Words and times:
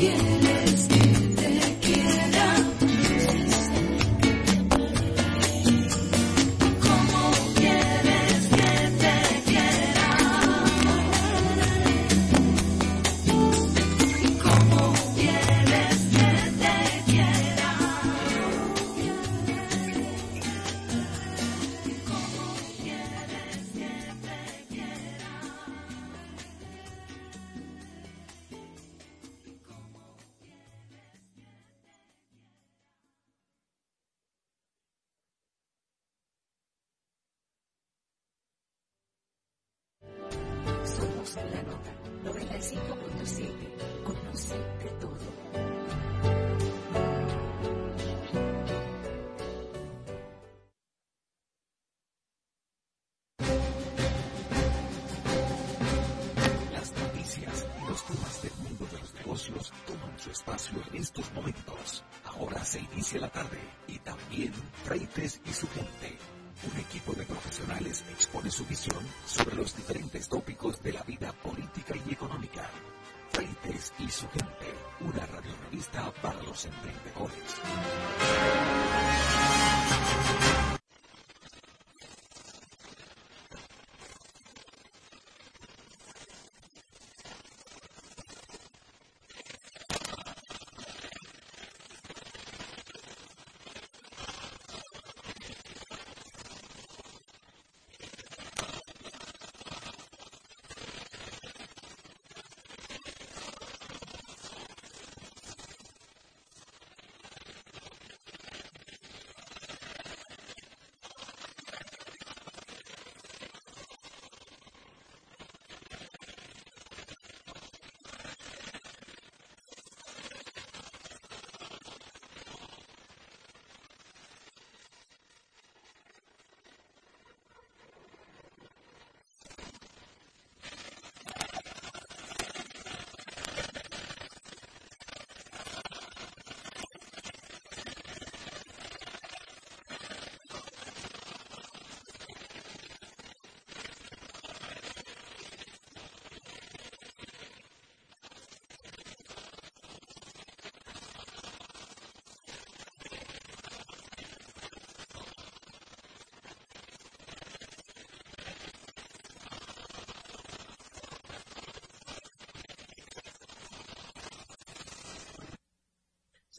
Yeah. 0.00 0.33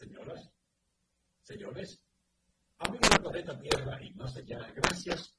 Señoras, 0.05 0.51
señores, 1.41 1.99
amigos 2.77 3.09
del 3.09 3.21
planeta 3.21 3.59
Tierra 3.59 4.03
y 4.03 4.13
más 4.13 4.38
allá, 4.38 4.71
gracias. 4.75 5.35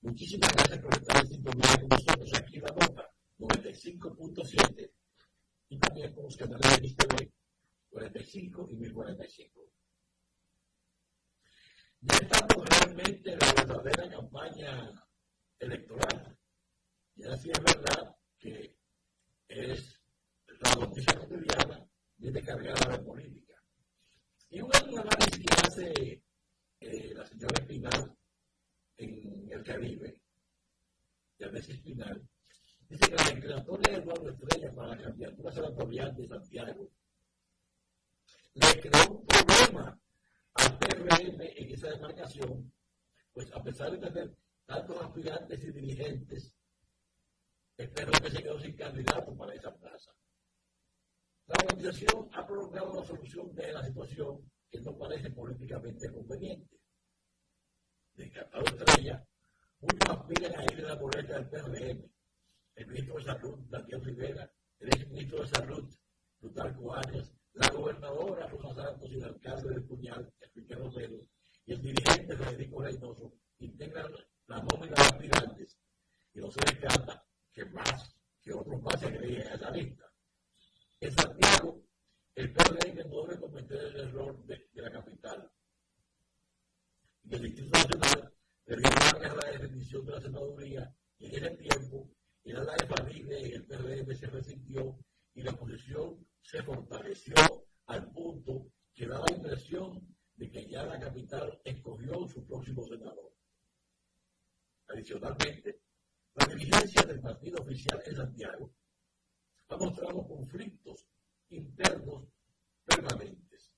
Muchísimas 0.00 0.50
gracias 0.54 0.78
por 0.78 0.94
estar 0.94 1.20
en 1.20 1.28
sintonía 1.28 1.76
con 1.78 1.88
nosotros 1.90 2.32
aquí 2.34 2.56
en 2.56 2.62
la 2.62 2.70
nota 2.70 3.12
95.7 3.38 4.92
y 5.68 5.78
también 5.78 6.14
con 6.14 6.24
los 6.24 6.36
canales 6.38 6.80
de 6.80 6.94
TV 6.94 7.32
45 7.90 8.68
y 8.70 8.76
1045. 8.76 9.60
Ya 12.00 12.16
estamos 12.16 12.68
realmente 12.70 13.32
en 13.32 13.38
la 13.40 13.52
verdadera 13.52 14.08
campaña 14.08 15.06
electoral. 15.58 16.38
Y 17.14 17.24
así 17.24 17.50
es 17.50 17.62
verdad 17.62 18.16
que 18.38 18.74
es 19.48 20.00
la 20.48 20.74
noticia 20.76 21.18
cotidiana 21.18 21.86
viene 22.16 22.42
cargada 22.42 22.96
de 22.96 23.04
política. 23.04 23.42
Y 24.52 24.60
un 24.60 24.70
análisis 24.74 25.38
que 25.38 25.66
hace 25.66 26.22
eh, 26.80 27.14
la 27.14 27.24
señora 27.24 27.54
Espinal 27.58 28.14
en 28.98 29.48
el 29.50 29.62
Caribe, 29.64 30.20
Yanesi 31.38 31.72
Espinal, 31.72 32.22
dice 32.86 33.08
que 33.08 33.16
la 33.16 33.30
declaratoria 33.30 33.92
de 33.92 34.02
Eduardo 34.02 34.28
Estrella 34.28 34.74
para 34.74 34.88
la 34.88 35.02
candidatura 35.02 35.52
senatorial 35.52 36.14
de 36.14 36.28
Santiago 36.28 36.90
le 38.52 38.80
creó 38.80 39.10
un 39.10 39.26
problema 39.26 39.98
al 40.52 40.78
PRM 40.78 41.40
en 41.40 41.70
esa 41.70 41.88
demarcación, 41.88 42.70
pues 43.32 43.50
a 43.54 43.62
pesar 43.62 43.90
de 43.92 44.06
tener 44.06 44.36
tantos 44.66 45.00
y 45.60 45.70
dirigentes, 45.70 46.54
el 47.76 47.90
PRM 47.90 48.30
se 48.30 48.42
quedó 48.42 48.58
sin 48.58 48.74
candidato 48.74 49.36
para 49.36 49.54
esa 49.54 49.74
plaza. 49.74 50.10
La 51.46 51.56
organización 51.56 52.30
ha 52.32 52.46
prolongado 52.46 52.94
la 53.00 53.06
solución 53.06 53.54
de 53.54 53.72
la 53.72 53.84
situación 53.84 54.50
que 54.70 54.80
no 54.80 54.96
parece 54.96 55.30
políticamente 55.30 56.10
conveniente. 56.10 56.80
Descartado 58.14 58.64
Estrella, 58.64 59.26
muchos 59.80 60.10
aspiran 60.10 60.58
a 60.58 60.64
ir 60.64 60.76
de 60.76 60.82
la 60.82 60.94
boleta 60.94 61.34
del 61.34 61.48
PRM. 61.48 62.10
El 62.74 62.86
ministro 62.86 63.16
de 63.16 63.24
Salud, 63.24 63.58
Daniel 63.68 64.04
Rivera, 64.04 64.52
el 64.78 64.88
ex 64.88 65.08
ministro 65.08 65.42
de 65.42 65.48
Salud, 65.48 65.94
Plutarco 66.40 66.94
Arias, 66.94 67.30
la 67.52 67.68
gobernadora 67.68 68.46
Rosa 68.46 68.74
Santos 68.74 69.10
y 69.10 69.16
el 69.16 69.24
alcalde 69.24 69.68
del 69.68 69.84
Puñal, 69.84 70.32
Enrique 70.40 70.74
Rosero, 70.74 71.18
y 71.66 71.72
el 71.74 71.82
dirigente 71.82 72.36
Federico 72.36 72.82
Reynoso 72.82 73.34
integran 73.58 74.12
la 74.52 74.62
nómina 74.64 74.94
de 74.94 75.02
aspirantes 75.02 75.78
y 76.34 76.40
no 76.40 76.50
se 76.50 76.60
descarta 76.60 77.26
que 77.50 77.64
más, 77.64 78.14
que 78.42 78.52
otros 78.52 78.82
más 78.82 79.00
se 79.00 79.06
agreguen 79.06 79.46
a 79.48 79.54
esa 79.54 79.70
lista. 79.70 80.04
En 81.00 81.12
Santiago, 81.12 81.82
el 82.34 82.52
PRM 82.52 83.08
no 83.08 83.22
debe 83.22 83.40
cometer 83.40 83.78
el 83.78 83.96
error 84.08 84.44
de, 84.44 84.68
la 84.74 84.90
capital. 84.90 85.50
Y 87.24 87.34
el 87.34 87.46
Instituto 87.46 87.78
Nacional 87.78 88.34
debió 88.66 88.88
a 89.30 89.34
la 89.36 89.58
definición 89.58 90.04
de 90.04 90.12
la 90.12 90.20
senaduría 90.20 90.96
y 91.18 91.26
en 91.26 91.34
ese 91.34 91.56
tiempo 91.56 92.10
el 92.44 92.56
ala 92.56 92.74
de 92.74 93.48
y 93.48 93.52
el 93.52 93.64
PRM 93.64 94.14
se 94.14 94.26
resintió 94.26 94.98
y 95.34 95.42
la 95.42 95.52
oposición 95.52 96.26
se 96.42 96.62
fortaleció 96.62 97.34
al 97.86 98.10
punto 98.12 98.66
que 98.94 99.06
da 99.06 99.18
la 99.18 99.34
impresión 99.34 100.14
de 100.34 100.50
que 100.50 100.66
ya 100.68 100.84
la 100.84 101.00
capital 101.00 101.58
escogió 101.64 102.28
su 102.28 102.46
próximo 102.46 102.84
senador. 102.84 103.32
Adicionalmente, 104.88 105.80
la 106.34 106.46
dirigencia 106.46 107.02
del 107.02 107.20
partido 107.20 107.62
oficial 107.62 108.02
en 108.06 108.16
Santiago 108.16 108.74
ha 109.68 109.76
mostrado 109.76 110.26
conflictos 110.26 111.06
internos 111.50 112.28
permanentes. 112.84 113.72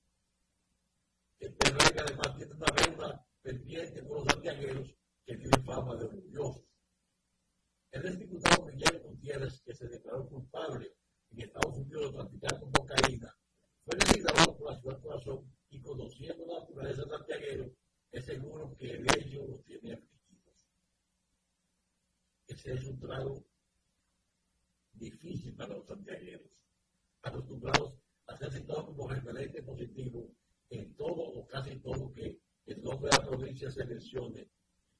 El 1.38 1.54
PRD 1.54 2.00
además 2.00 2.36
tiene 2.36 2.54
una 2.54 2.66
deuda 2.76 3.26
pendiente 3.42 4.06
con 4.06 4.16
los 4.18 4.24
santiagueros 4.24 4.94
que 5.24 5.36
tiene 5.36 5.62
fama 5.64 5.96
de 5.96 6.04
orgullosos. 6.04 6.64
El 7.90 8.06
ex 8.06 8.18
diputado 8.18 8.66
Miguel 8.66 9.02
Gutiérrez, 9.02 9.60
que 9.62 9.74
se 9.74 9.86
declaró 9.86 10.28
culpable 10.28 10.96
en 11.30 11.40
Estados 11.40 11.76
Unidos 11.76 12.12
de 12.12 12.18
practicar 12.18 12.60
con 12.60 12.72
cocaína, 12.72 13.36
fue 13.84 13.98
legislador 13.98 14.56
por 14.56 14.72
la 14.72 14.80
ciudad 14.80 15.00
corazón 15.00 15.52
y 15.70 15.80
conociendo 15.80 16.46
la 16.46 16.60
naturaleza 16.60 17.04
santiaguero, 17.08 17.70
es 18.10 18.24
seguro 18.24 18.74
que 18.76 18.92
el 18.92 19.06
hecho 19.16 19.46
lo 19.46 19.58
tiene 19.60 19.94
aquí 19.94 20.13
resultado 22.62 23.44
difícil 24.92 25.54
para 25.54 25.74
los 25.74 25.86
santiagueros, 25.86 26.50
acostumbrados 27.22 27.94
a 28.26 28.36
ser 28.36 28.52
citados 28.52 28.84
como 28.86 29.08
referente 29.08 29.62
positivo 29.62 30.30
en 30.70 30.94
todo 30.94 31.22
o 31.22 31.46
casi 31.46 31.76
todo 31.76 32.12
que 32.12 32.40
el 32.66 32.82
nombre 32.82 33.10
de 33.10 33.18
la 33.18 33.26
provincia 33.26 33.70
se 33.70 33.84
mencione. 33.84 34.48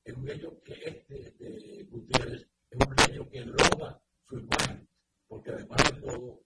Es 0.05 0.15
un 0.15 0.29
hecho 0.29 0.61
que 0.63 0.75
este, 0.85 1.29
este 1.29 1.85
Gutiérrez 1.85 2.47
es 2.71 2.79
un 2.79 3.11
hecho 3.11 3.31
que 3.31 3.41
logra 3.45 4.01
su 4.29 4.39
imagen, 4.39 4.89
porque 5.27 5.51
además 5.51 5.83
de 5.85 6.01
todo, 6.01 6.45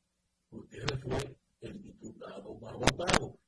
Gutiérrez 0.51 1.01
fue 1.01 1.37
el 1.61 1.83
diputado 1.83 2.55
más 2.55 2.75
votado. 2.75 3.39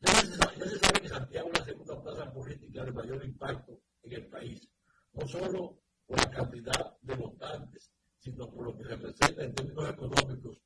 Ya 0.00 0.14
se, 0.14 0.36
sabe, 0.36 1.00
que 1.00 1.08
Santiago 1.08 1.50
es 1.52 1.58
la 1.58 1.64
segunda 1.64 2.02
plaza 2.02 2.32
política 2.32 2.84
de 2.84 2.92
mayor 2.92 3.24
impacto 3.24 3.80
en 4.02 4.12
el 4.12 4.26
país, 4.26 4.68
no 5.12 5.26
solo 5.26 5.80
por 6.08 6.18
la 6.18 6.30
cantidad 6.30 6.98
de 7.02 7.14
votantes, 7.14 7.92
sino 8.18 8.50
por 8.50 8.64
lo 8.64 8.76
que 8.76 8.84
representa 8.84 9.44
en 9.44 9.54
términos 9.54 9.90
económicos 9.90 10.58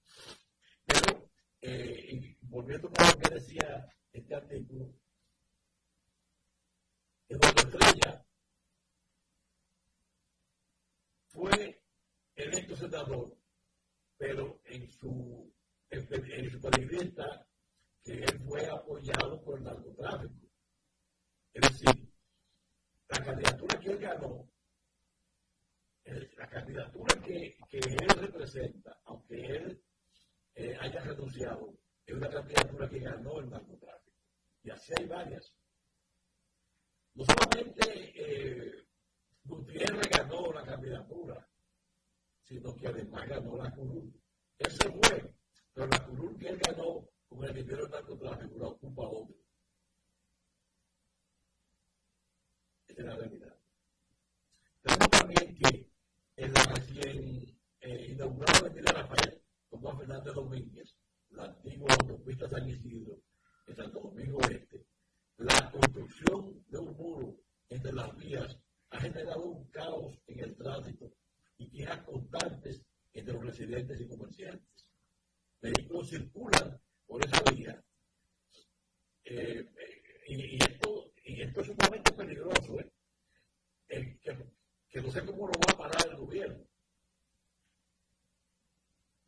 Pero, 0.86 1.30
eh, 1.62 2.38
volviendo 2.42 2.92
a 2.98 3.12
lo 3.12 3.20
que 3.20 3.34
decía 3.36 3.88
este 4.12 4.36
artículo, 4.36 4.94
Eduardo 7.30 7.62
Estrella 7.62 8.26
fue 11.28 11.82
electo 12.36 12.76
senador, 12.76 13.38
pero 14.18 14.62
en 14.66 14.90
su, 14.90 15.54
en, 15.90 16.52
su 16.52 16.60
periodista 16.60 17.48
que 18.04 18.14
él 18.14 18.40
fue 18.46 18.68
apoyado 18.68 19.42
por 19.42 19.58
el 19.58 19.64
narcotráfico. 19.64 20.50
Es 21.54 21.62
decir, 21.62 22.12
la 23.08 23.24
candidatura 23.24 23.80
que 23.80 23.92
él 23.92 24.00
ganó, 24.00 24.51
la 26.06 26.48
candidatura 26.48 27.22
que, 27.22 27.58
que 27.70 27.78
él 27.78 28.10
representa, 28.18 29.00
aunque 29.06 29.36
él 29.36 29.84
eh, 30.56 30.78
haya 30.80 31.02
renunciado, 31.02 31.74
es 32.06 32.16
una 32.16 32.30
candidatura 32.30 32.90
que 32.90 33.00
ganó 33.00 33.40
el 33.40 33.50
narcotráfico. 33.50 34.18
Y 34.64 34.70
así 34.70 34.94
hay 34.98 35.06
varias. 35.06 35.54
No 37.14 37.24
solamente 37.26 37.84
eh, 38.16 38.88
Gutiérrez 39.44 40.10
ganó 40.10 40.52
la 40.52 40.64
candidatura, 40.64 41.48
sino 42.44 42.76
que 42.76 42.88
además 42.88 43.28
ganó 43.28 43.58
la 43.58 43.72
curul. 43.72 44.14
Él 44.58 44.72
se 44.72 44.90
fue, 44.90 45.36
pero 45.74 45.88
la 45.88 46.06
curul 46.06 46.38
que 46.38 46.50
él 46.50 46.60
ganó 46.60 47.08
con 47.28 47.44
el 47.44 47.54
dinero 47.54 47.84
del 47.84 47.92
narcotráfico 47.92 48.60
la 48.60 48.68
ocupa 48.68 49.04
otro. 49.04 49.36
Esa 52.88 53.02
es 53.02 53.06
la 53.08 53.16
realidad. 53.16 53.56
Tenemos 54.82 55.10
también 55.10 55.56
que 55.56 55.91
en 56.42 56.54
la 56.54 56.64
recién 56.64 57.60
eh, 57.82 58.08
inaugurada 58.10 58.60
Avenida 58.60 58.92
Rafael, 58.92 59.44
con 59.70 59.80
Juan 59.82 59.98
Fernández 60.00 60.34
Domínguez, 60.34 60.96
la 61.30 61.46
antigua 61.46 61.94
autopista 62.00 62.50
San 62.50 62.68
Isidro, 62.68 63.22
en 63.68 63.76
Santo 63.76 64.00
Domingo 64.00 64.40
Este, 64.50 64.88
la 65.38 65.72
construcción 65.72 66.66
de 66.68 66.80
un 66.80 66.98
muro 66.98 67.38
entre 67.70 67.94
las 67.94 68.16
vías 68.18 68.58
ha 68.90 69.00
generado 69.00 69.46
un 69.46 69.70
caos 69.70 70.18
en 70.26 70.40
el 70.40 70.56
tránsito 70.56 71.14
y 71.58 71.70
quejas 71.70 72.02
constantes 72.02 72.82
entre 73.14 73.34
los 73.36 73.46
residentes 73.46 74.02
y 74.02 74.08
comerciantes. 74.08 74.88
Vehículos 75.62 76.10
circulan 76.10 76.82
por 77.06 77.24
esa 77.24 77.40
vía 77.52 77.84
eh, 79.26 79.70
y, 80.28 80.56
esto, 80.64 81.14
y 81.24 81.42
esto 81.42 81.62
es 81.62 81.68
sumamente 81.68 82.12
peligroso, 82.14 82.80
¿eh? 82.80 82.92
que, 83.88 84.61
no 85.00 85.12
sé 85.12 85.26
cómo 85.26 85.48
lo 85.48 85.54
va 85.54 85.74
a 85.74 85.78
parar 85.78 86.08
el 86.10 86.18
gobierno. 86.18 86.66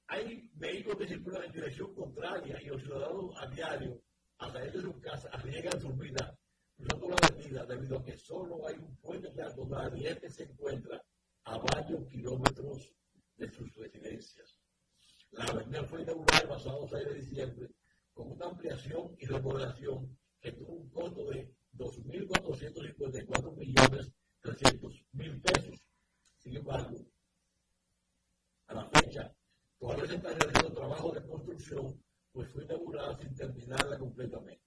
Hay 0.08 0.50
vehículos 0.56 0.98
que 0.98 1.08
circulan 1.08 1.44
en 1.46 1.52
dirección 1.54 1.96
contraria 1.96 2.62
y 2.62 2.66
los 2.66 2.82
ciudadanos 2.82 3.32
a 3.38 3.48
diario 3.48 4.02
a 4.40 4.52
través 4.52 4.74
de 4.74 4.82
su 4.82 5.00
casa 5.00 5.30
arriesgan 5.32 5.80
su 5.80 5.94
vida 5.94 6.38
cruzando 6.76 7.10
la 7.10 7.16
avenida 7.16 7.66
debido 7.66 7.98
a 7.98 8.04
que 8.04 8.18
solo 8.18 8.68
hay 8.68 8.76
un 8.76 8.96
puente 8.98 9.30
peatonal 9.30 9.98
y 9.98 10.08
este 10.08 10.30
se 10.30 10.44
encuentra 10.44 11.02
a 11.46 11.58
varios 11.58 12.08
kilómetros 12.10 12.94
de 13.38 13.50
sus 13.52 13.74
residencias. 13.76 14.60
La 15.32 15.46
avenida 15.46 15.84
fue 15.86 16.02
inaugurada 16.02 16.42
el 16.42 16.50
pasado 16.50 16.88
6 16.90 17.06
de 17.06 17.14
diciembre 17.16 17.70
con 18.14 18.32
una 18.32 18.48
ampliación 18.48 19.16
y 19.18 19.26
remodelación 19.26 20.18
que 20.40 20.52
tuvo 20.52 20.74
un 20.74 20.90
costo 20.90 21.26
de 21.30 21.56
2.454 21.74 23.56
millones 23.56 24.12
300 24.44 25.06
mil 25.14 25.42
pesos. 25.42 25.80
Sin 26.38 26.58
embargo, 26.58 26.98
a 28.68 28.74
la 28.74 28.90
fecha, 28.90 29.34
todavía 29.80 30.06
se 30.06 30.16
está 30.16 30.34
realizando 30.34 30.74
trabajo 30.74 31.12
de 31.14 31.26
construcción 31.26 32.04
pues 32.34 32.50
fue 32.52 32.64
inaugurada 32.64 33.16
sin 33.20 33.34
terminarla 33.36 33.98
completamente. 33.98 34.64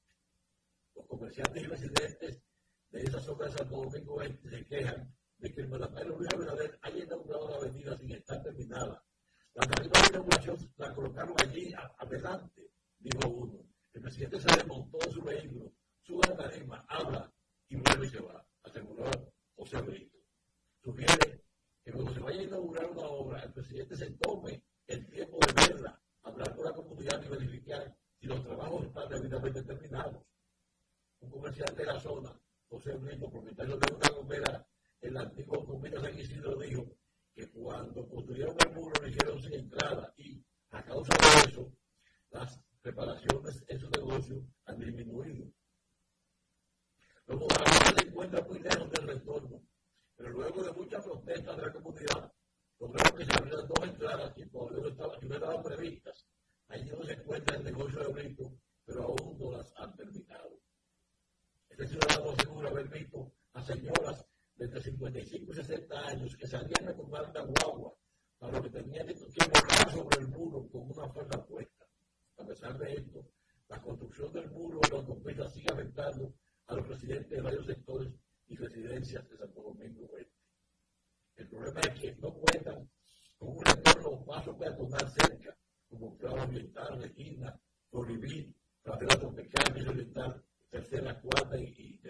Los 0.94 1.06
comerciantes 1.06 1.62
y 1.62 1.67
residentes 1.67 2.43
de 2.90 3.02
esa 3.02 3.20
zona 3.20 3.46
de 3.46 3.52
Santo 3.52 3.76
Domingo 3.76 4.23
Este 4.23 4.49
se 4.49 4.64
quejan 4.64 5.12
de 5.38 5.52
que 5.52 5.61
el 5.61 5.69
mandatario 5.69 6.17
Luis 6.17 6.32
Abinader 6.32 6.78
haya 6.81 7.05
inaugurado 7.05 7.50
la 7.50 7.56
avenida 7.56 7.99
sin 7.99 8.12
estar 8.12 8.43
terminada. 8.43 9.05
La 9.55 9.67
tarima 9.67 10.00
de 10.00 10.08
inauguración 10.08 10.73
la 10.76 10.94
colocaron 10.94 11.34
allí 11.43 11.75
adelante, 11.99 12.70
dijo 12.99 13.28
uno. 13.28 13.58
El 13.93 14.02
presidente 14.02 14.40
se 14.40 14.56
desmontó 14.56 14.99
de 14.99 15.11
su 15.11 15.23
vehículo, 15.23 15.73
sube 16.02 16.21
a 16.26 16.30
la 16.30 16.37
tarima, 16.37 16.87
habla 16.88 17.33
y 17.68 17.76
vuelve 17.76 18.06
y 18.06 18.11
se 18.11 18.21
va, 18.21 18.47
aseguró 18.62 19.11
José 19.56 19.80
Brito. 19.80 20.18
Sugiere 20.82 21.44
que 21.82 21.92
cuando 21.92 22.12
se 22.12 22.20
vaya 22.20 22.40
a 22.40 22.44
inaugurar 22.44 22.90
una 22.90 23.02
obra, 23.02 23.42
el 23.42 23.52
presidente 23.52 23.96
se 23.96 24.10
tome 24.12 24.62
el 24.86 25.06
tiempo 25.08 25.38
de 25.38 25.52
verla 25.68 26.00
hablar 26.22 26.54
con 26.54 26.64
la 26.64 26.72
comunidad 26.72 27.22
y 27.25 27.28
verificar 27.28 27.96
si 28.20 28.26
los 28.26 28.42
trabajos 28.42 28.84
están 28.84 29.08
debidamente 29.08 29.62
terminados. 29.62 30.22
Un 31.20 31.30
comerciante 31.30 31.82
de 31.82 31.86
la 31.86 32.00
zona, 32.00 32.38
José 32.68 32.94
Brito, 32.94 33.30
propietario 33.30 33.76
de 33.78 33.94
una 33.94 34.08
bombera 34.10 34.66
en 35.00 35.14
la 35.14 35.22
antigua 35.22 35.64
comunidad 35.64 36.02
San 36.02 36.18
Isidro, 36.18 36.56
dijo 36.58 36.86
que 37.34 37.48
cuando 37.50 38.08
construyeron 38.08 38.56
el 38.66 38.75
muro 38.75 38.92
lo 39.00 39.08
hicieron 39.08 39.42
sin 39.42 39.54
entrada 39.54 40.12
y 40.16 40.44
a 40.70 40.82
causa 40.82 41.12
de 41.20 41.50
eso 41.50 41.72
las 42.30 42.60
reparaciones 42.82 43.64
en 43.68 43.78
su 43.78 43.88
negocio 43.90 44.44
han 44.64 44.78
disminuido. 44.78 45.46
Los 47.26 47.40
moradores 47.40 47.95
se 47.97 48.09
encuentran 48.09 48.47
muy 48.49 48.59
lejos 48.61 48.90
del 48.90 49.09
retorno, 49.09 49.61
pero 50.14 50.30
luego 50.30 50.62
de 50.62 50.73
muchas 50.73 51.04
protestas 51.04 51.56
de 51.56 51.62
la 51.62 51.73
comunidad, 51.73 52.33
lograron 52.78 53.18
que 53.18 53.25
se 53.25 53.33
abrieran 53.33 53.66
dos 53.66 53.88
entradas 53.88 54.33
que 54.35 54.47
todavía 54.47 54.78
no 54.80 54.88
estaban, 54.88 55.21
que 55.21 55.26
no 55.26 55.35
estaban 55.35 55.62
previstas. 55.64 56.26
Allí 56.68 56.90
no 56.90 57.04
se 57.04 57.12
encuentra 57.14 57.56
el 57.56 57.64
negocio 57.64 57.99
de 57.99 58.12
Brito, 58.12 58.52
pero 58.85 59.02
aún 59.02 59.38
no 59.40 59.50
las 59.56 59.73
han 59.76 59.97
terminado. 59.97 60.61
Este 61.68 61.88
ciudadano 61.88 62.30
asegura 62.30 62.71
haber 62.71 62.88
visto 62.88 63.33
a 63.54 63.62
señoras 63.62 64.25
de 64.54 64.64
entre 64.64 64.83
55 64.83 65.52
y 65.52 65.56
60 65.56 66.09
años 66.09 66.37
que 66.37 66.47
salían 66.47 66.88
a 66.88 66.97
tomar 66.97 67.28
una 67.28 67.40
guagua 67.40 67.92
para 68.38 68.52
lo 68.52 68.62
que 68.62 68.71
tenían 68.71 69.06
que 69.09 69.14
borrar 69.14 69.90
sobre 69.90 70.21
el 70.21 70.28
muro 70.28 70.68
con 70.71 70.83
una 70.83 71.09
fuerza 71.12 71.45
puesta. 71.45 71.87
A 72.38 72.47
pesar 72.47 72.78
de 72.78 72.92
esto, 72.92 73.28
la 73.68 73.83
construcción 73.83 74.33
del 74.33 74.49
muro 74.52 74.78
de 74.80 74.90
la 74.90 74.99
autopista 74.99 75.50
sigue 75.50 75.73
afectando 75.73 76.33
a 76.66 76.75
los 76.75 76.88
residentes 76.88 77.30
de 77.30 77.40
varios 77.40 77.66
sectores 77.66 78.12
y 78.49 78.56
residencias 78.56 79.28
de 79.28 79.37
Santo 79.37 79.62
Domingo 79.62 80.06
Oeste. 80.12 80.35
El 81.37 81.49
problema 81.49 81.80
es 81.80 82.00
que 82.00 82.16
no 82.16 82.32
cuentan 82.35 82.90
con 83.38 83.49
un 83.50 83.64
retorno 83.64 84.25
paso 84.25 84.56
peatonal 84.56 85.11
cerca, 85.11 85.56
como 85.88 86.16
Claro 86.16 86.42
Ambiental, 86.42 87.00
Regina, 87.00 87.61
Florivil, 87.90 88.54
Fratela 88.82 89.18
Tropical, 89.18 89.75
Medio 89.75 89.90
Oriental, 89.90 90.44
tercera, 90.70 91.20
cuarta 91.20 91.58
y, 91.58 92.00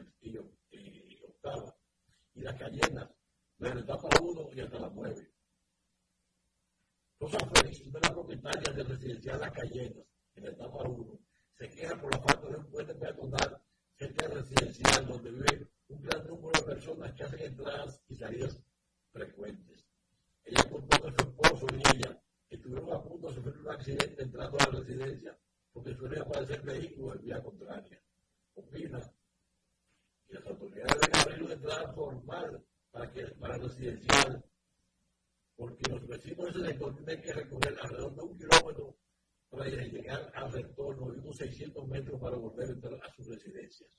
octava. 1.22 1.76
Y 2.34 2.40
las 2.40 2.54
callenas, 2.54 3.10
desde 3.58 3.74
la 3.74 3.80
etapa 3.80 4.08
1 4.22 4.50
y 4.52 4.60
hasta 4.60 4.78
la 4.78 4.90
9. 4.90 5.32
Rosa 7.18 7.38
Félix, 7.54 7.80
una 7.80 7.98
de 7.98 8.00
las 8.00 8.12
propietarias 8.12 8.76
del 8.76 8.86
residencial 8.86 9.40
Las 9.40 9.52
Cayenas, 9.52 10.06
en 10.34 10.44
la 10.44 10.50
etapa 10.50 10.82
1, 10.82 11.18
se 11.54 11.70
queja 11.70 12.00
por 12.00 12.14
la 12.14 12.22
falta 12.22 12.48
de 12.48 12.56
un 12.56 12.70
puente 12.70 12.94
peatonal 12.94 13.62
del 13.98 14.30
residencial 14.30 15.06
donde 15.06 15.30
vive 15.30 15.66
un 15.88 16.02
gran 16.02 16.26
número 16.26 16.60
de 16.60 16.74
personas 16.74 17.12
que 17.14 17.24
hacen 17.24 17.40
entradas 17.40 18.02
y 18.08 18.16
salidas 18.16 18.60
frecuentes. 19.10 19.84
Ella 20.44 20.70
contó 20.70 21.02
que 21.02 21.10
su 21.10 21.28
esposo 21.28 21.66
y 21.72 21.96
ella 21.96 22.22
estuvieron 22.50 22.92
a 22.92 23.02
punto 23.02 23.28
de 23.28 23.34
sufrir 23.34 23.58
un 23.58 23.70
accidente 23.70 24.22
entrando 24.22 24.58
a 24.58 24.64
la 24.64 24.78
residencia 24.78 25.38
porque 25.72 25.94
suele 25.94 26.20
aparecer 26.20 26.62
vehículos 26.62 27.16
en 27.16 27.22
vía 27.22 27.42
contraria. 27.42 28.00
Opina 28.54 29.00
que 30.26 30.34
las 30.34 30.46
autoridades 30.46 31.00
deben 31.00 31.20
abrir 31.20 31.42
una 31.42 31.52
entrada 31.54 31.92
formal 31.92 32.64
para, 32.90 33.12
que, 33.12 33.22
para 33.26 33.58
residencial, 33.58 34.44
porque 35.56 35.90
los 35.90 36.06
vecinos 36.06 36.54
de 36.54 36.60
ese 36.60 36.68
sector 36.68 36.96
tienen 36.96 37.22
que 37.22 37.32
recorrer 37.32 37.78
alrededor 37.80 38.14
de 38.14 38.22
un 38.22 38.38
kilómetro 38.38 38.96
para 39.56 39.70
llegar 39.70 40.30
al 40.34 40.52
retorno 40.52 41.10
de 41.10 41.18
unos 41.20 41.36
600 41.36 41.88
metros 41.88 42.20
para 42.20 42.36
volver 42.36 42.76
a 43.02 43.12
sus 43.12 43.26
residencias. 43.26 43.90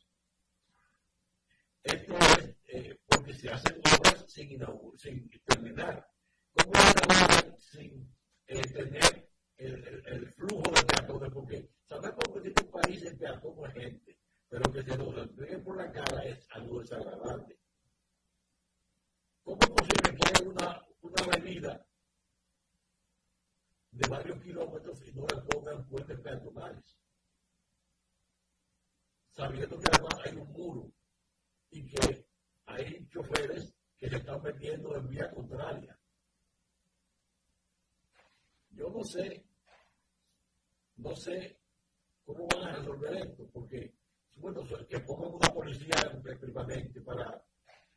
Esto 1.84 2.16
es 2.16 2.56
eh, 2.68 3.00
porque 3.08 3.34
se 3.34 3.50
hacen 3.50 3.80
obras 3.80 4.26
sin, 4.28 4.60
sin 4.98 5.30
terminar. 5.46 6.08
¿Cómo 6.54 6.72
una 6.72 7.58
sin 7.58 8.14
eh, 8.46 8.62
tener 8.62 9.30
el, 9.58 10.34
flujo 10.34 10.72
de 10.72 10.84
peatones? 10.84 11.32
Porque 11.34 11.70
sabemos 11.86 12.24
que 12.34 12.48
este 12.48 12.64
país 12.66 13.04
es 13.04 13.16
peatón 13.16 13.62
de 13.62 13.82
gente, 13.82 14.20
pero 14.50 14.72
que 14.72 14.84
se 14.84 14.98
nos 14.98 15.18
entreguen 15.18 15.64
por 15.64 15.78
la 15.78 15.92
cara 15.92 16.24
es 16.24 16.48
algo 16.52 16.82
desagradable. 16.82 17.58
¿Cómo 19.44 19.60
es 19.62 19.70
posible 19.70 20.18
que 20.18 20.30
haya 20.30 20.50
una, 20.50 20.86
una 21.02 21.24
avenida 21.24 21.87
de 23.98 24.08
varios 24.08 24.42
kilómetros 24.44 25.02
y 25.08 25.12
no 25.14 25.26
le 25.28 25.42
pongan 25.42 25.88
puentes 25.88 26.20
peatonales? 26.20 26.98
Sabiendo 29.32 29.80
que 29.80 29.90
además 29.92 30.14
hay 30.26 30.36
un 30.36 30.52
muro 30.52 30.92
y 31.72 31.88
que 31.88 32.28
hay 32.68 33.08
choferes 33.10 33.74
que 33.98 34.10
se 34.10 34.18
están 34.18 34.42
metiendo 34.44 34.96
en 34.96 35.08
vía 35.08 35.32
contraria. 35.32 35.98
Yo 38.72 38.90
no 38.90 39.04
sé, 39.04 39.44
no 40.98 41.16
sé 41.16 41.60
cómo 42.24 42.48
van 42.48 42.68
a 42.68 42.76
resolver 42.76 43.16
esto, 43.16 43.48
porque 43.52 43.96
bueno, 44.36 44.64
que 44.88 45.00
pongan 45.00 45.34
una 45.34 45.52
policía 45.52 45.96
permanente 46.24 47.02
para 47.02 47.44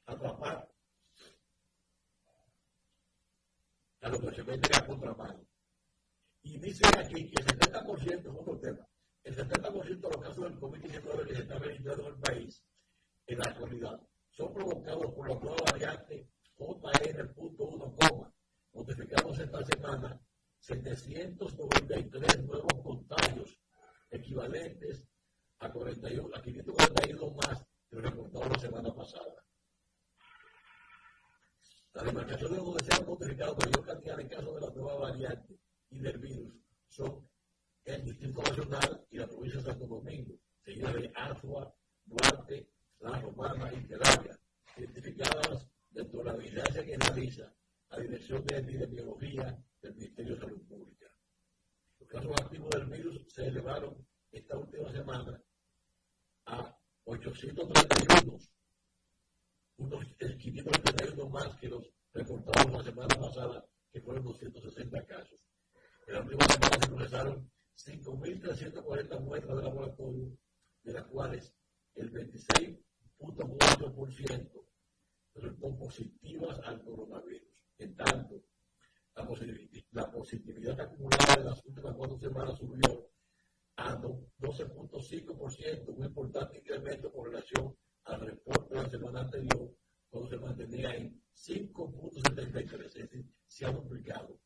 atrapar 0.07 0.71
a 4.01 4.09
los 4.09 4.21
que 4.21 4.35
se 4.35 4.45
meten 4.45 4.77
a 4.77 4.87
contramano. 4.87 5.50
Y 6.43 6.59
dice 6.59 6.85
aquí 6.99 7.31
que 7.31 7.43
el 7.43 7.47
70% 7.47 8.21
es 8.21 8.27
otro 8.27 8.59
tema. 8.59 8.87
El 9.23 9.37
70% 9.37 10.01
de 10.01 10.09
los 10.09 10.17
casos 10.17 10.45
del 10.45 10.59
COVID-19 10.59 11.27
que 11.27 11.35
se 11.35 11.43
están 11.43 11.63
registrando 11.63 12.03
en 12.03 12.15
el 12.15 12.21
país 12.21 12.65
en 13.27 13.39
la 13.39 13.45
actualidad 13.45 14.01
son 14.31 14.55
provocados 14.55 15.13
por 15.15 15.29
la 15.29 15.39
nueva 15.39 15.59
variante 15.71 16.29
JN.1, 16.57 18.33
notificados 18.73 19.39
esta 19.39 19.65
semana 19.65 20.21
793 20.59 22.45
nuevos 22.45 22.75
contagios 22.83 23.59
equivalentes 24.11 25.05
a, 25.59 25.71
41, 25.71 26.35
a 26.35 26.43
541 26.43 27.35
más 27.35 27.65
que 27.89 27.97
reportado 27.97 28.49
la 28.49 28.59
semana 28.59 28.95
pasada. 28.95 29.45
La 31.93 32.03
demarcación 32.05 32.53
de 32.53 32.59
donde 32.59 32.85
se 32.85 32.95
han 32.95 33.07
notificado 33.07 33.57
mayor 33.57 33.85
cantidad 33.85 34.17
de 34.17 34.29
casos 34.29 34.55
de 34.55 34.61
la 34.61 34.71
nueva 34.71 34.95
variante 34.97 35.59
y 35.91 35.99
del 35.99 36.19
virus 36.19 36.55
son 36.89 37.29
el 37.85 38.05
Distrito 38.05 38.43
Nacional 38.43 39.07
y 39.11 39.19
la 39.19 39.27
provincia 39.27 39.61
de 39.61 39.67
Santo 39.67 39.87
Domingo, 39.87 40.39
seguida 40.65 40.93
de 40.93 41.13
Azua, 41.15 41.75
Duarte, 42.05 42.69
la 43.01 43.21
romana 43.21 43.73
y 43.73 43.87
Terapia, 43.87 44.39
identificadas 44.77 45.67
dentro 45.91 46.19
de 46.21 46.25
la 46.25 46.37
vigilancia 46.37 46.85
que 46.85 46.97
realiza 46.97 47.55
la 47.91 47.99
Dirección 47.99 48.45
de 48.47 48.59
Epidemiología 48.59 49.65
del 49.83 49.95
Ministerio 49.95 50.35
de 50.35 50.41
Salud 50.41 50.63
Pública. 50.69 51.07
Los 51.99 52.09
casos 52.09 52.33
activos 52.41 52.71
del 52.71 52.87
virus 52.87 53.33
se 53.33 53.47
elevaron 53.47 54.07
esta 54.31 54.57
última 54.57 54.91
semana 54.93 55.43
a 56.47 56.79
831, 57.05 58.39
unos 59.79 60.05
531 60.17 61.29
más 61.29 61.57
que 61.57 61.69
los 61.69 61.91
reportados 62.13 62.73
la 62.73 62.85
semana 62.85 63.17
pasada, 63.19 63.67
que 63.93 64.01
fueron 64.01 64.25
260 64.25 65.07
casos. 65.07 65.50
En 66.11 66.17
la 66.17 66.25
primera 66.25 66.49
semana 66.49 66.79
se 66.81 66.89
procesaron 66.89 67.51
5.340 67.77 69.21
muestras 69.21 69.57
de 69.57 69.63
laboratorio, 69.63 70.37
de 70.83 70.93
las 70.93 71.05
cuales 71.05 71.55
el 71.95 72.11
26 72.11 72.79
ciento 74.11 74.67
resultó 75.37 75.79
positivas 75.79 76.59
al 76.65 76.83
coronavirus. 76.83 77.65
En 77.79 77.95
tanto, 77.95 78.43
la, 79.15 79.29
la 79.93 80.11
positividad 80.11 80.81
acumulada 80.81 81.37
de 81.37 81.45
las 81.45 81.65
últimas 81.65 81.95
cuatro 81.95 82.19
semanas 82.19 82.59
subió 82.59 83.09
a 83.77 83.97
12.5%, 83.97 85.97
un 85.97 86.05
importante 86.05 86.59
incremento 86.59 87.13
con 87.13 87.27
relación 87.27 87.77
al 88.07 88.21
reporte 88.23 88.75
de 88.75 88.83
la 88.83 88.91
semana 88.91 89.21
anterior, 89.21 89.77
cuando 90.09 90.29
se 90.29 90.39
mantenía 90.39 90.93
en 90.97 91.23
5.73, 91.33 92.85
es 92.85 92.95
decir, 92.95 93.25
se 93.47 93.65
ha 93.65 93.71
duplicado. 93.71 94.41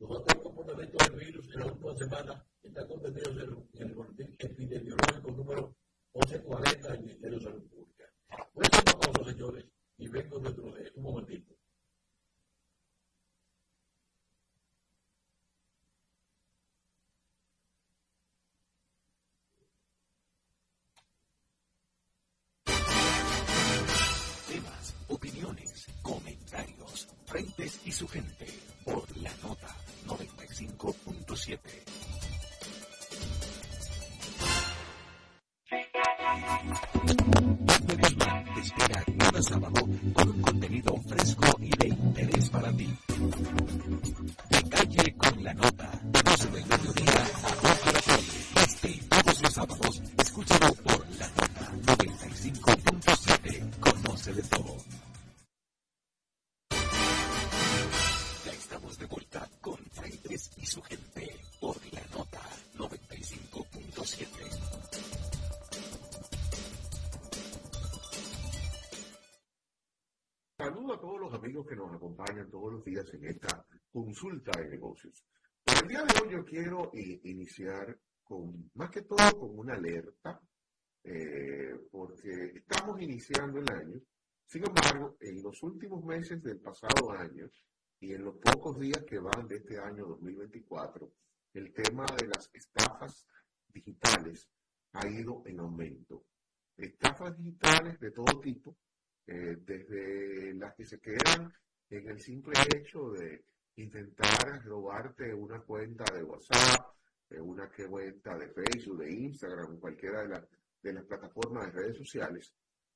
Los 0.00 0.12
otros 0.12 0.42
comportamientos 0.42 1.08
del 1.10 1.26
virus 1.26 1.54
en 1.54 1.60
la 1.60 1.66
última 1.66 1.94
semana 1.94 2.46
están 2.62 2.88
contenidos 2.88 3.36
en 3.74 3.82
el 3.86 3.94
boletín 3.94 4.34
epidemiológico 4.38 5.30
número 5.30 5.76
1140 6.14 6.92
del 6.92 7.00
Ministerio 7.02 7.38
de 7.38 7.44
Salud 7.44 7.68
Pública. 7.68 8.04
Voy 8.54 8.64
a 8.64 9.20
una 9.20 9.30
señores, 9.30 9.64
y 9.98 10.08
vengo 10.08 10.38
dentro 10.38 10.72
de 10.72 10.90
un 10.94 11.02
momentito. 11.02 11.54
Opiniones, 25.08 25.86
comentarios, 26.02 27.08
frentes 27.26 27.80
y 27.84 27.92
su 27.92 28.08
gente 28.08 28.46
por 28.84 29.04
la 29.18 29.30
nota 29.42 29.69
95.7. 30.60 31.58
te 38.54 38.60
espera 38.60 39.04
cada 39.18 39.42
sábado 39.42 39.88
con 40.12 40.28
un 40.28 40.42
contenido 40.42 40.94
fresco 41.08 41.46
y 41.60 41.70
de 41.70 41.88
interés 41.88 42.50
para 42.50 42.70
ti. 42.72 42.88
De 44.50 44.68
calle 44.68 45.14
con 45.16 45.44
la 45.44 45.54
nota, 45.54 46.00
12 46.04 46.50
del 46.50 46.66
mediodía 46.66 47.12
a 47.14 47.54
2 47.62 47.84
de 47.84 47.92
la 47.92 48.00
tarde. 48.00 48.24
Este 48.62 49.00
todos 49.08 49.42
los 49.42 49.52
sábados, 49.52 50.02
escúchalo 50.18 50.74
por 50.74 51.08
la 51.16 51.28
nota 51.28 51.72
95.7. 51.86 53.80
Conoce 53.80 54.32
de 54.34 54.42
todo. 54.42 54.69
Amigos 71.60 71.66
que 71.66 71.76
nos 71.76 71.94
acompañan 71.94 72.50
todos 72.50 72.72
los 72.72 72.84
días 72.84 73.06
en 73.14 73.24
esta 73.24 73.64
consulta 73.92 74.52
de 74.58 74.70
negocios. 74.70 75.24
Por 75.64 75.82
el 75.82 75.88
día 75.88 76.02
de 76.02 76.20
hoy 76.20 76.32
yo 76.32 76.44
quiero 76.44 76.90
eh, 76.94 77.20
iniciar 77.24 77.98
con, 78.22 78.70
más 78.74 78.90
que 78.90 79.02
todo 79.02 79.38
con 79.38 79.58
una 79.58 79.74
alerta, 79.74 80.40
eh, 81.04 81.88
porque 81.90 82.52
estamos 82.54 83.00
iniciando 83.00 83.58
el 83.58 83.70
año. 83.70 84.00
Sin 84.46 84.64
embargo, 84.66 85.16
en 85.20 85.42
los 85.42 85.62
últimos 85.62 86.04
meses 86.04 86.42
del 86.42 86.60
pasado 86.60 87.12
año 87.12 87.48
y 88.00 88.14
en 88.14 88.24
los 88.24 88.36
pocos 88.36 88.78
días 88.78 89.04
que 89.04 89.18
van 89.18 89.46
de 89.46 89.56
este 89.56 89.78
año 89.78 90.06
2024, 90.06 91.12
el 91.54 91.72
tema 91.72 92.06
de 92.18 92.26
las 92.26 92.50
estafas 92.54 93.26
digitales 93.68 94.48
ha 94.92 95.06
ido 95.08 95.42
en 95.46 95.60
aumento. 95.60 96.24
Estafas 96.76 97.36
digitales 97.36 98.00
de 98.00 98.10
todo 98.10 98.40
tipo, 98.40 98.76
eh, 99.32 99.58
desde 99.64 100.54
las 100.54 100.74
que 100.74 100.84
se 100.84 100.98
quedan 100.98 101.52
en 101.88 102.08
el 102.08 102.18
simple 102.18 102.52
hecho 102.74 103.10
de 103.12 103.44
intentar 103.76 104.60
robarte 104.64 105.32
una 105.32 105.60
cuenta 105.60 106.02
de 106.12 106.24
WhatsApp, 106.24 106.96
eh, 107.30 107.40
una 107.40 107.70
cuenta 107.70 108.36
de 108.36 108.48
Facebook, 108.48 108.98
de 108.98 109.12
Instagram, 109.12 109.78
cualquiera 109.78 110.26
de, 110.26 110.42
de 110.82 110.92
las 110.94 111.04
plataformas 111.04 111.66
de 111.66 111.80
redes 111.80 111.96
sociales, 111.96 112.52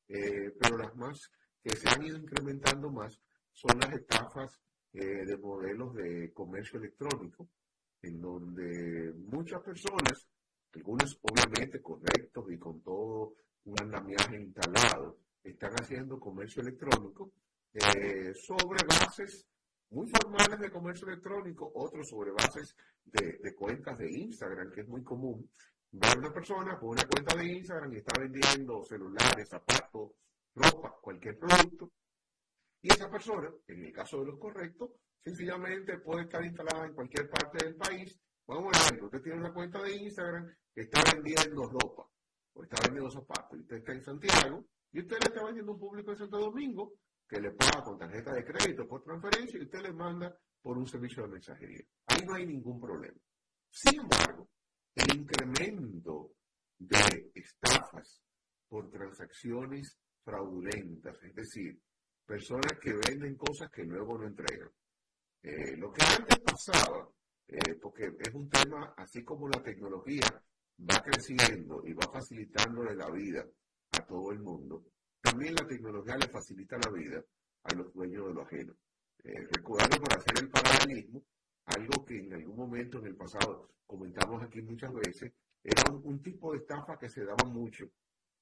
eh, 0.08 0.52
pero 0.60 0.76
las 0.76 0.96
más 0.96 1.30
que 1.62 1.76
se 1.76 1.88
han 1.88 2.04
ido 2.04 2.18
incrementando 2.18 2.90
más 2.90 3.16
son 3.52 3.78
las 3.78 3.92
estafas 3.92 4.60
de 4.90 5.36
modelos 5.38 5.94
de 5.94 6.32
comercio 6.32 6.78
electrónico, 6.78 7.48
en 8.02 8.20
donde 8.20 9.12
muchas 9.12 9.60
personas, 9.60 10.28
algunos 10.72 11.18
obviamente 11.22 11.80
correctos 11.80 12.44
y 12.50 12.58
con 12.58 12.80
todo 12.80 13.34
un 13.64 13.80
andamiaje 13.80 14.36
instalado, 14.36 15.18
están 15.44 15.72
haciendo 15.74 16.18
comercio 16.18 16.62
electrónico 16.62 17.32
eh, 17.74 18.32
sobre 18.34 18.84
bases 18.86 19.46
muy 19.90 20.08
formales 20.08 20.58
de 20.58 20.70
comercio 20.70 21.06
electrónico, 21.06 21.70
otros 21.74 22.08
sobre 22.08 22.32
bases 22.32 22.74
de, 23.04 23.54
cuentas 23.54 23.96
de 23.98 24.10
Instagram, 24.10 24.72
que 24.72 24.80
es 24.80 24.88
muy 24.88 25.04
común. 25.04 25.48
Ver 25.92 26.18
una 26.18 26.32
persona 26.32 26.76
con 26.78 26.90
una 26.90 27.06
cuenta 27.06 27.36
de 27.36 27.52
Instagram 27.52 27.92
y 27.92 27.98
está 27.98 28.18
vendiendo 28.18 28.82
celulares, 28.82 29.48
zapatos, 29.48 30.12
ropa, 30.54 30.96
cualquier 31.00 31.38
producto. 31.38 31.92
Y 32.82 32.92
esa 32.92 33.08
persona, 33.08 33.50
en 33.68 33.84
el 33.84 33.92
caso 33.92 34.20
de 34.20 34.26
los 34.26 34.38
correctos, 34.38 34.90
sencillamente 35.22 35.98
puede 35.98 36.22
estar 36.22 36.44
instalada 36.44 36.86
en 36.86 36.94
cualquier 36.94 37.30
parte 37.30 37.64
del 37.64 37.76
país. 37.76 38.18
Vamos 38.46 38.72
a 38.76 38.90
ver, 38.90 39.04
usted 39.04 39.22
tiene 39.22 39.38
una 39.38 39.54
cuenta 39.54 39.80
de 39.80 39.94
Instagram 39.96 40.52
que 40.74 40.82
está 40.82 41.00
vendiendo 41.14 41.68
ropa 41.68 42.10
o 42.54 42.62
está 42.62 42.76
vendiendo 42.82 43.10
zapatos 43.10 43.58
usted 43.58 43.76
está 43.76 43.92
en 43.92 44.02
Santiago 44.02 44.64
y 44.94 45.00
usted 45.00 45.16
le 45.18 45.26
está 45.26 45.44
vendiendo 45.44 45.72
un 45.72 45.78
público 45.78 46.12
en 46.12 46.18
Santo 46.18 46.38
Domingo 46.38 46.92
que 47.28 47.40
le 47.40 47.50
paga 47.50 47.82
con 47.82 47.98
tarjeta 47.98 48.32
de 48.32 48.44
crédito 48.44 48.86
por 48.86 49.02
transferencia 49.02 49.58
y 49.58 49.64
usted 49.64 49.80
le 49.80 49.92
manda 49.92 50.32
por 50.62 50.78
un 50.78 50.86
servicio 50.86 51.24
de 51.24 51.30
mensajería. 51.30 51.84
Ahí 52.06 52.24
no 52.24 52.34
hay 52.34 52.46
ningún 52.46 52.80
problema. 52.80 53.18
Sin 53.68 54.00
embargo, 54.00 54.48
el 54.94 55.18
incremento 55.18 56.30
de 56.78 57.32
estafas 57.34 58.22
por 58.68 58.88
transacciones 58.88 59.98
fraudulentas, 60.22 61.20
es 61.24 61.34
decir, 61.34 61.76
personas 62.24 62.78
que 62.80 62.94
venden 62.94 63.36
cosas 63.36 63.68
que 63.72 63.82
luego 63.82 64.16
no 64.16 64.28
entregan. 64.28 64.70
Eh, 65.42 65.76
lo 65.76 65.90
que 65.92 66.04
antes 66.04 66.38
pasaba, 66.38 67.08
eh, 67.48 67.74
porque 67.82 68.12
es 68.16 68.32
un 68.32 68.48
tema, 68.48 68.94
así 68.96 69.24
como 69.24 69.48
la 69.48 69.60
tecnología 69.60 70.24
va 70.78 71.02
creciendo 71.02 71.82
y 71.84 71.92
va 71.94 72.08
facilitándole 72.12 72.94
la 72.94 73.10
vida 73.10 73.44
a 73.98 74.06
todo 74.06 74.32
el 74.32 74.40
mundo, 74.40 74.84
también 75.20 75.54
la 75.54 75.66
tecnología 75.66 76.16
le 76.16 76.28
facilita 76.28 76.76
la 76.78 76.90
vida 76.90 77.24
a 77.64 77.74
los 77.74 77.92
dueños 77.92 78.26
de 78.26 78.34
lo 78.34 78.42
ajeno. 78.42 78.74
Eh, 79.24 79.48
para 79.62 80.16
hacer 80.16 80.38
el 80.38 80.50
paralelismo, 80.50 81.24
algo 81.64 82.04
que 82.04 82.18
en 82.18 82.34
algún 82.34 82.56
momento 82.56 82.98
en 82.98 83.06
el 83.06 83.16
pasado 83.16 83.70
comentamos 83.86 84.42
aquí 84.42 84.60
muchas 84.60 84.92
veces, 84.92 85.32
era 85.62 85.90
un, 85.90 86.22
tipo 86.22 86.52
de 86.52 86.58
estafa 86.58 86.98
que 86.98 87.08
se 87.08 87.24
daba 87.24 87.48
mucho. 87.48 87.88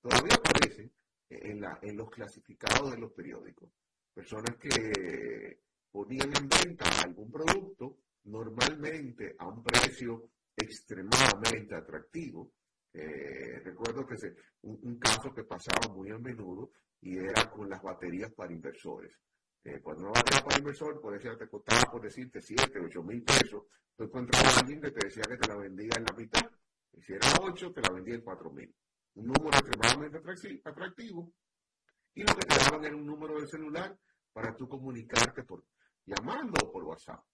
Todavía 0.00 0.34
aparece 0.34 0.90
en, 1.30 1.60
la, 1.60 1.78
en 1.82 1.96
los 1.96 2.10
clasificados 2.10 2.90
de 2.90 2.98
los 2.98 3.12
periódicos. 3.12 3.70
Personas 4.12 4.56
que 4.56 5.60
ponían 5.90 6.30
en 6.36 6.48
venta 6.48 6.84
algún 7.04 7.30
producto, 7.30 7.98
normalmente 8.24 9.36
a 9.38 9.46
un 9.46 9.62
precio 9.62 10.30
extremadamente 10.56 11.76
atractivo, 11.76 12.50
eh, 12.94 13.60
recuerdo 13.64 14.06
que 14.06 14.16
se, 14.18 14.34
un, 14.62 14.98
caso 14.98 15.32
que 15.32 15.44
pasaba 15.44 15.92
muy 15.94 16.10
a 16.10 16.18
menudo 16.18 16.72
y 17.00 17.18
era 17.18 17.50
con 17.50 17.68
las 17.68 17.82
baterías 17.82 18.32
para 18.32 18.52
inversores. 18.52 19.16
Eh, 19.64 19.80
cuando 19.80 20.04
una 20.04 20.12
batería 20.12 20.44
para 20.44 20.58
inversor, 20.58 21.00
por 21.00 21.14
decir, 21.14 21.36
te 21.38 21.48
costaba 21.48 21.90
por 21.90 22.02
decirte 22.02 22.40
7, 22.40 22.80
8 22.84 23.02
mil 23.02 23.22
pesos, 23.22 23.64
tú 23.96 24.04
encontrabas 24.04 24.56
a 24.56 24.60
alguien 24.60 24.80
que 24.80 24.90
te 24.90 25.06
decía 25.06 25.22
que 25.22 25.36
te 25.36 25.48
la 25.48 25.56
vendía 25.56 25.92
en 25.96 26.04
la 26.04 26.12
mitad. 26.14 26.50
Y 26.92 27.00
si 27.00 27.14
era 27.14 27.28
8, 27.40 27.72
te 27.72 27.80
la 27.80 27.90
vendía 27.90 28.14
en 28.14 28.22
4 28.22 28.50
mil. 28.50 28.74
Un 29.14 29.26
número 29.26 29.58
extremadamente 29.58 30.18
atractivo. 30.64 31.32
Y 32.14 32.22
lo 32.22 32.34
que 32.34 32.46
te 32.46 32.56
daban 32.58 32.84
era 32.84 32.96
un 32.96 33.06
número 33.06 33.40
de 33.40 33.46
celular 33.46 33.98
para 34.32 34.54
tú 34.54 34.68
comunicarte 34.68 35.44
por 35.44 35.64
llamando 36.04 36.54
o 36.62 36.72
por 36.72 36.84
WhatsApp. 36.84 37.24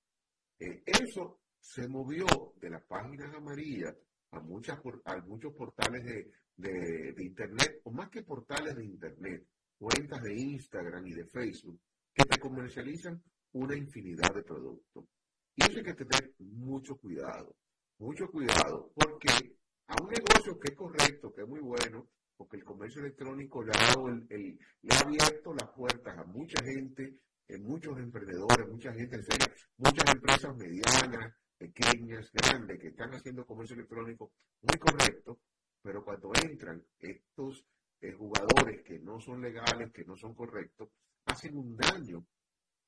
Eh, 0.59 0.83
eso 0.87 1.41
se 1.59 1.89
movió 1.89 2.27
de 2.57 2.71
las 2.71 2.85
páginas 2.85 3.35
amarillas 3.35 3.95
a, 4.31 4.41
muchas, 4.41 4.79
a 5.05 5.17
muchos 5.23 5.53
portales 5.55 6.05
de, 6.05 6.31
de, 6.57 7.25
Internet, 7.25 7.81
o 7.85 7.91
más 7.93 8.11
que 8.11 8.23
portales 8.23 8.77
de 8.77 8.85
Internet, 8.85 9.47
cuentas 9.79 10.23
de 10.23 10.35
Instagram 10.35 11.07
y 11.07 11.15
de 11.15 11.27
Facebook, 11.27 11.81
que 12.13 12.25
te 12.25 12.39
comercializan 12.39 13.23
una 13.53 13.77
infinidad 13.77 14.35
de 14.35 14.43
productos. 14.43 15.05
Y 15.55 15.63
eso 15.63 15.79
hay 15.79 15.85
que 15.85 15.95
tener 15.95 16.35
mucho 16.39 16.97
cuidado, 16.97 17.57
mucho 17.99 18.29
cuidado, 18.29 18.93
porque 18.95 19.57
a 19.87 20.03
un 20.03 20.11
negocio 20.11 20.59
que 20.59 20.73
es 20.73 20.77
correcto, 20.77 21.33
que 21.33 21.43
es 21.43 21.49
muy 21.49 21.61
bueno, 21.61 22.09
porque 22.37 22.57
el 22.57 22.65
comercio 22.65 23.01
electrónico 23.01 23.63
le 23.63 23.73
ha, 23.73 23.95
el, 24.31 24.59
le 24.83 24.95
ha 24.95 25.01
abierto 25.01 25.55
las 25.55 25.71
puertas 25.71 26.17
a 26.17 26.25
mucha 26.25 26.63
gente, 26.63 27.19
eh, 27.49 27.59
muchos 27.59 27.99
emprendedores, 27.99 28.69
mucha 28.69 28.93
gente, 28.93 29.19
muchas 29.79 30.15
empresas 30.15 30.57
medianas, 30.57 31.35
pequeñas, 31.59 32.31
grandes, 32.33 32.81
que 32.81 32.89
están 32.89 33.13
haciendo 33.13 33.45
comercio 33.45 33.75
electrónico 33.75 34.31
muy 34.63 34.79
correcto, 34.79 35.41
pero 35.83 36.05
cuando 36.05 36.31
entran 36.43 36.83
estos 36.99 37.67
eh, 38.01 38.13
jugadores 38.13 38.83
que 38.83 38.99
no 39.01 39.21
son 39.21 39.43
legales, 39.43 39.93
que 39.93 40.05
no 40.05 40.17
son 40.17 40.35
correctos, 40.35 40.89
hacen 41.27 41.57
un 41.57 41.77
daño, 41.77 42.25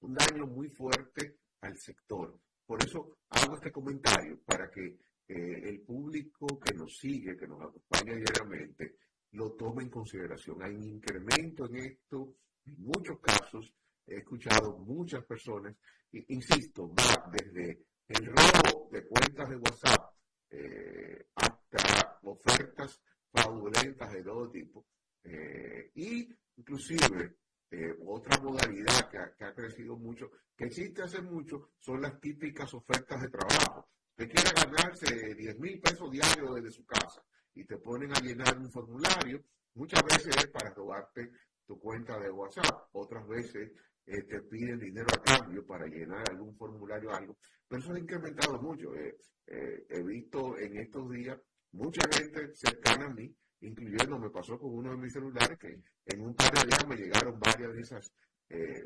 un 0.01 0.15
daño 0.15 0.47
muy 0.47 0.69
fuerte 0.69 1.39
al 1.61 1.77
sector. 1.77 2.39
Por 2.65 2.83
eso 2.83 3.19
hago 3.31 3.57
este 3.57 3.73
comentario, 3.73 4.41
para 4.45 4.71
que 4.71 4.99
eh, 5.27 5.69
el 5.69 5.81
público 5.81 6.47
que 6.61 6.75
nos 6.75 6.97
sigue, 6.97 7.37
que 7.37 7.49
nos 7.49 7.61
acompaña 7.61 8.15
diariamente, 8.15 8.97
lo 9.33 9.53
tome 9.53 9.83
en 9.83 9.91
consideración. 9.91 10.63
Hay 10.63 10.75
un 10.75 10.85
incremento 10.85 11.67
en 11.67 11.77
esto, 11.77 12.37
en 12.67 12.83
muchos 12.83 13.19
casos, 13.21 13.73
he 14.07 14.19
escuchado 14.19 14.79
muchas 14.79 15.25
personas, 15.25 15.77
insisto, 16.13 16.89
va 16.89 17.31
desde 17.31 17.90
el 18.11 18.27
robo 18.27 18.89
de 18.91 19.07
cuentas 19.07 19.49
de 19.49 19.57
WhatsApp 19.57 20.15
eh, 20.51 21.27
hasta 21.37 22.19
ofertas 22.23 23.01
fraudulentas 23.31 24.13
de 24.13 24.23
todo 24.23 24.51
tipo. 24.51 24.87
Eh, 25.23 25.93
y 25.95 26.29
inclusive 26.57 27.37
eh, 27.71 27.95
otra 28.05 28.41
modalidad 28.41 29.09
que 29.09 29.45
ha, 29.45 29.55
crecido 29.55 29.97
mucho, 29.97 30.31
que 30.57 30.65
existe 30.65 31.03
hace 31.03 31.23
mucho, 31.23 31.71
son 31.79 32.01
las 32.01 32.21
típicas 32.21 32.73
ofertas 32.75 33.23
de 33.23 33.29
trabajo. 33.29 33.89
Usted 34.11 34.29
quiere 34.29 34.51
ganarse 34.55 35.35
10 35.35 35.59
mil 35.61 35.81
pesos 35.81 36.11
diarios 36.11 36.57
desde 36.57 36.71
su 36.71 36.85
casa 36.85 37.23
y 37.55 37.65
te 37.65 37.79
ponen 37.79 38.11
a 38.13 38.21
llenar 38.21 38.59
un 38.59 38.71
formulario, 38.71 39.45
muchas 39.75 40.03
veces 40.03 40.37
es 40.37 40.49
para 40.49 40.71
robarte 40.71 41.31
tu 41.71 41.79
cuenta 41.79 42.19
de 42.19 42.29
WhatsApp, 42.33 42.89
otras 42.91 43.25
veces 43.29 43.71
eh, 44.05 44.23
te 44.25 44.43
piden 44.43 44.81
dinero 44.81 45.07
a 45.15 45.23
cambio 45.23 45.65
para 45.65 45.87
llenar 45.87 46.29
algún 46.29 46.57
formulario 46.57 47.11
o 47.11 47.15
algo. 47.15 47.37
Pero 47.69 47.81
eso 47.81 47.93
ha 47.93 47.99
incrementado 48.01 48.61
mucho. 48.61 48.93
Eh, 48.97 49.17
eh, 49.47 49.87
he 49.89 50.03
visto 50.03 50.59
en 50.59 50.79
estos 50.79 51.09
días 51.13 51.39
mucha 51.71 52.03
gente 52.13 52.53
cercana 52.57 53.07
a 53.07 53.15
mí, 53.15 53.33
incluyendo, 53.61 54.19
me 54.19 54.31
pasó 54.31 54.59
con 54.59 54.75
uno 54.75 54.91
de 54.91 54.97
mis 54.97 55.13
celulares, 55.13 55.57
que 55.61 55.81
en 56.07 56.21
un 56.21 56.35
par 56.35 56.53
de 56.55 56.67
días 56.67 56.89
me 56.89 56.97
llegaron 56.97 57.39
varias 57.39 57.73
de 57.73 57.81
esas 57.81 58.13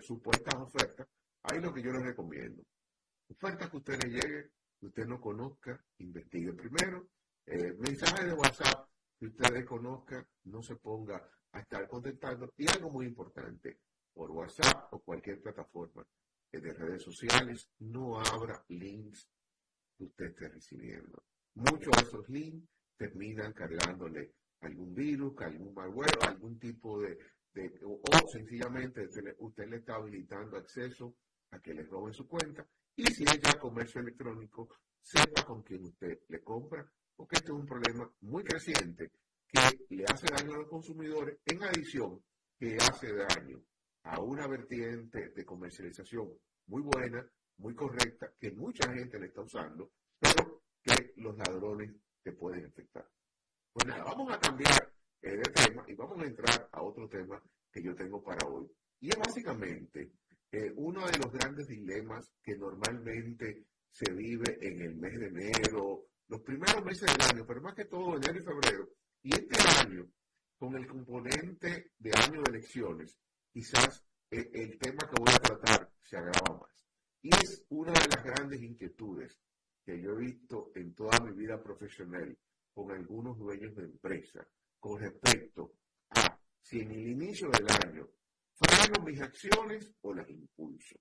supuestas 0.03 0.55
ofertas. 0.57 1.09
Ahí 1.45 1.63
lo 1.63 1.73
que 1.73 1.83
yo 1.83 1.91
les 1.91 2.03
recomiendo. 2.03 2.63
Ofertas 3.31 3.71
que 3.71 3.77
usted 3.79 4.05
le 4.05 4.11
llegue, 4.11 4.51
que 4.79 4.87
usted 4.89 5.07
no 5.07 5.19
conozca, 5.19 5.83
investigue 5.97 6.53
primero. 6.53 7.09
mensajes 7.79 8.27
de 8.27 8.35
WhatsApp 8.35 8.94
que 9.25 9.29
usted 9.29 9.55
desconozca, 9.55 10.27
no 10.45 10.63
se 10.63 10.77
ponga 10.77 11.27
a 11.53 11.61
estar 11.61 11.89
contestando. 11.89 12.53
Y 12.59 12.69
algo 12.69 12.91
muy 12.91 13.07
importante, 13.07 13.79
por 14.13 14.31
WhatsApp 14.31 14.93
o 14.93 15.03
cualquier 15.03 15.41
plataforma 15.41 16.07
de 16.53 16.73
redes 16.73 17.03
sociales, 17.03 17.69
no 17.81 18.21
abra 18.21 18.65
links 18.69 19.29
que 19.97 20.05
usted 20.05 20.27
esté 20.27 20.49
recibiendo. 20.49 21.25
Muchos 21.55 21.91
de 21.97 22.03
esos 22.03 22.29
links 22.29 22.69
terminan 22.97 23.53
cargándole 23.53 24.35
algún 24.61 24.95
virus, 24.95 25.35
algún 25.41 25.75
malware, 25.75 26.19
algún 26.29 26.59
tipo 26.59 27.01
de, 27.01 27.19
o, 27.83 28.01
sencillamente 28.31 29.09
usted 29.39 29.69
le 29.69 29.77
está 29.77 29.97
habilitando 29.97 30.57
acceso 30.57 31.17
a 31.51 31.61
que 31.61 31.75
le 31.75 31.85
roben 31.85 32.13
su 32.13 32.29
cuenta. 32.29 32.67
Y 32.95 33.07
si 33.07 33.25
es 33.25 33.41
ya 33.41 33.59
comercio 33.59 34.01
electrónico, 34.01 34.69
sepa 35.01 35.45
con 35.45 35.63
quién 35.63 35.85
usted 35.85 36.21
le 36.29 36.43
compra, 36.43 36.89
porque 37.17 37.37
este 37.37 37.53
es 37.53 37.59
un 37.59 37.67
problema 37.67 38.11
muy 38.23 38.43
creciente 38.45 39.11
que 39.47 39.95
le 39.95 40.05
hace 40.05 40.27
daño 40.27 40.55
a 40.55 40.59
los 40.59 40.69
consumidores, 40.69 41.39
en 41.47 41.63
adición 41.63 42.23
que 42.59 42.77
hace 42.77 43.13
daño 43.15 43.63
a 44.05 44.21
una 44.21 44.47
vertiente 44.47 45.31
de 45.31 45.45
comercialización 45.45 46.33
muy 46.67 46.83
buena, 46.83 47.25
muy 47.59 47.75
correcta, 47.75 48.33
que 48.39 48.51
mucha 48.51 48.93
gente 48.93 49.19
le 49.19 49.27
está 49.27 49.43
usando, 49.43 49.93
pero 50.19 50.63
que 50.83 51.13
los 51.17 51.37
ladrones 51.37 51.93
te 52.23 52.33
pueden 52.33 52.67
afectar. 52.67 53.09
Pues 53.73 53.87
vamos 53.87 54.33
a 54.33 54.39
cambiar 54.39 54.93
de 55.21 55.43
tema 55.55 55.85
y 55.87 55.95
vamos 55.95 56.21
a 56.21 56.27
entrar 56.27 56.69
a 56.73 56.83
otro 56.83 57.09
tema 57.09 57.43
que 57.73 57.83
yo 57.83 57.95
tengo 57.95 58.23
para 58.23 58.47
hoy. 58.47 58.71
Y 59.01 59.09
es 59.09 59.17
básicamente 59.17 60.13
eh, 60.53 60.73
uno 60.77 61.07
de 61.07 61.19
los 61.19 61.33
grandes 61.33 61.67
dilemas 61.67 62.31
que 62.43 62.57
normalmente 62.57 63.67
se 63.91 64.13
vive 64.13 64.59
en 64.61 64.81
el 64.81 64.97
mes 64.97 65.19
de 65.19 65.27
enero, 65.27 66.05
los 66.29 66.41
primeros 66.41 66.85
meses 66.85 67.13
del 67.13 67.31
año, 67.31 67.47
pero 67.47 67.61
más 67.61 67.75
que 67.75 67.85
todo 67.85 68.17
enero 68.17 68.39
y 68.39 68.43
febrero. 68.43 68.89
Y 69.23 69.35
este 69.35 69.57
año, 69.81 70.07
con 70.59 70.77
el 70.77 70.87
componente 70.87 71.93
de 71.99 72.13
año 72.15 72.43
de 72.43 72.51
elecciones, 72.51 73.19
quizás 73.53 74.05
eh, 74.31 74.51
el 74.53 74.79
tema 74.79 75.09
que 75.09 75.21
voy 75.21 75.33
a 75.35 75.39
tratar 75.39 75.91
se 76.03 76.17
agrava 76.17 76.59
más. 76.61 76.87
Y 77.23 77.29
es 77.35 77.65
una 77.71 77.93
de 77.93 78.09
las 78.09 78.25
grandes 78.25 78.63
inquietudes 78.63 79.39
que 79.85 80.01
yo 80.01 80.13
he 80.13 80.17
visto 80.17 80.73
en 80.75 80.95
toda 80.95 81.21
mi 81.21 81.33
vida 81.33 81.63
profesional 81.63 82.37
con 82.73 82.91
algunos 82.91 83.39
dueños 83.39 83.75
de 83.77 83.85
empresa 83.85 84.47
con 84.81 85.01
respecto 85.01 85.73
a 86.11 86.39
si 86.61 86.81
en 86.81 86.91
el 86.91 87.07
inicio 87.09 87.49
del 87.51 87.67
año 87.71 88.09
freno 88.55 89.05
mis 89.05 89.21
acciones 89.21 89.93
o 90.03 90.15
las 90.15 90.29
impulso. 90.29 90.97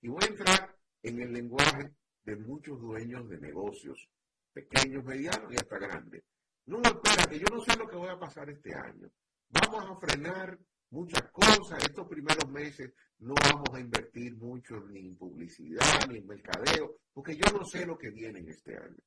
Y 0.00 0.08
voy 0.08 0.22
a 0.22 0.26
entrar 0.26 0.76
en 1.02 1.20
el 1.20 1.32
lenguaje 1.32 1.92
de 2.24 2.36
muchos 2.36 2.80
dueños 2.80 3.28
de 3.28 3.38
negocios, 3.38 4.08
pequeños, 4.52 5.04
medianos 5.04 5.52
y 5.52 5.56
hasta 5.56 5.78
grandes. 5.78 6.24
No, 6.66 6.80
espérate, 6.82 7.38
yo 7.38 7.46
no 7.52 7.60
sé 7.62 7.76
lo 7.76 7.88
que 7.88 7.96
voy 7.96 8.08
a 8.08 8.18
pasar 8.18 8.48
este 8.50 8.74
año. 8.74 9.10
Vamos 9.48 9.90
a 9.90 9.96
frenar 9.96 10.58
muchas 10.90 11.30
cosas. 11.32 11.82
Estos 11.82 12.06
primeros 12.06 12.48
meses 12.50 12.92
no 13.18 13.34
vamos 13.34 13.70
a 13.74 13.80
invertir 13.80 14.36
mucho 14.36 14.80
ni 14.80 15.06
en 15.06 15.16
publicidad 15.16 16.06
ni 16.08 16.18
en 16.18 16.26
mercadeo, 16.26 16.98
porque 17.12 17.36
yo 17.36 17.44
no 17.52 17.64
sé 17.64 17.86
lo 17.86 17.98
que 17.98 18.10
viene 18.10 18.40
en 18.40 18.48
este 18.48 18.76
año. 18.76 18.98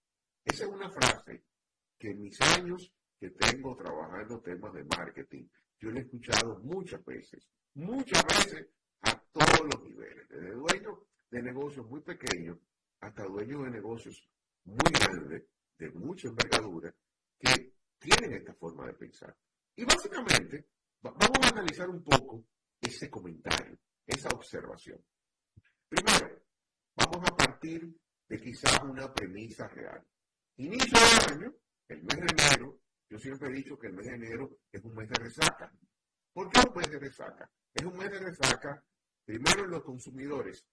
Esa 0.43 0.65
es 0.65 0.69
una 0.69 0.89
frase 0.89 1.43
que 1.97 2.11
en 2.11 2.21
mis 2.21 2.39
años 2.41 2.91
que 3.19 3.29
tengo 3.29 3.75
trabajando 3.75 4.41
temas 4.41 4.73
de 4.73 4.83
marketing, 4.83 5.47
yo 5.79 5.91
la 5.91 5.99
he 5.99 6.03
escuchado 6.03 6.59
muchas 6.59 7.03
veces, 7.05 7.47
muchas 7.75 8.25
veces 8.25 8.67
a 9.01 9.17
todos 9.31 9.61
los 9.73 9.83
niveles, 9.83 10.27
desde 10.27 10.51
dueños 10.51 10.99
de 11.29 11.41
negocios 11.41 11.85
muy 11.87 12.01
pequeños 12.01 12.57
hasta 12.99 13.23
dueños 13.23 13.63
de 13.63 13.71
negocios 13.71 14.29
muy 14.65 14.91
grandes, 14.91 15.43
de 15.77 15.89
mucha 15.91 16.27
envergadura, 16.27 16.93
que 17.39 17.73
tienen 17.99 18.33
esta 18.33 18.53
forma 18.53 18.85
de 18.87 18.93
pensar. 18.93 19.35
Y 19.75 19.85
básicamente, 19.85 20.67
vamos 21.01 21.39
a 21.43 21.49
analizar 21.49 21.89
un 21.89 22.03
poco 22.03 22.45
ese 22.79 23.09
comentario, 23.09 23.77
esa 24.05 24.29
observación. 24.29 25.03
Primero, 25.87 26.43
vamos 26.95 27.29
a 27.29 27.35
partir 27.35 27.95
de 28.27 28.39
quizás 28.39 28.81
una 28.83 29.11
premisa 29.13 29.67
real. 29.67 30.05
Inicio 30.57 30.99
del 30.99 31.37
año, 31.37 31.55
el 31.87 32.03
mes 32.03 32.17
de 32.17 32.43
enero, 32.43 32.79
yo 33.09 33.17
siempre 33.17 33.49
he 33.49 33.53
dicho 33.53 33.77
que 33.77 33.87
el 33.87 33.93
mes 33.93 34.05
de 34.05 34.15
enero 34.15 34.57
es 34.71 34.83
un 34.83 34.95
mes 34.95 35.09
de 35.09 35.15
resaca. 35.15 35.71
¿Por 36.31 36.49
qué 36.49 36.61
un 36.67 36.75
mes 36.75 36.89
de 36.89 36.99
resaca? 36.99 37.51
Es 37.73 37.85
un 37.85 37.97
mes 37.97 38.11
de 38.11 38.19
resaca, 38.19 38.83
primero 39.25 39.65
en 39.65 39.71
los 39.71 39.83
consumidores. 39.83 40.65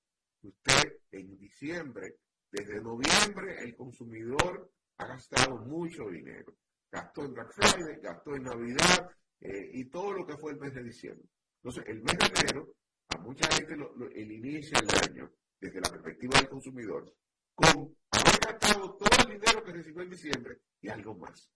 Usted 0.43 1.01
en 1.11 1.37
diciembre, 1.37 2.17
desde 2.51 2.81
noviembre, 2.83 3.63
el 3.63 3.77
consumidor 3.77 4.73
ha 4.99 5.07
gastado 5.07 5.57
mucho 5.59 6.09
dinero. 6.09 6.55
Gastó 6.91 7.25
en 7.25 7.35
Black 7.35 7.53
Friday, 7.53 8.01
gastó 8.03 8.35
en 8.35 8.43
Navidad 8.43 9.11
eh, 9.41 9.71
y 9.73 9.85
todo 9.87 10.13
lo 10.13 10.27
que 10.27 10.37
fue 10.37 10.53
el 10.53 10.59
mes 10.59 10.75
de 10.75 10.83
diciembre. 10.83 11.29
Entonces, 11.63 11.85
el 11.87 12.03
mes 12.03 12.17
de 12.19 12.41
enero, 12.41 12.75
a 13.09 13.19
mucha 13.19 13.49
gente 13.53 13.75
el 14.15 14.33
inicio 14.33 14.79
del 14.81 15.11
año, 15.11 15.33
desde 15.61 15.81
la 15.81 15.91
perspectiva 15.91 16.39
del 16.39 16.49
consumidor, 16.49 17.15
con 17.55 17.97
haber 18.11 18.41
gastado 18.41 18.97
todo 18.97 19.27
el 19.27 19.39
dinero 19.39 19.63
que 19.63 19.73
recibió 19.73 20.03
en 20.03 20.11
diciembre 20.11 20.59
y 20.81 20.89
algo 20.89 21.15
más. 21.15 21.51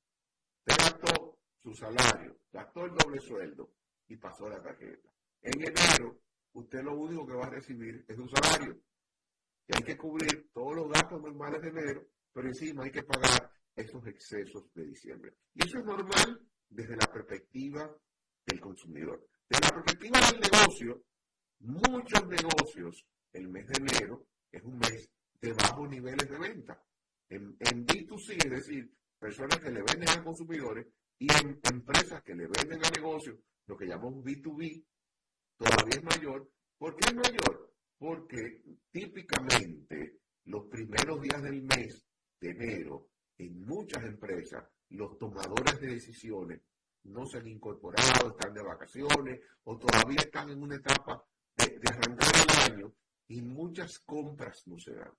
Usted 0.67 0.77
gastó 0.79 1.39
su 1.59 1.75
salario, 1.75 2.39
gastó 2.53 2.85
el 2.85 2.95
doble 2.95 3.21
sueldo 3.21 3.73
y 4.07 4.17
pasó 4.17 4.49
la 4.49 4.63
tarjeta. 4.63 5.11
En 5.43 5.61
enero, 5.61 6.21
usted 6.53 6.83
lo 6.83 6.97
único 6.97 7.27
que 7.27 7.35
va 7.35 7.47
a 7.47 7.51
recibir 7.51 8.05
es 8.07 8.19
un 8.19 8.29
salario. 8.29 8.79
Y 9.67 9.77
hay 9.77 9.83
que 9.83 9.97
cubrir 9.97 10.51
todos 10.53 10.77
los 10.77 10.89
gastos 10.91 11.21
normales 11.23 11.61
de 11.63 11.69
enero, 11.69 12.07
pero 12.33 12.49
encima 12.49 12.85
hay 12.85 12.91
que 12.91 13.03
pagar 13.03 13.51
esos 13.75 14.07
excesos 14.07 14.73
de 14.75 14.85
diciembre. 14.85 15.35
Y 15.55 15.67
eso 15.67 15.79
es 15.79 15.85
normal 15.85 16.41
desde 16.69 16.97
la 16.97 17.07
perspectiva 17.07 17.91
del 18.47 18.61
consumidor. 18.61 19.27
Desde 19.49 19.67
la 19.67 19.83
perspectiva 19.83 20.21
del 20.21 20.41
negocio, 20.41 21.05
muchos 21.61 22.27
negocios, 22.27 23.07
el 23.33 23.49
mes 23.49 23.67
de 23.69 23.79
enero 23.79 24.27
es 24.51 24.63
un 24.63 24.79
mes 24.79 25.09
de 25.41 25.53
bajos 25.53 25.89
niveles 25.89 26.29
de 26.29 26.39
venta. 26.39 26.83
En, 27.29 27.57
en 27.59 27.87
B2C, 27.87 28.45
es 28.45 28.51
decir, 28.51 28.91
personas 29.19 29.59
que 29.59 29.71
le 29.71 29.83
venden 29.83 30.09
a 30.09 30.23
consumidores 30.23 30.87
y 31.19 31.33
en 31.33 31.59
empresas 31.73 32.23
que 32.23 32.35
le 32.35 32.47
venden 32.47 32.85
a 32.85 32.91
negocios, 32.91 33.39
lo 33.67 33.77
que 33.77 33.87
llamamos 33.87 34.25
B2B, 34.25 34.85
todavía 35.57 35.97
es 35.97 36.05
mayor. 36.05 36.51
¿Por 36.77 36.97
qué 36.97 37.09
es 37.09 37.15
mayor? 37.15 37.74
Porque 37.99 38.63
típicamente 38.91 40.19
los 40.47 40.67
primeros 40.67 41.21
días 41.23 41.43
del 41.43 41.63
mes 41.63 42.05
de 42.41 42.51
enero, 42.51 43.09
en 43.39 43.65
muchas 43.65 44.05
empresas, 44.05 44.65
los 44.91 45.19
tomadores 45.19 45.81
de 45.81 45.89
decisiones 45.89 46.61
no 47.05 47.27
se 47.27 47.39
han 47.39 47.49
incorporado, 47.49 48.31
están 48.31 48.55
de 48.55 48.63
vacaciones 48.63 49.41
o 49.65 49.79
todavía 49.79 50.21
están 50.21 50.51
en 50.51 50.63
una 50.63 50.77
etapa 50.77 51.25
de, 51.57 51.81
arrancar 51.89 52.29
el 52.35 52.73
año 52.73 52.95
y 53.29 53.43
muchas 53.43 53.99
compras 54.01 54.67
no 54.67 54.79
se 54.79 54.95
dan. 54.95 55.13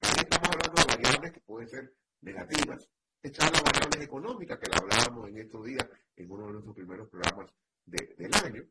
Aquí 0.00 0.20
estamos 0.20 0.48
hablando 0.48 0.80
de 0.80 0.96
variables 0.96 1.32
que 1.32 1.40
pueden 1.40 1.68
ser 1.68 1.94
negativas, 2.22 2.88
echar 3.22 3.52
las 3.52 3.62
variables 3.62 4.00
económicas 4.02 4.58
que 4.58 4.70
la 4.70 4.78
hablábamos 4.78 5.28
en 5.28 5.38
estos 5.38 5.64
días 5.64 5.88
en 6.16 6.30
uno 6.30 6.46
de 6.46 6.52
nuestros 6.52 6.74
primeros 6.74 7.08
programas 7.08 7.52
del 7.84 8.34
año. 8.44 8.64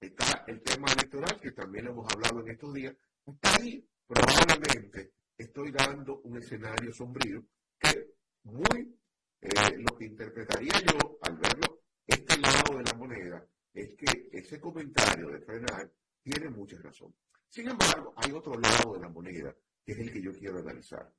Está 0.00 0.44
el 0.46 0.62
tema 0.62 0.92
electoral, 0.92 1.40
que 1.40 1.52
también 1.52 1.86
hemos 1.86 2.12
hablado 2.12 2.40
en 2.40 2.50
estos 2.50 2.72
días. 2.74 2.94
Está 3.24 3.56
ahí, 3.56 3.88
probablemente 4.06 5.12
estoy 5.36 5.70
dando 5.72 6.20
un 6.20 6.36
escenario 6.38 6.92
sombrío 6.92 7.44
que 7.78 8.14
muy 8.44 8.96
eh, 9.40 9.76
lo 9.78 9.96
que 9.96 10.06
interpretaría 10.06 10.72
yo 10.86 11.18
al 11.22 11.36
verlo 11.36 11.80
este 12.06 12.38
lado 12.38 12.78
de 12.78 12.84
la 12.84 12.94
moneda 12.94 13.46
es 13.74 13.94
que 13.96 14.28
ese 14.32 14.60
comentario 14.60 15.28
de 15.28 15.40
frenar 15.40 15.90
tiene 16.22 16.48
mucha 16.50 16.76
razón. 16.78 17.14
Sin 17.48 17.68
embargo, 17.68 18.14
hay 18.16 18.32
otro 18.32 18.54
lado 18.54 18.94
de 18.94 19.00
la 19.00 19.08
moneda 19.08 19.54
que 19.84 19.92
es 19.92 19.98
el 19.98 20.12
que 20.12 20.22
yo 20.22 20.32
quiero 20.32 20.58
analizar. 20.58 21.12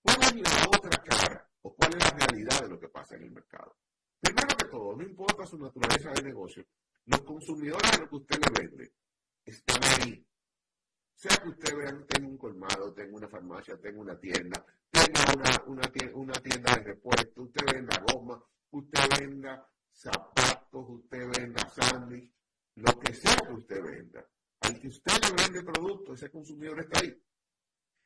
¿Cuál 0.00 0.18
es 0.22 0.34
la 0.34 0.66
otra 0.68 1.02
cara 1.02 1.50
o 1.62 1.74
cuál 1.74 1.94
es 1.96 2.04
la 2.04 2.10
realidad 2.10 2.62
de 2.62 2.68
lo 2.68 2.78
que 2.78 2.88
pasa 2.88 3.16
en 3.16 3.24
el 3.24 3.30
mercado? 3.30 3.76
Primero 4.20 4.56
que 4.56 4.64
todo, 4.64 4.96
no 4.96 5.02
importa 5.02 5.46
su 5.46 5.58
naturaleza 5.58 6.12
de 6.12 6.22
negocio, 6.22 6.64
los 7.06 7.22
consumidores 7.22 7.90
de 7.92 7.98
lo 7.98 8.08
que 8.08 8.16
usted 8.16 8.38
le 8.38 8.62
vende 8.62 8.92
están 9.44 9.80
ahí. 9.84 10.26
Sea 11.14 11.36
que 11.36 11.48
usted 11.48 11.76
vea, 11.76 12.06
tenga 12.06 12.28
un 12.28 12.38
colmado, 12.38 12.92
tenga 12.92 13.16
una 13.16 13.28
farmacia, 13.28 13.78
tenga 13.78 14.00
una 14.00 14.18
tienda, 14.18 14.64
tenga 14.90 15.34
una, 15.34 15.90
una, 16.12 16.32
tienda, 16.40 16.74
de 16.76 16.82
repuesto, 16.82 17.42
usted 17.42 17.64
venda 17.72 18.04
goma, 18.12 18.42
usted 18.70 19.00
venda 19.18 19.68
zapatos, 19.92 20.86
usted 20.88 21.28
venda 21.36 21.68
sándwich, 21.68 22.32
lo 22.76 22.98
que 22.98 23.14
sea 23.14 23.36
que 23.36 23.52
usted 23.52 23.82
venda. 23.82 24.26
Al 24.60 24.80
que 24.80 24.88
usted 24.88 25.12
le 25.22 25.42
vende 25.42 25.72
productos, 25.72 26.18
ese 26.18 26.30
consumidor 26.30 26.80
está 26.80 27.00
ahí. 27.00 27.22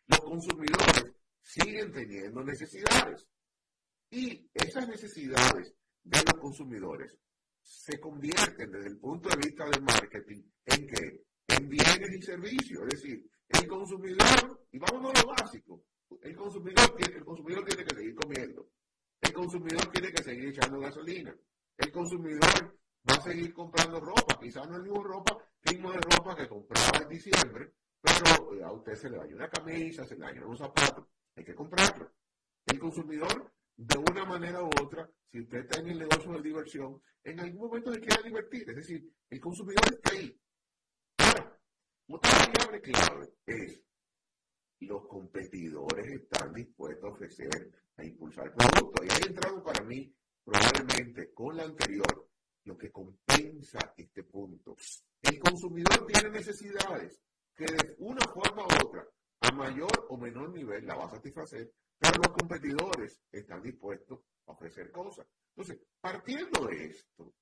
Los 0.08 0.20
consumidores 0.20 1.14
siguen 1.40 1.92
teniendo 1.92 2.42
necesidades. 2.42 3.26
Y 4.11 4.50
esas 4.54 4.88
necesidades 4.88 5.74
de 6.02 6.18
los 6.24 6.40
consumidores 6.40 7.18
se 7.68 8.00
convierten 8.00 8.72
desde 8.72 8.88
el 8.88 8.98
punto 8.98 9.28
de 9.28 9.37
vista 9.37 9.68
del 9.68 9.83
marketing 9.83 10.42
en 10.64 10.87
qué? 10.87 11.24
En 11.48 11.68
bienes 11.68 12.14
y 12.18 12.22
servicios. 12.22 12.83
Es 12.85 13.00
decir, 13.00 13.31
el 13.48 13.68
consumidor, 13.68 14.66
y 14.72 14.78
vámonos 14.78 15.12
a 15.14 15.20
lo 15.22 15.28
básico, 15.28 15.85
el 16.22 16.35
consumidor, 16.35 16.96
el 16.98 17.24
consumidor 17.24 17.64
tiene 17.64 17.85
que 17.85 17.94
seguir 17.94 18.14
comiendo. 18.14 18.68
El 19.20 19.33
consumidor 19.33 19.87
tiene 19.92 20.12
que 20.12 20.22
seguir 20.22 20.48
echando 20.48 20.81
gasolina. 20.81 21.37
El 21.76 21.92
consumidor 21.92 22.78
va 23.09 23.14
a 23.14 23.22
seguir 23.22 23.52
comprando 23.52 24.00
ropa. 24.00 24.38
Quizás 24.40 24.68
no 24.68 24.76
es 24.76 24.83
mismo 24.83 25.02
ropa, 25.02 25.37
mismo 25.70 25.92
de 25.92 25.98
ropa 25.98 26.37
que 26.37 26.48
compraba 26.48 26.98
en 27.02 27.09
diciembre, 27.09 27.72
pero 28.00 28.54
eh, 28.54 28.64
a 28.64 28.72
usted 28.72 28.94
se 28.94 29.11
le 29.11 29.18
daña 29.18 29.35
una 29.35 29.50
camisa, 29.50 30.04
se 30.07 30.14
le 30.14 30.24
daña 30.24 30.46
un 30.46 30.57
zapato. 30.57 31.09
Hay 31.37 31.44
que 31.44 31.54
comprarlo. 31.54 32.11
El 32.66 32.78
consumidor 32.78 33.52
de 33.78 33.96
una 33.96 34.24
manera 34.24 34.60
u 34.62 34.70
otra, 34.82 35.08
si 35.30 35.40
usted 35.40 35.58
está 35.58 35.78
en 35.78 35.90
el 35.90 35.98
negocio 36.00 36.32
de 36.32 36.42
diversión, 36.42 37.00
en 37.22 37.38
algún 37.38 37.68
momento 37.68 37.92
se 37.92 38.00
quiere 38.00 38.24
divertir. 38.24 38.68
Es 38.68 38.76
decir, 38.76 39.08
el 39.30 39.40
consumidor 39.40 39.84
está 39.92 40.12
ahí. 40.12 40.36
Ahora, 41.18 41.60
otra 42.08 42.30
variable 42.38 42.80
clave 42.80 43.34
es 43.46 43.80
los 44.80 45.06
competidores 45.06 46.06
están 46.12 46.52
dispuestos 46.52 47.04
a 47.04 47.12
ofrecer, 47.12 47.70
a 47.96 48.04
impulsar 48.04 48.52
productos. 48.52 49.06
Y 49.06 49.12
ahí 49.12 49.20
entrado 49.28 49.62
para 49.62 49.84
mí, 49.84 50.12
probablemente 50.44 51.32
con 51.32 51.56
la 51.56 51.64
anterior, 51.64 52.28
lo 52.64 52.76
que 52.76 52.90
compensa 52.90 53.94
este 53.96 54.24
punto. 54.24 54.76
El 55.22 55.38
consumidor 55.38 56.04
tiene 56.06 56.30
necesidades 56.30 57.20
que 57.54 57.64
de 57.64 57.94
una 57.98 58.26
forma 58.26 58.62
u 58.62 58.86
otra, 58.86 59.06
a 59.40 59.52
mayor 59.52 60.06
o 60.08 60.16
menor 60.16 60.50
nivel, 60.50 60.84
la 60.84 60.96
va 60.96 61.06
a 61.06 61.10
satisfacer 61.10 61.72
pero 61.98 62.22
los 62.22 62.32
competidores 62.32 63.20
están 63.30 63.62
dispuestos 63.62 64.20
a 64.46 64.52
ofrecer 64.52 64.90
cosas. 64.90 65.26
Entonces, 65.50 65.78
partiendo 66.00 66.66
de 66.66 66.87
esto, 66.87 67.34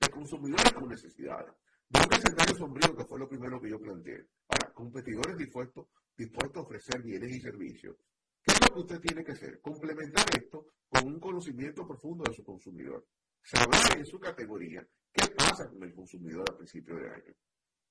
el 0.00 0.10
consumidor 0.10 0.74
con 0.74 0.88
necesidades, 0.88 1.54
de 1.88 2.00
un 2.00 2.12
escenario 2.12 2.56
sombrío 2.56 2.96
que 2.96 3.04
fue 3.04 3.18
lo 3.18 3.28
primero 3.28 3.60
que 3.60 3.70
yo 3.70 3.80
planteé. 3.80 4.26
Ahora, 4.48 4.72
competidores 4.72 5.36
dispuestos, 5.36 5.86
dispuestos 6.16 6.56
a 6.56 6.66
ofrecer 6.66 7.02
bienes 7.02 7.30
y 7.30 7.40
servicios. 7.40 7.96
¿Qué 8.42 8.52
es 8.52 8.60
lo 8.60 8.74
que 8.74 8.80
usted 8.80 9.00
tiene 9.00 9.24
que 9.24 9.32
hacer? 9.32 9.60
Complementar 9.60 10.26
esto 10.36 10.66
con 10.88 11.06
un 11.06 11.20
conocimiento 11.20 11.86
profundo 11.86 12.24
de 12.24 12.34
su 12.34 12.44
consumidor. 12.44 13.06
Saber 13.42 13.98
en 13.98 14.06
su 14.06 14.18
categoría 14.18 14.86
qué 15.12 15.28
pasa 15.36 15.68
con 15.68 15.82
el 15.82 15.94
consumidor 15.94 16.50
a 16.50 16.56
principio 16.56 16.96
de 16.96 17.10
año. 17.10 17.34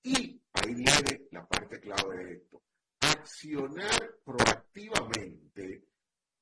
Y 0.03 0.41
ahí 0.53 0.73
viene 0.73 1.27
la 1.31 1.47
parte 1.47 1.79
clave 1.79 2.17
de 2.17 2.33
esto 2.33 2.61
accionar 3.23 4.17
proactivamente 4.25 5.87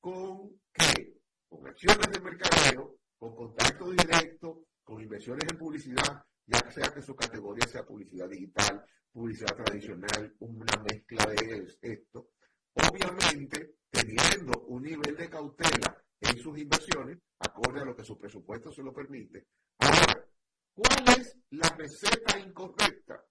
con 0.00 0.60
qué? 0.72 1.20
Con 1.48 1.68
acciones 1.68 2.10
de 2.10 2.20
mercadeo, 2.20 2.96
con 3.16 3.36
contacto 3.36 3.90
directo, 3.90 4.64
con 4.82 5.00
inversiones 5.00 5.44
en 5.48 5.58
publicidad, 5.58 6.24
ya 6.44 6.70
sea 6.72 6.92
que 6.92 7.02
su 7.02 7.14
categoría 7.14 7.68
sea 7.68 7.84
publicidad 7.84 8.28
digital, 8.28 8.84
publicidad 9.12 9.54
tradicional, 9.54 10.34
una 10.40 10.82
mezcla 10.82 11.24
de 11.26 11.68
esto, 11.80 12.30
obviamente 12.74 13.76
teniendo 13.88 14.64
un 14.66 14.82
nivel 14.82 15.16
de 15.16 15.30
cautela 15.30 16.02
en 16.20 16.36
sus 16.38 16.58
inversiones, 16.58 17.18
acorde 17.38 17.80
a 17.80 17.84
lo 17.84 17.94
que 17.94 18.04
su 18.04 18.18
presupuesto 18.18 18.72
se 18.72 18.82
lo 18.82 18.92
permite. 18.92 19.46
Ahora, 19.78 20.26
¿cuál 20.74 21.20
es 21.20 21.38
la 21.50 21.68
receta 21.76 22.38
incorrecta? 22.40 23.24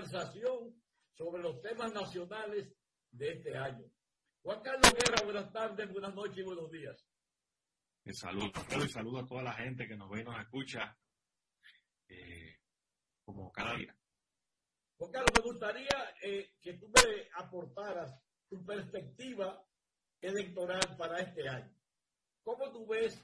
Conversación 0.06 0.82
sobre 1.16 1.44
los 1.44 1.62
temas 1.62 1.94
nacionales 1.94 2.74
de 3.12 3.34
este 3.34 3.56
año. 3.58 3.86
Juan 4.42 4.62
Carlos 4.64 4.94
Guerra, 4.94 5.24
buenas 5.24 5.52
tardes, 5.54 5.92
buenas 5.92 6.16
noches 6.16 6.38
y 6.40 6.44
buenos 6.44 6.72
días. 6.72 7.06
Un 8.06 8.14
saludo, 8.16 8.52
y 8.84 8.90
saludo 8.90 9.20
a 9.20 9.28
toda 9.28 9.44
la 9.44 9.54
gente 9.54 9.88
que 9.88 9.96
nos 9.96 10.10
ve 10.10 10.22
y 10.22 10.24
nos 10.24 10.40
escucha 10.42 10.98
eh, 12.08 12.58
como 13.24 13.52
cada 13.52 13.76
día. 13.76 13.96
Juan 14.98 15.12
Carlos, 15.12 15.32
me 15.38 15.44
gustaría 15.52 16.16
eh, 16.24 16.54
que 16.60 16.74
tú 16.74 16.88
me 16.90 17.28
aportaras 17.36 18.12
tu 18.50 18.66
perspectiva 18.66 19.64
electoral 20.20 20.98
para 20.98 21.20
este 21.20 21.48
año. 21.48 21.76
¿Cómo 22.44 22.72
tú 22.72 22.88
ves? 22.88 23.24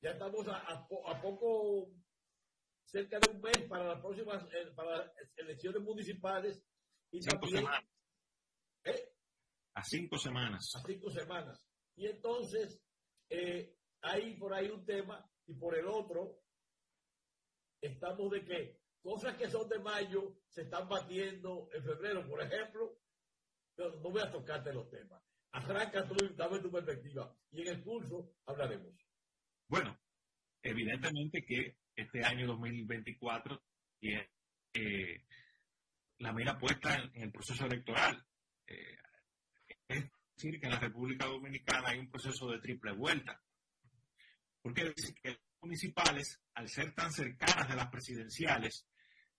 Ya 0.00 0.10
estamos 0.10 0.48
a, 0.48 0.56
a 0.56 0.88
po- 0.88 1.08
a 1.08 1.20
poco, 1.22 1.92
cerca 2.84 3.18
de 3.18 3.30
un 3.30 3.40
mes 3.40 3.68
para 3.68 3.84
las 3.84 4.00
próximas 4.00 4.44
eh, 4.52 4.70
para 4.74 4.98
las 4.98 5.12
elecciones 5.36 5.82
municipales 5.82 6.62
y 7.10 7.22
Cinco 7.22 7.40
también 7.40 7.56
semanas. 7.64 7.84
¿eh? 8.84 9.12
A 9.74 9.82
cinco 9.84 10.18
semanas. 10.18 10.72
a 10.74 10.82
cinco 10.86 11.10
semanas. 11.10 11.66
Y 11.96 12.06
entonces 12.06 12.80
eh, 13.28 13.76
hay 14.02 14.36
por 14.36 14.54
ahí 14.54 14.68
un 14.68 14.84
tema 14.84 15.28
y 15.46 15.54
por 15.54 15.76
el 15.76 15.86
otro 15.86 16.40
estamos 17.80 18.30
de 18.30 18.44
que 18.44 18.80
cosas 19.02 19.36
que 19.36 19.50
son 19.50 19.68
de 19.68 19.78
mayo 19.78 20.38
se 20.48 20.62
están 20.62 20.88
batiendo 20.88 21.68
en 21.72 21.82
febrero, 21.82 22.26
por 22.28 22.40
ejemplo. 22.42 22.98
Pero 23.74 23.96
no 24.00 24.10
voy 24.10 24.20
a 24.20 24.30
tocarte 24.30 24.72
los 24.72 24.90
temas. 24.90 25.22
Arranca 25.52 26.06
tú 26.06 26.14
y 26.22 26.34
dame 26.34 26.60
tu 26.60 26.70
perspectiva. 26.70 27.34
Y 27.50 27.62
en 27.62 27.68
el 27.68 27.82
curso 27.82 28.34
hablaremos. 28.46 28.94
Bueno, 29.68 29.98
evidentemente 30.62 31.42
que 31.44 31.78
este 31.94 32.24
año 32.24 32.46
2024 32.46 33.62
tiene 33.98 34.30
eh, 34.74 35.24
la 36.18 36.32
mira 36.32 36.58
puesta 36.58 36.94
en, 36.94 37.10
en 37.14 37.22
el 37.24 37.32
proceso 37.32 37.66
electoral. 37.66 38.24
Eh, 38.66 38.96
es 39.88 40.10
decir, 40.36 40.60
que 40.60 40.66
en 40.66 40.72
la 40.72 40.80
República 40.80 41.26
Dominicana 41.26 41.90
hay 41.90 41.98
un 41.98 42.10
proceso 42.10 42.50
de 42.50 42.60
triple 42.60 42.92
vuelta. 42.92 43.40
Porque 44.62 44.92
dice 44.96 45.14
que 45.14 45.30
las 45.30 45.40
municipales, 45.60 46.40
al 46.54 46.68
ser 46.68 46.94
tan 46.94 47.12
cercanas 47.12 47.68
de 47.68 47.76
las 47.76 47.88
presidenciales, 47.90 48.86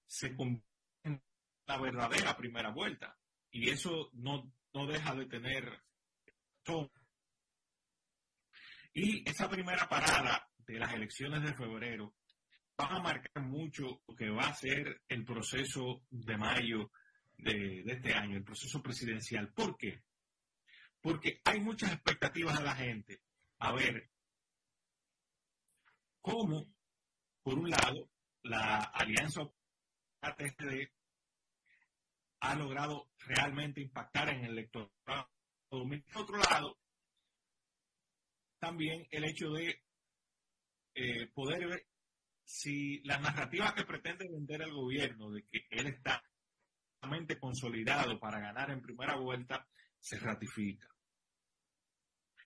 se 0.06 0.36
convierten 0.36 0.64
en 1.04 1.22
la 1.66 1.80
verdadera 1.80 2.36
primera 2.36 2.72
vuelta. 2.72 3.18
Y 3.52 3.70
eso 3.70 4.10
no, 4.14 4.52
no 4.74 4.86
deja 4.88 5.16
de 5.16 5.26
tener 5.26 5.84
son 6.66 6.90
y 8.94 9.28
esa 9.28 9.50
primera 9.50 9.90
parada 9.90 10.48
de 10.68 10.80
las 10.80 10.94
elecciones 10.94 11.42
de 11.42 11.56
febrero 11.56 12.14
va 12.80 12.88
a 12.88 13.00
marcar 13.00 13.44
mucho 13.44 14.02
lo 14.08 14.16
que 14.16 14.30
va 14.30 14.48
a 14.48 14.54
ser 14.54 15.02
el 15.08 15.26
proceso 15.26 16.04
de 16.10 16.38
mayo 16.38 16.92
de, 17.38 17.84
este 17.86 18.14
año, 18.14 18.38
el 18.38 18.44
proceso 18.44 18.82
presidencial. 18.82 19.52
¿Por 19.54 19.78
qué? 19.78 20.04
Porque 21.02 21.42
hay 21.44 21.60
muchas 21.60 21.94
expectativas 21.94 22.58
de 22.58 22.66
la 22.66 22.76
gente. 22.76 23.22
A 23.60 23.74
ver, 23.74 24.10
cómo, 26.22 26.66
por 27.44 27.60
un 27.60 27.70
lado, 27.70 28.10
la 28.44 28.78
alianza 28.78 29.42
ATSD 30.22 30.90
ha 32.40 32.56
logrado 32.56 33.10
realmente 33.20 33.82
impactar 33.82 34.30
en 34.30 34.46
el 34.46 34.52
electorado. 34.52 35.30
Por 35.70 35.88
otro 36.16 36.38
lado, 36.38 36.78
también 38.60 39.08
el 39.12 39.26
hecho 39.26 39.50
de 39.52 39.82
eh, 40.96 41.28
poder 41.34 41.68
ver 41.68 41.88
si 42.44 43.02
la 43.04 43.18
narrativa 43.20 43.74
que 43.76 43.86
pretende 43.86 44.28
vender 44.30 44.62
el 44.62 44.74
gobierno 44.74 45.32
de 45.32 45.44
que 45.48 45.66
él 45.70 45.88
está 45.88 46.24
consolidado 47.40 48.20
para 48.20 48.40
ganar 48.40 48.72
en 48.72 48.82
primera 48.82 49.16
vuelta 49.16 49.68
se 50.00 50.18
ratifica. 50.20 50.88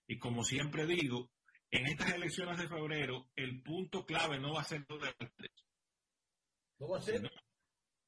Y 0.06 0.18
como 0.18 0.42
siempre 0.42 0.86
digo, 0.86 1.30
en 1.70 1.86
estas 1.86 2.14
elecciones 2.14 2.58
de 2.58 2.68
febrero, 2.68 3.30
el 3.36 3.62
punto 3.62 4.04
clave 4.04 4.38
no 4.40 4.54
va 4.54 4.62
a 4.62 4.64
ser 4.64 4.84
lo 4.88 4.98
de 4.98 5.08
alcaldes, 5.08 5.66
¿No 6.78 6.88
va 6.88 6.98
a 6.98 7.02
ser? 7.02 7.30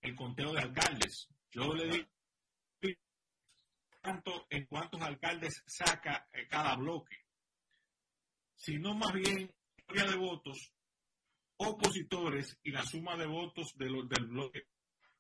el 0.01 0.17
conteo 0.17 0.53
de 0.53 0.61
alcaldes. 0.61 1.29
Yo 1.51 1.75
le 1.75 1.85
digo 1.89 2.09
tanto 4.01 4.47
en 4.49 4.65
cuántos 4.67 5.01
alcaldes 5.03 5.63
saca 5.67 6.27
eh, 6.33 6.47
cada 6.49 6.75
bloque, 6.77 7.17
sino 8.57 8.95
más 8.95 9.13
bien 9.13 9.55
la 9.89 10.05
de 10.05 10.17
votos 10.17 10.73
opositores 11.63 12.59
y 12.63 12.71
la 12.71 12.85
suma 12.85 13.17
de 13.17 13.27
votos 13.27 13.77
de 13.77 13.91
los, 13.91 14.09
del 14.09 14.27
bloque 14.27 14.69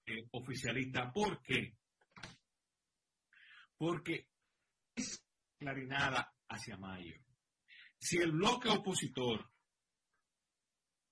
eh, 0.06 0.26
oficialista. 0.32 1.12
¿Por 1.12 1.42
qué? 1.42 1.76
Porque 3.76 4.28
es 4.94 5.22
clarinada 5.58 6.34
hacia 6.48 6.76
mayo. 6.78 7.14
Si 7.98 8.16
el 8.16 8.32
bloque 8.32 8.70
opositor 8.70 9.50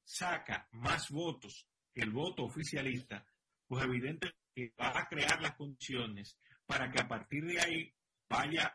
saca 0.03 0.67
más 0.73 1.11
votos 1.11 1.69
que 1.93 2.01
el 2.01 2.11
voto 2.11 2.45
oficialista, 2.45 3.27
pues 3.67 3.85
evidentemente 3.85 4.75
va 4.81 4.99
a 4.99 5.09
crear 5.09 5.43
las 5.43 5.57
condiciones 5.57 6.39
para 6.65 6.91
que 6.91 7.01
a 7.01 7.09
partir 7.09 7.45
de 7.45 7.61
ahí 7.61 7.95
vaya 8.29 8.75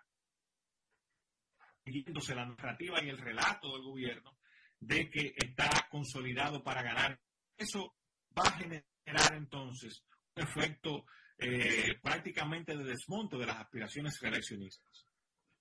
yéndose 1.86 2.36
la 2.36 2.46
narrativa 2.46 3.04
y 3.04 3.10
el 3.10 3.18
relato 3.18 3.74
del 3.74 3.82
gobierno 3.82 4.38
de 4.86 5.10
que 5.10 5.34
está 5.38 5.88
consolidado 5.90 6.64
para 6.64 6.84
ganar. 6.84 7.20
Eso 7.58 7.96
va 8.38 8.44
a 8.44 8.58
generar 8.58 9.34
entonces 9.34 10.04
un 10.36 10.44
efecto 10.44 11.06
eh, 11.38 12.00
prácticamente 12.02 12.76
de 12.76 12.84
desmonte 12.84 13.38
de 13.38 13.46
las 13.46 13.58
aspiraciones 13.58 14.20
reeleccionistas. 14.20 15.06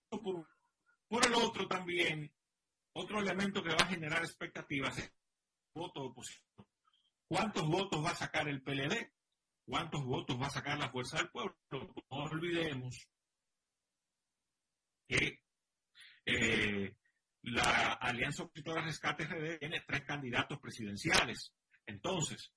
Por, 0.09 0.47
por, 1.09 1.27
el 1.27 1.35
otro 1.35 1.67
también, 1.67 2.33
otro 2.95 3.21
elemento 3.21 3.63
que 3.63 3.71
va 3.71 3.85
a 3.85 3.89
generar 3.89 4.23
expectativas 4.25 4.99
es 4.99 5.05
el 5.05 5.13
voto 5.75 6.03
opositor. 6.03 6.67
¿Cuántos 7.29 7.67
votos 7.67 8.05
va 8.05 8.11
a 8.11 8.17
sacar 8.17 8.49
el 8.49 8.63
PLD? 8.63 9.11
¿Cuántos 9.65 10.05
votos 10.05 10.41
va 10.41 10.49
a 10.49 10.51
sacar 10.51 10.79
la 10.79 10.91
Fuerza 10.91 11.19
del 11.19 11.31
Pueblo? 11.31 11.57
No 11.71 11.99
olvidemos 12.11 13.09
que 15.09 15.42
Alianza 18.23 18.45
Opositora 18.45 18.83
Rescate 18.83 19.25
RD 19.25 19.59
tiene 19.59 19.83
tres 19.85 20.05
candidatos 20.05 20.61
presidenciales. 20.61 21.53
Entonces, 21.87 22.53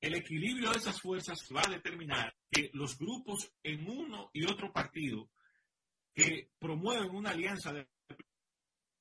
el 0.00 0.16
equilibrio 0.16 0.72
de 0.72 0.78
esas 0.78 1.00
fuerzas 1.00 1.38
va 1.54 1.62
a 1.64 1.70
determinar 1.70 2.34
que 2.50 2.70
los 2.72 2.98
grupos 2.98 3.52
en 3.62 3.88
uno 3.88 4.30
y 4.32 4.44
otro 4.50 4.72
partido 4.72 5.30
que 6.12 6.50
promueven 6.58 7.14
una 7.14 7.30
alianza 7.30 7.72
de, 7.72 7.88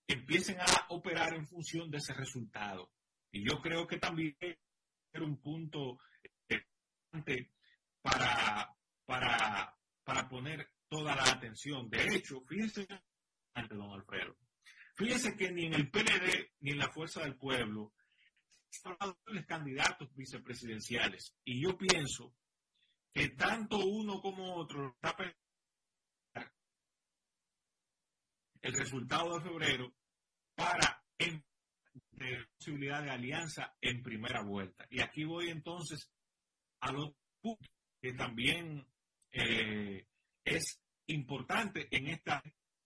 empiecen 0.07 0.59
a 0.61 0.85
operar 0.89 1.33
en 1.33 1.47
función 1.47 1.89
de 1.89 1.97
ese 1.97 2.13
resultado. 2.13 2.91
Y 3.31 3.43
yo 3.43 3.59
creo 3.59 3.87
que 3.87 3.97
también 3.97 4.37
es 4.39 4.57
un 5.19 5.41
punto 5.41 5.97
importante 6.47 7.51
para, 8.03 8.75
para, 9.07 9.75
para 10.03 10.29
poner 10.29 10.69
toda 10.87 11.15
la 11.15 11.23
atención. 11.31 11.89
De 11.89 12.15
hecho, 12.15 12.41
fíjense 12.41 12.87
don 13.71 13.91
Alfredo. 13.91 14.37
Fíjense 14.99 15.33
que 15.37 15.49
ni 15.49 15.67
en 15.67 15.75
el 15.75 15.89
PLD 15.89 16.55
ni 16.59 16.71
en 16.71 16.77
la 16.77 16.91
Fuerza 16.91 17.21
del 17.21 17.37
Pueblo 17.37 17.93
están 18.69 18.97
los 18.99 19.45
candidatos 19.45 20.13
vicepresidenciales. 20.13 21.33
Y 21.45 21.63
yo 21.63 21.77
pienso 21.77 22.35
que 23.13 23.29
tanto 23.29 23.77
uno 23.77 24.19
como 24.19 24.55
otro 24.55 24.93
está 24.93 25.15
el 28.61 28.73
resultado 28.73 29.39
de 29.39 29.49
febrero 29.49 29.95
para 30.53 31.01
la 32.17 32.47
posibilidad 32.57 33.01
de 33.01 33.11
alianza 33.11 33.77
en 33.79 34.03
primera 34.03 34.43
vuelta. 34.43 34.85
Y 34.89 34.99
aquí 34.99 35.23
voy 35.23 35.47
entonces 35.47 36.11
a 36.81 36.91
puntos 36.91 37.69
que 38.01 38.11
también 38.15 38.85
eh, 39.31 40.05
es 40.43 40.81
importante 41.05 41.87
en 41.89 42.07
esta 42.07 42.43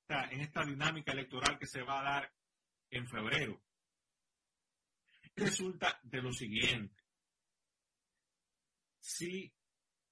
en 0.08 0.42
esta 0.42 0.64
dinámica 0.64 1.12
electoral 1.12 1.58
que 1.58 1.66
se 1.66 1.82
va 1.82 2.00
a 2.00 2.04
dar 2.04 2.34
en 2.90 3.08
febrero. 3.08 3.62
Resulta 5.36 6.00
de 6.04 6.22
lo 6.22 6.32
siguiente. 6.32 7.04
Si 9.00 9.52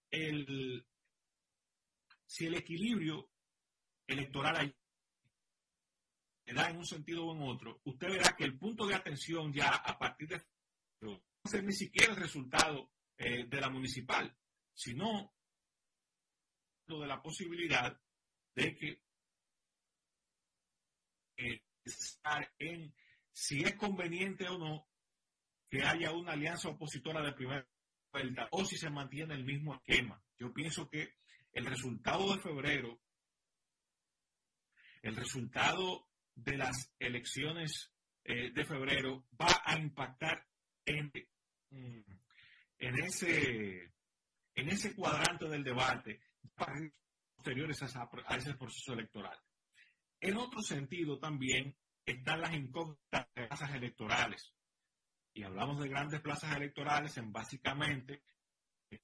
el, 0.09 0.85
si 2.25 2.47
el 2.47 2.55
equilibrio 2.55 3.29
electoral 4.07 4.75
da 6.53 6.69
en 6.69 6.77
un 6.77 6.85
sentido 6.85 7.25
o 7.25 7.35
en 7.35 7.43
otro, 7.43 7.79
usted 7.85 8.09
verá 8.09 8.35
que 8.35 8.43
el 8.43 8.57
punto 8.57 8.85
de 8.85 8.95
atención 8.95 9.53
ya 9.53 9.69
a 9.69 9.97
partir 9.97 10.27
de 10.27 10.41
no 11.01 11.13
va 11.13 11.49
ser 11.49 11.63
ni 11.63 11.73
siquiera 11.73 12.13
el 12.13 12.19
resultado 12.19 12.91
eh, 13.17 13.45
de 13.47 13.61
la 13.61 13.69
municipal, 13.69 14.35
sino 14.73 15.33
de 16.87 17.07
la 17.07 17.21
posibilidad 17.21 17.97
de 18.53 18.75
que 18.75 19.01
en 22.59 22.93
si 23.33 23.63
es 23.63 23.75
conveniente 23.75 24.47
o 24.47 24.57
no 24.57 24.87
que 25.69 25.83
haya 25.83 26.11
una 26.11 26.33
alianza 26.33 26.69
opositora 26.69 27.21
de 27.21 27.31
primera 27.31 27.65
vuelta 28.11 28.47
o 28.51 28.65
si 28.65 28.77
se 28.77 28.89
mantiene 28.89 29.33
el 29.35 29.45
mismo 29.45 29.75
esquema. 29.75 30.21
Yo 30.37 30.53
pienso 30.53 30.89
que 30.89 31.15
el 31.53 31.65
resultado 31.65 32.33
de 32.33 32.41
febrero, 32.41 32.99
el 35.01 35.15
resultado 35.15 36.07
de 36.35 36.57
las 36.57 36.93
elecciones 36.99 37.93
eh, 38.23 38.51
de 38.51 38.65
febrero 38.65 39.25
va 39.39 39.61
a 39.63 39.77
impactar 39.77 40.45
en, 40.85 41.11
mm, 41.69 42.01
en, 42.79 42.99
ese, 43.03 43.93
en 44.55 44.69
ese 44.69 44.93
cuadrante 44.95 45.47
del 45.47 45.63
debate 45.63 46.21
posteriores 47.35 47.81
a 47.81 48.35
ese 48.35 48.53
proceso 48.55 48.93
electoral. 48.93 49.39
En 50.21 50.37
otro 50.37 50.61
sentido 50.61 51.19
también 51.19 51.75
están 52.05 52.41
las 52.41 52.53
incógnitas 52.53 53.27
de 53.35 53.47
plazas 53.47 53.75
electorales. 53.75 54.53
Y 55.33 55.43
hablamos 55.43 55.81
de 55.81 55.89
grandes 55.89 56.21
plazas 56.21 56.55
electorales 56.55 57.17
en 57.17 57.31
básicamente 57.31 58.21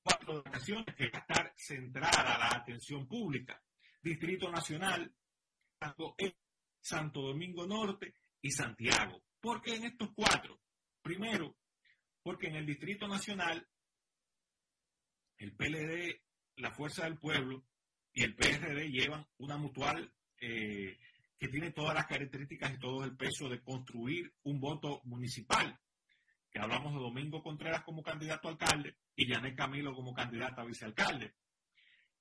cuatro 0.02 0.40
ocasiones 0.40 0.94
que 0.96 1.10
va 1.10 1.20
a 1.20 1.22
estar 1.22 1.54
centrada 1.56 2.38
la 2.38 2.50
atención 2.58 3.08
pública. 3.08 3.62
Distrito 4.02 4.52
Nacional, 4.52 5.14
Santo 6.80 7.22
Domingo 7.22 7.66
Norte 7.66 8.14
y 8.42 8.52
Santiago. 8.52 9.24
¿Por 9.40 9.62
qué 9.62 9.76
en 9.76 9.86
estos 9.86 10.10
cuatro? 10.14 10.62
Primero, 11.02 11.58
porque 12.22 12.48
en 12.48 12.58
el 12.58 12.66
Distrito 12.66 13.08
Nacional, 13.08 13.68
el 15.38 15.56
PLD, 15.56 16.22
la 16.58 16.72
Fuerza 16.72 17.06
del 17.06 17.18
Pueblo 17.18 17.66
y 18.14 18.24
el 18.24 18.36
PRD 18.36 18.90
llevan 18.90 19.28
una 19.38 19.58
mutual 19.58 20.14
eh, 20.40 20.98
que 21.38 21.48
tiene 21.48 21.72
todas 21.72 21.94
las 21.94 22.08
características 22.08 22.74
y 22.74 22.80
todo 22.80 23.04
el 23.04 23.16
peso 23.16 23.48
de 23.48 23.62
construir 23.62 24.34
un 24.44 24.60
voto 24.60 25.02
municipal. 25.06 25.80
Que 26.50 26.60
hablamos 26.60 26.94
de 26.94 27.00
Domingo 27.00 27.44
Contreras 27.44 27.84
como 27.84 28.02
candidato 28.02 28.48
alcalde 28.48 28.98
y 29.16 29.32
Janet 29.32 29.56
Camilo 29.56 29.94
como 29.94 30.14
candidata 30.14 30.62
a 30.62 30.66
vicealcalde. 30.66 31.36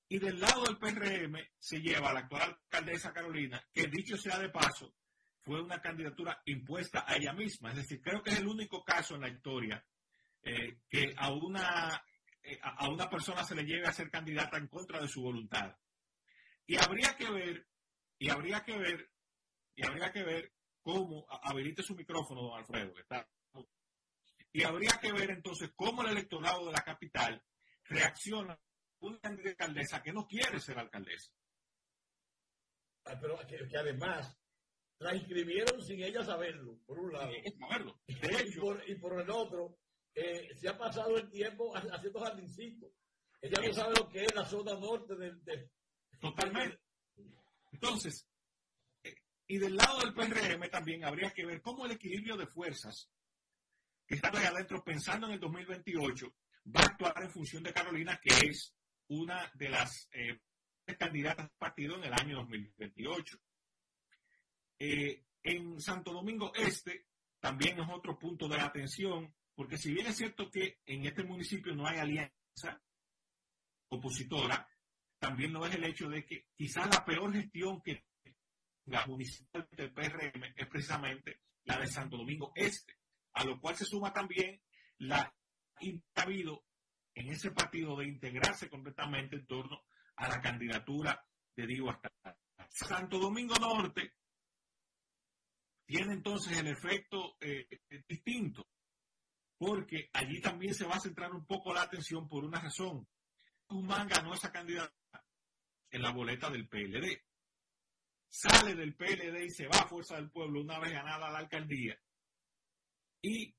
Y 0.09 0.19
del 0.19 0.39
lado 0.39 0.63
del 0.63 0.77
PRM 0.77 1.37
se 1.57 1.81
lleva 1.81 2.13
la 2.13 2.21
actual 2.21 2.57
alcaldesa 2.63 3.11
Carolina, 3.11 3.61
que 3.73 3.87
dicho 3.87 4.17
sea 4.17 4.39
de 4.39 4.49
paso, 4.49 4.93
fue 5.41 5.61
una 5.61 5.81
candidatura 5.81 6.41
impuesta 6.45 7.03
a 7.07 7.15
ella 7.15 7.33
misma. 7.33 7.71
Es 7.71 7.77
decir, 7.77 8.01
creo 8.01 8.21
que 8.21 8.29
es 8.31 8.39
el 8.39 8.47
único 8.47 8.83
caso 8.83 9.15
en 9.15 9.21
la 9.21 9.29
historia 9.29 9.83
eh, 10.43 10.79
que 10.89 11.13
a 11.17 11.33
una, 11.33 12.01
eh, 12.43 12.59
a 12.61 12.89
una 12.89 13.09
persona 13.09 13.43
se 13.43 13.55
le 13.55 13.63
llegue 13.63 13.85
a 13.85 13.93
ser 13.93 14.09
candidata 14.09 14.57
en 14.57 14.67
contra 14.67 15.01
de 15.01 15.07
su 15.07 15.21
voluntad. 15.21 15.75
Y 16.65 16.77
habría 16.77 17.15
que 17.15 17.29
ver 17.29 17.67
y 18.19 18.29
habría 18.29 18.63
que 18.63 18.77
ver, 18.77 19.09
y 19.75 19.85
habría 19.85 20.11
que 20.11 20.23
ver 20.23 20.53
cómo, 20.81 21.25
habilite 21.29 21.83
su 21.83 21.95
micrófono, 21.95 22.43
don 22.43 22.59
Alfredo, 22.59 22.93
que 22.93 23.01
está. 23.01 23.27
Y 24.53 24.63
habría 24.63 24.97
que 24.99 25.11
ver 25.11 25.29
entonces 25.29 25.71
cómo 25.75 26.01
el 26.03 26.11
electorado 26.11 26.65
de 26.65 26.71
la 26.71 26.81
capital 26.81 27.43
reacciona 27.83 28.53
a 28.53 28.59
una 28.99 29.19
alcaldesa 29.23 30.01
que 30.01 30.13
no 30.13 30.25
quiere 30.25 30.59
ser 30.59 30.79
alcaldesa. 30.79 31.31
Ah, 33.05 33.17
pero 33.21 33.37
que, 33.47 33.77
además 33.77 34.35
la 34.99 35.15
inscribieron 35.15 35.81
sin 35.81 36.01
ella 36.01 36.23
saberlo, 36.23 36.79
por 36.85 36.99
un 36.99 37.13
lado. 37.13 37.31
saberlo. 37.59 38.01
De 38.07 38.27
hecho, 38.41 38.61
y, 38.87 38.95
por, 38.95 39.21
el 39.21 39.29
otro, 39.29 39.77
eh, 40.15 40.55
se 40.55 40.67
ha 40.67 40.77
pasado 40.77 41.17
el 41.17 41.29
tiempo 41.29 41.71
haciendo 41.75 42.19
jardincitos. 42.19 42.91
Ella 43.39 43.61
no 43.61 43.73
sabe 43.73 43.93
lo 43.99 44.09
que 44.09 44.23
es 44.23 44.33
la 44.33 44.45
zona 44.45 44.73
norte 44.73 45.15
del... 45.15 45.43
De, 45.43 45.69
Totalmente. 46.19 46.86
Entonces, 47.79 48.27
eh, 49.03 49.15
y 49.47 49.59
del 49.59 49.75
lado 49.75 49.99
del 49.99 50.13
PRM 50.13 50.67
también 50.71 51.05
habría 51.05 51.31
que 51.31 51.45
ver 51.45 51.61
cómo 51.61 51.85
el 51.85 51.91
equilibrio 51.91 52.35
de 52.35 52.47
fuerzas 52.47 53.11
que 54.07 54.15
están 54.15 54.35
ahí 54.35 54.45
adentro 54.45 54.83
pensando 54.83 55.27
en 55.27 55.33
el 55.33 55.39
2028 55.39 56.33
va 56.75 56.81
a 56.81 56.85
actuar 56.85 57.21
en 57.21 57.29
función 57.29 57.61
de 57.61 57.73
Carolina, 57.73 58.19
que 58.19 58.47
es 58.47 58.73
una 59.09 59.51
de 59.53 59.69
las 59.69 60.09
eh, 60.11 60.39
candidatas 60.97 61.51
partido 61.59 61.97
en 61.97 62.05
el 62.05 62.13
año 62.13 62.37
2028. 62.37 63.37
Eh, 64.79 65.23
en 65.43 65.79
Santo 65.79 66.11
Domingo 66.11 66.51
Este 66.55 67.05
también 67.39 67.79
es 67.79 67.87
otro 67.91 68.17
punto 68.17 68.47
de 68.47 68.59
atención, 68.59 69.35
porque 69.53 69.77
si 69.77 69.93
bien 69.93 70.07
es 70.07 70.17
cierto 70.17 70.49
que 70.49 70.79
en 70.87 71.05
este 71.05 71.23
municipio 71.23 71.75
no 71.75 71.85
hay 71.85 71.99
alianza 71.99 72.81
opositora, 73.89 74.67
también 75.27 75.51
no 75.51 75.65
es 75.65 75.75
el 75.75 75.83
hecho 75.83 76.07
de 76.07 76.25
que 76.25 76.45
quizás 76.55 76.87
la 76.87 77.03
peor 77.03 77.33
gestión 77.33 77.81
que 77.81 78.05
la 78.85 79.05
municipal 79.07 79.67
del 79.75 79.91
PRM 79.91 80.53
es 80.55 80.67
precisamente 80.67 81.41
la 81.65 81.77
de 81.79 81.87
Santo 81.87 82.15
Domingo 82.15 82.53
Este, 82.55 82.93
a 83.33 83.43
lo 83.43 83.59
cual 83.59 83.75
se 83.75 83.83
suma 83.83 84.13
también 84.13 84.61
la 84.99 85.35
habido 86.15 86.63
en 87.13 87.27
ese 87.27 87.51
partido 87.51 87.97
de 87.97 88.07
integrarse 88.07 88.69
completamente 88.69 89.35
en 89.35 89.45
torno 89.45 89.83
a 90.15 90.29
la 90.29 90.39
candidatura 90.39 91.21
de 91.57 91.67
Diego 91.67 91.89
hasta 91.89 92.09
Santo 92.69 93.19
Domingo 93.19 93.55
Norte 93.55 94.13
tiene 95.85 96.13
entonces 96.13 96.57
el 96.57 96.67
efecto 96.67 97.35
eh, 97.41 97.67
distinto, 98.07 98.65
porque 99.57 100.09
allí 100.13 100.39
también 100.39 100.73
se 100.73 100.85
va 100.85 100.95
a 100.95 101.01
centrar 101.01 101.33
un 101.33 101.45
poco 101.45 101.73
la 101.73 101.81
atención 101.81 102.29
por 102.29 102.45
una 102.45 102.61
razón. 102.61 103.05
Guzmán 103.67 104.07
ganó 104.07 104.33
esa 104.33 104.51
candidatura 104.51 105.23
en 105.91 106.01
la 106.01 106.11
boleta 106.11 106.49
del 106.49 106.67
PLD. 106.67 107.21
Sale 108.29 108.75
del 108.75 108.95
PLD 108.95 109.45
y 109.45 109.49
se 109.49 109.67
va 109.67 109.79
a 109.79 109.87
Fuerza 109.87 110.15
del 110.15 110.29
Pueblo 110.29 110.61
una 110.61 110.79
vez 110.79 110.91
ganada 110.91 111.29
la 111.29 111.39
alcaldía. 111.39 111.97
Y 113.21 113.55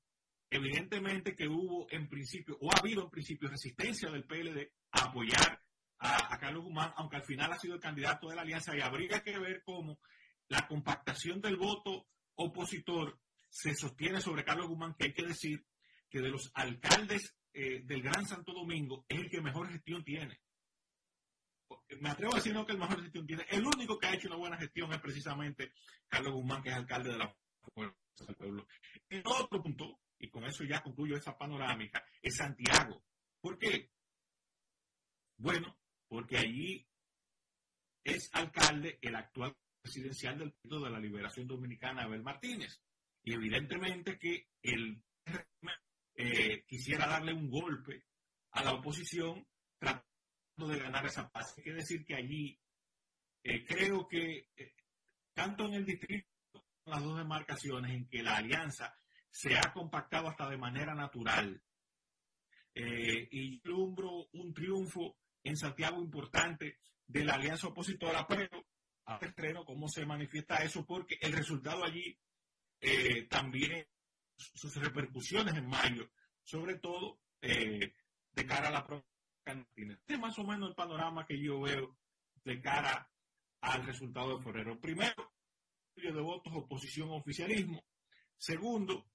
evidentemente 0.49 1.35
que 1.35 1.47
hubo 1.47 1.87
en 1.91 2.07
principio, 2.07 2.57
o 2.61 2.71
ha 2.71 2.79
habido 2.79 3.03
en 3.03 3.09
principio 3.09 3.49
resistencia 3.49 4.09
del 4.09 4.25
PLD 4.25 4.71
a 4.91 5.05
apoyar 5.05 5.61
a, 5.99 6.37
Carlos 6.39 6.63
Guzmán, 6.63 6.93
aunque 6.95 7.17
al 7.17 7.25
final 7.25 7.51
ha 7.51 7.59
sido 7.59 7.75
el 7.75 7.81
candidato 7.81 8.29
de 8.29 8.35
la 8.35 8.41
alianza 8.41 8.75
y 8.75 8.81
habría 8.81 9.21
que 9.21 9.37
ver 9.37 9.61
cómo 9.63 9.99
la 10.47 10.65
compactación 10.67 11.41
del 11.41 11.57
voto 11.57 12.07
opositor 12.35 13.19
se 13.49 13.75
sostiene 13.75 14.21
sobre 14.21 14.45
Carlos 14.45 14.67
Guzmán, 14.67 14.95
que 14.97 15.05
hay 15.05 15.13
que 15.13 15.25
decir 15.25 15.65
que 16.09 16.21
de 16.21 16.29
los 16.29 16.51
alcaldes 16.53 17.35
eh, 17.61 17.81
del 17.83 18.01
Gran 18.01 18.25
Santo 18.25 18.53
Domingo 18.53 19.03
es 19.09 19.19
el 19.19 19.29
que 19.29 19.41
mejor 19.41 19.67
gestión 19.67 20.01
tiene. 20.05 20.39
Me 21.99 22.09
atrevo 22.09 22.31
a 22.31 22.37
decir 22.37 22.53
no 22.53 22.65
que 22.65 22.71
el 22.71 22.79
mejor 22.79 23.01
gestión 23.01 23.27
tiene. 23.27 23.45
El 23.49 23.65
único 23.65 23.99
que 23.99 24.07
ha 24.07 24.13
hecho 24.13 24.29
una 24.29 24.37
buena 24.37 24.57
gestión 24.57 24.93
es 24.93 25.01
precisamente 25.01 25.73
Carlos 26.07 26.35
Guzmán, 26.35 26.63
que 26.63 26.69
es 26.69 26.75
alcalde 26.75 27.11
de 27.11 27.17
la 27.17 27.35
Fuerza 27.73 28.25
del 28.25 28.35
Pueblo. 28.37 28.65
En 29.09 29.23
otro 29.25 29.61
punto, 29.61 29.99
y 30.17 30.29
con 30.29 30.45
eso 30.45 30.63
ya 30.63 30.81
concluyo 30.81 31.17
esa 31.17 31.37
panorámica, 31.37 32.01
es 32.21 32.37
Santiago. 32.37 33.03
¿Por 33.41 33.59
qué? 33.59 33.91
Bueno, 35.35 35.77
porque 36.07 36.37
allí 36.37 36.87
es 38.05 38.29
alcalde 38.31 38.99
el 39.01 39.17
actual 39.17 39.53
presidencial 39.81 40.37
del 40.37 40.53
Partido 40.53 40.85
de 40.85 40.91
la 40.91 40.99
Liberación 40.99 41.45
Dominicana, 41.45 42.03
Abel 42.03 42.23
Martínez. 42.23 42.81
Y 43.21 43.33
evidentemente 43.33 44.17
que 44.17 44.47
él 44.63 45.03
eh, 46.21 46.65
quisiera 46.67 47.07
darle 47.07 47.33
un 47.33 47.49
golpe 47.49 48.03
a 48.51 48.61
la 48.61 48.73
oposición 48.73 49.47
tratando 49.77 50.67
de 50.67 50.77
ganar 50.77 51.05
esa 51.05 51.29
paz. 51.29 51.53
Hay 51.57 51.63
que 51.63 51.73
decir 51.73 52.05
que 52.05 52.15
allí 52.15 52.59
eh, 53.41 53.65
creo 53.65 54.05
que 54.05 54.49
eh, 54.57 54.73
tanto 55.33 55.65
en 55.67 55.75
el 55.75 55.85
distrito 55.85 56.27
las 56.83 57.01
dos 57.01 57.17
demarcaciones 57.17 57.91
en 57.91 58.09
que 58.09 58.21
la 58.21 58.35
alianza 58.35 58.93
se 59.29 59.57
ha 59.57 59.71
compactado 59.71 60.27
hasta 60.27 60.49
de 60.49 60.57
manera 60.57 60.93
natural. 60.93 61.61
y 62.75 63.61
lumbro 63.63 64.27
un 64.33 64.53
triunfo 64.53 65.15
en 65.43 65.55
Santiago 65.55 66.01
importante 66.01 66.79
de 67.07 67.23
la 67.23 67.35
alianza 67.35 67.67
opositora, 67.67 68.27
pero 68.27 68.65
a 69.05 69.17
estreno 69.21 69.63
cómo 69.63 69.87
se 69.87 70.05
manifiesta 70.05 70.57
eso, 70.57 70.85
porque 70.85 71.17
el 71.21 71.31
resultado 71.31 71.85
allí 71.85 72.17
eh, 72.81 73.23
también 73.29 73.87
sus 74.39 74.75
repercusiones 74.75 75.55
en 75.55 75.67
mayo, 75.67 76.09
sobre 76.43 76.79
todo 76.79 77.19
eh, 77.41 77.93
de 78.31 78.45
cara 78.45 78.69
a 78.69 78.71
la 78.71 79.03
cantina. 79.43 79.93
Este 79.93 80.13
es 80.13 80.19
más 80.19 80.37
o 80.39 80.43
menos 80.43 80.69
el 80.69 80.75
panorama 80.75 81.25
que 81.25 81.41
yo 81.41 81.61
veo 81.61 81.97
de 82.43 82.61
cara 82.61 83.09
al 83.61 83.85
resultado 83.85 84.37
de 84.37 84.43
febrero. 84.43 84.79
Primero, 84.79 85.33
de 85.95 86.11
votos, 86.21 86.53
oposición, 86.55 87.09
oficialismo. 87.11 87.83
Segundo, 88.37 89.05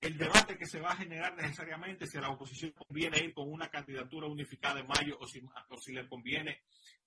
el 0.00 0.16
debate 0.16 0.56
que 0.56 0.66
se 0.66 0.80
va 0.80 0.92
a 0.92 0.96
generar 0.96 1.36
necesariamente 1.36 2.06
si 2.06 2.16
a 2.16 2.22
la 2.22 2.30
oposición 2.30 2.72
conviene 2.72 3.18
ir 3.18 3.34
con 3.34 3.52
una 3.52 3.68
candidatura 3.70 4.26
unificada 4.26 4.80
en 4.80 4.86
mayo 4.86 5.18
o 5.20 5.26
si, 5.26 5.42
o 5.68 5.76
si 5.76 5.92
le 5.92 6.08
conviene. 6.08 6.62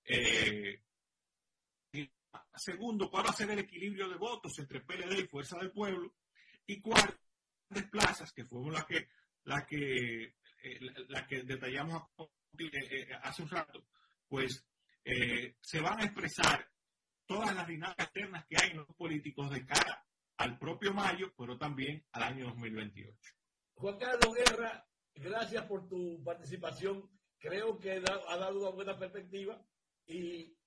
Eh, 0.06 0.82
segundo, 2.56 3.10
cuál 3.10 3.26
va 3.26 3.30
a 3.32 3.34
ser 3.34 3.50
el 3.50 3.60
equilibrio 3.60 4.08
de 4.10 4.18
votos 4.18 4.58
entre 4.60 4.82
PLD 4.82 5.20
y 5.20 5.28
Fuerza 5.28 5.58
del 5.58 5.72
Pueblo. 5.72 6.14
Y 6.68 6.80
cuarto, 6.80 7.23
las 7.74 7.90
plazas, 7.90 8.32
que 8.34 8.46
fueron 8.46 8.74
las 8.74 8.86
que, 8.86 9.10
la 9.44 9.66
que, 9.66 10.24
eh, 10.24 10.80
la 11.08 11.26
que 11.28 11.44
detallamos 11.44 12.04
eh, 12.60 13.08
hace 13.22 13.44
un 13.44 13.50
rato, 13.50 13.86
pues 14.28 14.66
se 15.04 15.82
van 15.82 16.00
a 16.00 16.06
expresar 16.06 16.66
todas 17.26 17.54
las 17.56 17.68
dinámicas 17.68 18.06
externas 18.06 18.46
que 18.48 18.56
hay 18.62 18.72
en 18.72 18.78
los 18.78 18.96
políticos 18.96 19.50
de 19.52 19.66
cara 19.66 20.06
al 20.38 20.58
propio 20.58 20.94
mayo, 20.94 21.34
pero 21.38 21.58
también 21.58 22.06
al 22.12 22.24
año 22.24 22.46
2028. 22.48 23.18
Juan 23.76 23.98
Carlos 23.98 24.34
Guerra, 24.36 24.88
gracias 25.16 25.66
por 25.66 25.88
tu 25.88 26.24
participación. 26.24 27.10
Creo 27.38 27.78
que 27.80 27.92
ha 27.92 28.38
dado 28.38 28.60
una 28.60 28.70
buena 28.70 28.98
perspectiva 28.98 29.62
y 30.06 30.58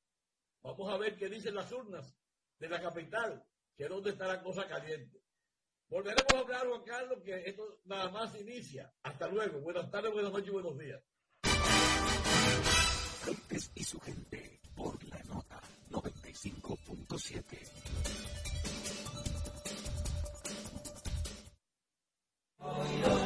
vamos 0.63 0.93
a 0.93 0.99
ver 0.99 1.17
qué 1.17 1.29
dicen 1.29 1.55
las 1.55 1.71
urnas 1.73 2.15
de 2.59 2.69
la 2.69 2.81
capital, 2.81 3.45
que 3.77 3.85
es 3.85 3.89
donde 3.89 4.11
está 4.11 4.27
la 4.27 4.43
cosa 4.43 4.67
caliente. 4.67 5.23
Volveremos 5.89 6.33
a 6.35 6.39
hablar, 6.39 6.67
Juan 6.67 6.83
Carlos, 6.83 7.23
que 7.25 7.43
esto 7.49 7.81
nada 7.85 8.11
más 8.11 8.35
inicia. 8.41 8.93
Hasta 9.03 9.29
luego. 9.29 9.61
Buenas 9.61 9.91
tardes, 9.91 10.13
buenas 10.13 10.33
noches 10.33 10.49
y 10.49 10.53
buenos 10.53 10.79
días. 10.79 11.01
y 13.75 13.85
su 13.85 13.99
gente 14.01 14.61
por 14.75 15.03
la 15.05 15.23
nota 15.25 15.61
95.7. 15.91 17.59
Una 22.59 23.26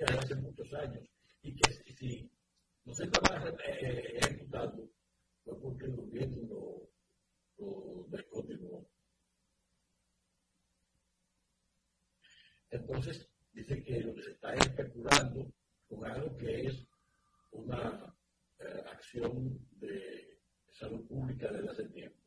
desde 0.00 0.18
hace 0.18 0.34
muchos 0.36 0.72
años 0.74 1.04
y 1.42 1.54
que 1.54 1.72
si, 1.72 2.30
no 2.84 2.94
se 2.94 3.04
estaba 3.04 3.48
eh, 3.48 4.18
ejecutando 4.22 4.90
fue 5.44 5.60
porque 5.60 5.84
el 5.84 5.96
gobierno 5.96 6.42
lo, 6.48 7.66
lo 7.66 8.06
descontinuó. 8.08 8.88
Entonces, 12.70 13.28
dice 13.52 13.82
que 13.82 14.00
lo 14.00 14.14
que 14.14 14.22
se 14.22 14.30
está 14.30 14.54
especulando 14.54 15.52
con 15.88 16.04
algo 16.04 16.36
que 16.36 16.66
es 16.66 16.86
una 17.50 18.16
eh, 18.60 18.84
acción 18.92 19.58
de 19.72 20.40
salud 20.70 21.06
pública 21.06 21.50
desde 21.50 21.68
hace 21.68 21.88
tiempo. 21.88 22.18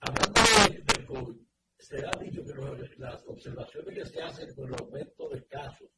Hablando 0.00 0.40
del 0.84 1.06
COVID, 1.06 1.36
se 1.78 2.04
ha 2.04 2.10
dicho 2.20 2.44
que 2.44 2.54
las 2.98 3.65
que 3.84 4.06
se 4.06 4.22
hacen 4.22 4.54
con 4.54 4.68
el 4.68 4.80
aumento 4.80 5.28
de 5.28 5.44
casos 5.46 5.88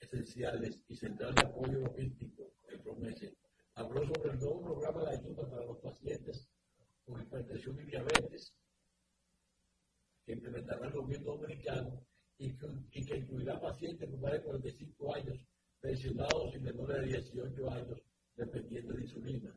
esenciales 0.00 0.80
y 0.88 0.96
central 0.96 1.34
de 1.34 1.46
apoyo 1.46 1.80
logístico, 1.80 2.54
el 2.68 2.80
PROMESE, 2.80 3.36
habló 3.74 4.04
sobre 4.06 4.32
el 4.32 4.38
nuevo 4.38 4.62
programa 4.62 5.04
de 5.04 5.16
ayuda 5.16 5.48
para 5.48 5.64
los 5.64 5.78
pacientes 5.78 6.48
con 7.04 7.20
hipertensión 7.20 7.80
y 7.80 7.84
diabetes 7.84 8.54
que 10.24 10.32
implementará 10.32 10.86
el 10.86 10.92
gobierno 10.92 11.36
dominicano 11.36 12.06
y 12.38 12.56
que, 12.56 12.66
y 12.92 13.04
que 13.04 13.16
incluirá 13.16 13.60
pacientes 13.60 14.08
con 14.10 14.20
más 14.20 14.32
de 14.32 14.42
45 14.42 15.14
años, 15.14 15.38
pensionados 15.80 16.54
y 16.54 16.58
menores 16.58 17.00
de 17.02 17.06
18 17.06 17.70
años, 17.70 18.02
dependiendo 18.34 18.94
de 18.94 19.02
insulina. 19.02 19.56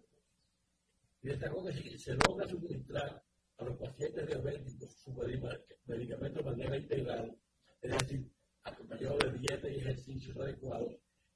Y 1.21 1.29
destacó 1.29 1.63
que 1.65 1.73
si 1.73 1.97
se 1.97 2.15
logra 2.15 2.47
suministrar 2.47 3.23
a 3.57 3.65
los 3.65 3.77
pacientes 3.77 4.27
diabéticos 4.27 4.91
su 5.03 5.11
medicamento 5.13 6.39
de 6.39 6.45
manera 6.45 6.77
integral, 6.77 7.37
es 7.81 7.91
decir, 7.91 8.31
acompañado 8.63 9.17
de 9.17 9.39
dieta 9.39 9.69
y 9.69 9.77
ejercicios 9.77 10.37
adecuados, 10.37 10.93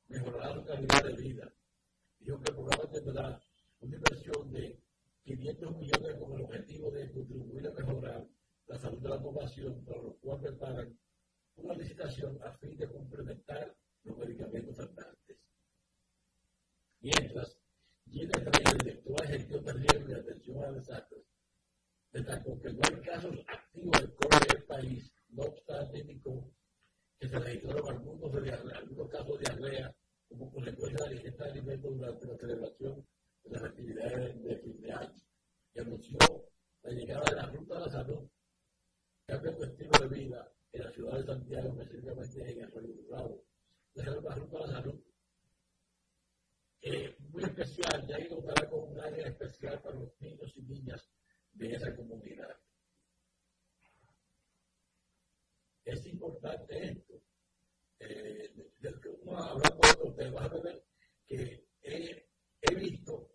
mejorará 0.07 0.53
su 0.53 0.65
calidad 0.65 1.03
de 1.03 1.15
vida. 1.15 1.53
Dijo 2.19 2.39
que 2.41 2.51
el 2.51 2.55
programa 2.55 2.91
tendrá 2.91 3.41
una 3.79 3.95
inversión 3.95 4.51
de 4.51 4.79
500 5.23 5.77
millones 5.77 6.15
con 6.19 6.33
el 6.33 6.45
objetivo 6.45 6.91
de 6.91 7.11
contribuir 7.11 7.67
a 7.67 7.71
mejorar 7.71 8.27
la 8.67 8.77
salud 8.77 8.99
de 8.99 9.09
la 9.09 9.21
población, 9.21 9.83
para 9.83 10.01
lo 10.01 10.15
cual 10.17 10.41
preparan 10.41 10.99
una 11.55 11.73
licitación 11.73 12.37
a 12.43 12.51
fin 12.53 12.77
de 12.77 12.87
complementar 12.87 13.75
los 14.03 14.17
medicamentos 14.17 14.77
faltantes. 14.77 15.37
Mientras, 16.99 17.57
Gina 18.05 18.31
Estrella, 18.37 18.77
directora 18.83 19.27
de 19.27 19.37
gestión 19.37 19.65
de 19.65 19.73
riesgo 19.73 20.09
y 20.09 20.13
atención 20.13 20.63
a 20.63 20.71
desastres, 20.71 21.30
destacó 22.11 22.59
que 22.59 22.73
no 22.73 22.79
hay 22.89 23.01
casos 23.01 23.35
activos 23.47 24.01
de 24.01 24.13
COVID 24.15 24.43
en 24.49 24.57
el 24.57 24.63
país, 24.63 25.11
no 25.29 25.43
obstante 25.43 26.21
que 27.19 27.27
se 27.27 27.39
registraron 27.39 27.87
algunos, 27.87 28.43
de 28.43 28.51
algunos 28.51 29.09
casos 29.09 29.39
de 29.39 29.45
diarrea 29.45 29.95
como 30.27 30.51
consecuencia 30.51 31.05
de 31.05 31.09
la 31.09 31.15
ingesta 31.15 31.43
de 31.45 31.51
alimentos 31.51 31.97
durante 31.97 32.27
la 32.27 32.37
celebración 32.37 33.07
de 33.43 33.49
las 33.51 33.63
actividades 33.63 34.43
de 34.43 34.57
fin 34.57 34.81
de 34.81 34.91
año. 34.91 35.21
Y 35.73 35.79
anunció 35.79 36.17
la 36.83 36.91
llegada 36.91 37.23
de 37.29 37.35
la 37.35 37.45
Ruta 37.47 37.75
de 37.75 37.79
la 37.81 37.91
Salud, 37.91 38.29
cambia 39.25 39.55
tu 39.55 39.63
estilo 39.63 39.91
de 39.99 40.07
vida 40.07 40.51
en 40.73 40.83
la 40.83 40.91
ciudad 40.91 41.17
de 41.17 41.25
Santiago, 41.25 41.81
específicamente 41.81 42.51
en 42.51 42.59
el 42.61 42.71
Río 42.71 43.07
Bravo. 43.09 43.43
La 43.93 44.05
Ruta 44.05 44.35
de 44.35 44.67
la 44.67 44.67
Salud 44.67 45.01
eh, 46.83 47.15
muy 47.29 47.43
especial, 47.43 48.07
ya 48.07 48.15
ahí 48.15 48.27
contará 48.27 48.67
con 48.67 48.89
un 48.89 48.99
área 48.99 49.27
especial 49.27 49.79
para 49.83 49.99
los 49.99 50.19
niños 50.19 50.51
y 50.55 50.61
niñas 50.63 51.07
de 51.53 51.73
esa 51.73 51.95
comunidad. 51.95 52.57
Es 55.85 56.05
importante 56.05 56.91
esto. 56.91 57.21
Eh, 57.99 58.51
que 58.81 59.09
uno 59.09 59.37
hablando 59.37 59.79
de 59.81 59.89
otros 59.91 60.15
temas, 60.15 60.51
a 60.51 60.59
ver 60.59 60.83
que 61.27 61.67
he, 61.83 62.75
visto 62.75 63.29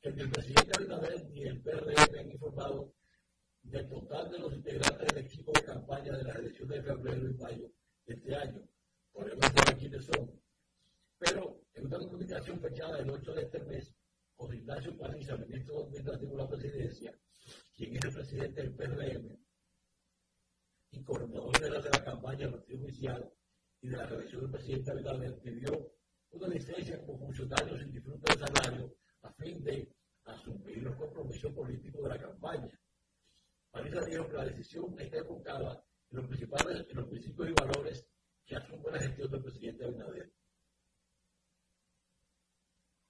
que 0.00 0.10
ni 0.12 0.22
el 0.22 0.30
presidente 0.30 0.72
Abinader 0.74 1.30
ni 1.30 1.42
el 1.42 1.60
PRM 1.60 2.18
han 2.18 2.30
informado 2.30 2.94
del 3.62 3.88
total 3.88 4.30
de 4.30 4.38
los 4.38 4.52
integrantes 4.54 5.08
del 5.08 5.24
equipo 5.24 5.52
de 5.52 5.64
campaña 5.64 6.16
de 6.16 6.24
las 6.24 6.36
elecciones 6.36 6.76
de 6.78 6.82
febrero 6.82 7.28
y 7.28 7.34
mayo 7.34 7.72
de 8.06 8.14
este 8.14 8.34
año. 8.34 8.68
Podemos 9.12 9.44
saber 9.44 9.76
quiénes 9.78 10.04
son. 10.04 10.40
Pero 11.18 11.60
en 11.74 11.86
una 11.86 11.98
comunicación 11.98 12.60
fechada 12.60 12.98
el 12.98 13.10
8 13.10 13.34
de 13.34 13.42
este 13.42 13.60
mes, 13.64 13.94
con 14.36 14.54
Ignacio 14.54 14.96
Paniza, 14.98 15.36
ministro 15.36 15.80
administrativo 15.80 16.32
de 16.32 16.42
la 16.42 16.48
presidencia, 16.48 17.18
quien 17.74 17.96
es 17.96 18.04
el 18.04 18.12
presidente 18.12 18.62
del 18.62 18.74
PRM 18.74 19.38
y 20.90 21.02
coordinador 21.02 21.58
de 21.60 21.70
la 21.70 22.04
campaña 22.04 22.46
del 22.46 22.54
partido 22.54 22.84
oficial 22.84 23.32
y 23.80 23.88
de 23.88 23.96
la 23.96 24.06
reelección 24.06 24.42
del 24.42 24.50
presidente 24.50 24.90
Abinader, 24.90 25.38
pidió 25.40 25.92
una 26.30 26.48
licencia 26.48 27.00
como 27.04 27.18
funcionario 27.18 27.78
sin 27.78 27.92
disfrute 27.92 28.32
de 28.32 28.46
salario 28.46 28.96
a 29.22 29.32
fin 29.32 29.62
de 29.64 29.92
asumir 30.24 30.82
los 30.82 30.96
compromisos 30.96 31.52
políticos 31.52 32.02
de 32.02 32.08
la 32.08 32.20
campaña. 32.20 32.80
Paniza 33.70 34.04
dijo 34.04 34.28
que 34.28 34.36
la 34.36 34.44
decisión 34.44 34.98
está 34.98 35.18
enfocada 35.18 35.84
en 36.10 36.16
los 36.16 36.26
principales 36.26 36.84
principios 36.84 37.48
y 37.48 37.52
valores 37.52 38.06
que 38.44 38.56
asume 38.56 38.90
la 38.90 39.00
gestión 39.00 39.30
del 39.30 39.42
presidente 39.42 39.84
Abinader. 39.84 40.32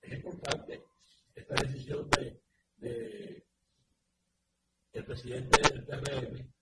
Es 0.03 0.13
importante 0.13 0.83
esta 1.37 1.55
decisión 1.55 2.09
de, 2.11 2.43
de 2.79 3.47
el 4.93 5.05
presidente 5.05 5.61
del 5.71 5.85
PRM, 5.85 6.53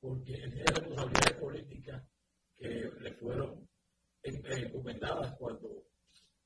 porque 0.00 0.34
él 0.34 0.52
tiene 0.52 0.64
responsabilidades 0.64 1.40
políticas 1.40 2.02
que 2.56 2.90
le 3.00 3.12
fueron 3.14 3.68
encomendadas 4.22 5.36
cuando 5.38 5.86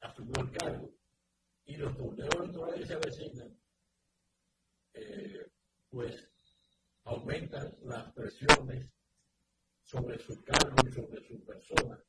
asumió 0.01 0.43
el 0.43 0.51
cargo. 0.53 0.93
Y 1.65 1.77
los 1.77 1.97
torneos 1.97 2.35
electorales 2.35 2.81
que 2.81 2.87
se 2.87 2.95
avecinan, 2.95 3.61
eh, 4.93 5.47
pues 5.89 6.29
aumentan 7.05 7.75
las 7.85 8.13
presiones 8.13 8.87
sobre 9.83 10.19
su 10.19 10.43
cargo 10.43 10.77
y 10.87 10.93
sobre 10.93 11.27
su 11.27 11.43
persona. 11.45 12.05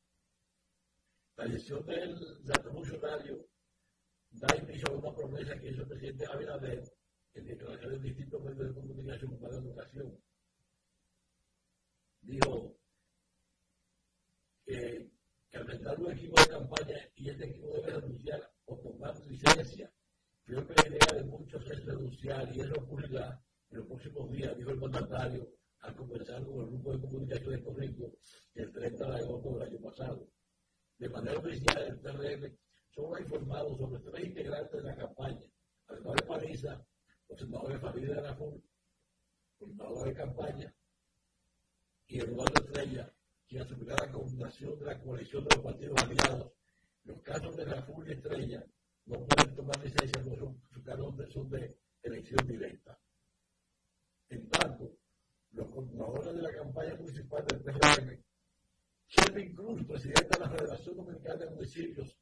La 1.38 1.46
decisión 1.46 1.86
del 1.86 2.18
alto 2.54 2.72
funcionario 2.72 3.48
da 4.32 4.48
inicio 4.56 4.88
a 4.90 4.98
una 4.98 5.14
promesa 5.14 5.60
que 5.60 5.70
hizo 5.70 5.82
el 5.82 5.88
presidente 5.88 6.26
Abinader 6.32 6.84
en 7.34 7.46
declaraciones 7.46 8.02
de 8.02 8.08
distintos 8.10 8.44
medios 8.44 8.68
de 8.68 8.74
comunicación 8.74 9.34
en 9.34 9.42
varias 9.42 9.66
ocasión. 9.66 10.18
Dijo 12.22 12.78
que, 14.66 15.12
que 15.50 15.58
al 15.58 15.66
mentar 15.66 16.00
un 16.00 16.12
equipo 16.12 16.40
de 16.40 16.48
campaña 16.48 16.98
y 17.16 17.30
este 17.30 17.46
equipo 17.46 17.68
debe 17.68 18.00
renunciar 18.00 18.52
o 18.66 18.78
tomar 18.78 19.20
licencia, 19.28 19.92
creo 20.46 20.66
que 20.68 20.74
la 20.74 20.88
idea 20.88 21.18
de 21.18 21.24
muchos 21.24 21.66
es 21.70 21.86
renunciar 21.86 22.56
y 22.56 22.62
eso 22.62 22.74
ocurrirá 22.78 23.44
en 23.70 23.78
los 23.78 23.88
próximos 23.88 24.32
días, 24.32 24.58
dijo 24.58 24.72
el 24.72 24.80
mandatario 24.80 25.48
al 25.80 25.96
conversar 25.96 26.46
con 26.46 26.60
el 26.62 26.68
grupo 26.68 26.94
de 26.94 27.02
comunicación 27.02 27.52
de 27.54 27.64
Corrico 27.64 28.14
el 28.54 28.72
30 28.72 29.10
de 29.10 29.20
agosto 29.24 29.54
del 29.54 29.68
año 29.68 29.80
pasado. 29.82 30.28
De 30.98 31.10
manera 31.10 31.40
oficial, 31.40 31.84
el 31.88 32.00
PRM 32.00 32.58
solo 32.92 33.16
ha 33.16 33.22
informado 33.22 33.76
sobre 33.78 34.00
tres 34.00 34.26
integrantes 34.26 34.72
de 34.72 34.90
la 34.90 34.96
campaña, 34.96 35.50
además 35.88 36.16
de 36.16 36.28
Parisa, 36.28 36.86
los 37.30 37.40
senadores 37.40 37.82
Farid 37.82 38.08
de 38.08 38.22
Raful, 38.22 38.64
coordinador 39.58 40.08
de 40.08 40.14
campaña, 40.14 40.76
y 42.08 42.20
Eduardo 42.20 42.66
Estrella, 42.66 43.14
quien 43.48 43.62
asumirá 43.62 43.96
la 43.96 44.12
coordinación 44.12 44.78
de 44.80 44.86
la 44.86 45.00
coalición 45.00 45.44
de 45.46 45.56
los 45.56 45.64
partidos 45.64 46.04
aliados. 46.04 46.52
Los 47.04 47.22
casos 47.22 47.56
de 47.56 47.66
Raful 47.66 48.08
y 48.08 48.12
Estrella 48.12 48.66
no 49.06 49.26
pueden 49.26 49.56
tomar 49.56 49.84
licencia 49.84 50.22
su 50.24 50.84
cargos 50.84 51.16
son 51.32 51.50
de 51.50 51.78
elección 52.04 52.48
directa. 52.48 53.00
En 54.30 54.50
tanto, 54.50 54.98
los 55.52 55.70
coordinadores 55.70 56.36
de 56.36 56.42
la 56.42 56.54
campaña 56.54 56.96
municipal 56.96 57.46
del 57.48 57.62
PRM, 57.62 58.24
Kevin 59.08 59.56
Cruz, 59.56 59.86
presidente 59.86 60.28
de 60.30 60.40
la 60.40 60.50
Federación 60.50 60.98
Dominicana 60.98 61.46
de 61.46 61.50
Municipios 61.52 62.18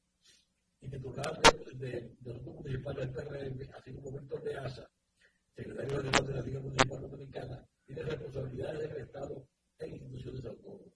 y 0.81 0.89
titular 0.89 1.41
de, 1.41 1.75
de, 1.75 2.15
de 2.19 2.33
los 2.33 2.43
municipales 2.43 3.13
del 3.13 3.25
PRM, 3.25 3.69
así 3.75 3.93
como 3.93 4.19
Víctor 4.19 4.43
de 4.43 4.57
Asa, 4.57 4.89
secretario 5.55 5.97
general 5.97 6.27
de 6.27 6.33
la 6.33 6.41
Liga 6.41 6.59
Municipal 6.59 7.01
Dominicana, 7.01 7.67
tiene 7.85 8.03
responsabilidades 8.03 8.85
en 8.85 8.91
el 8.91 9.01
Estado 9.03 9.47
e 9.79 9.87
instituciones 9.87 10.45
autónomas. 10.45 10.93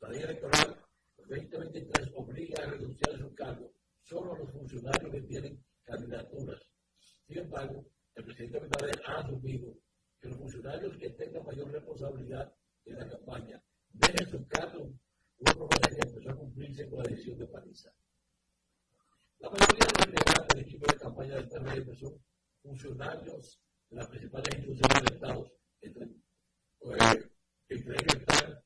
La 0.00 0.08
ley 0.08 0.22
electoral 0.22 0.82
2023 1.28 2.12
obliga 2.16 2.62
a 2.62 2.70
renunciar 2.70 3.14
a 3.14 3.18
su 3.18 3.34
cargo 3.34 3.72
solo 4.02 4.34
a 4.34 4.38
los 4.38 4.50
funcionarios 4.50 5.10
que 5.12 5.20
tienen 5.22 5.64
candidaturas. 5.84 6.60
Sin 7.26 7.38
embargo, 7.38 7.86
el 8.14 8.24
presidente 8.24 8.58
Abinader 8.58 9.02
ha 9.06 9.20
asumido 9.20 9.74
que 10.20 10.28
los 10.28 10.38
funcionarios 10.38 10.96
que 10.98 11.10
tengan 11.10 11.44
mayor 11.44 11.70
responsabilidad 11.70 12.52
en 12.84 12.98
la 12.98 13.08
campaña 13.08 13.62
dejen 13.92 14.30
su 14.30 14.46
cargo, 14.46 14.92
una 15.42 15.54
promesa 15.54 15.88
que 15.90 16.34
cumplirse 16.34 16.88
con 16.88 16.98
la 17.02 17.10
decisión 17.10 17.38
de 17.38 17.46
Paliza. 17.46 17.92
La 19.40 19.50
mayoría 19.50 19.86
de 19.86 20.10
integrantes 20.10 20.48
del 20.48 20.64
equipo 20.64 20.92
de 20.92 20.98
campaña 20.98 21.34
del 21.34 21.48
PRM 21.48 21.96
son 21.96 22.24
funcionarios 22.62 23.60
de 23.90 23.96
las 23.96 24.08
principales 24.08 24.54
instituciones 24.56 25.02
del 25.02 25.14
Estado, 25.14 25.52
entre, 25.80 26.04
eh, 26.04 27.30
entre 27.68 27.94
ellos 27.94 28.62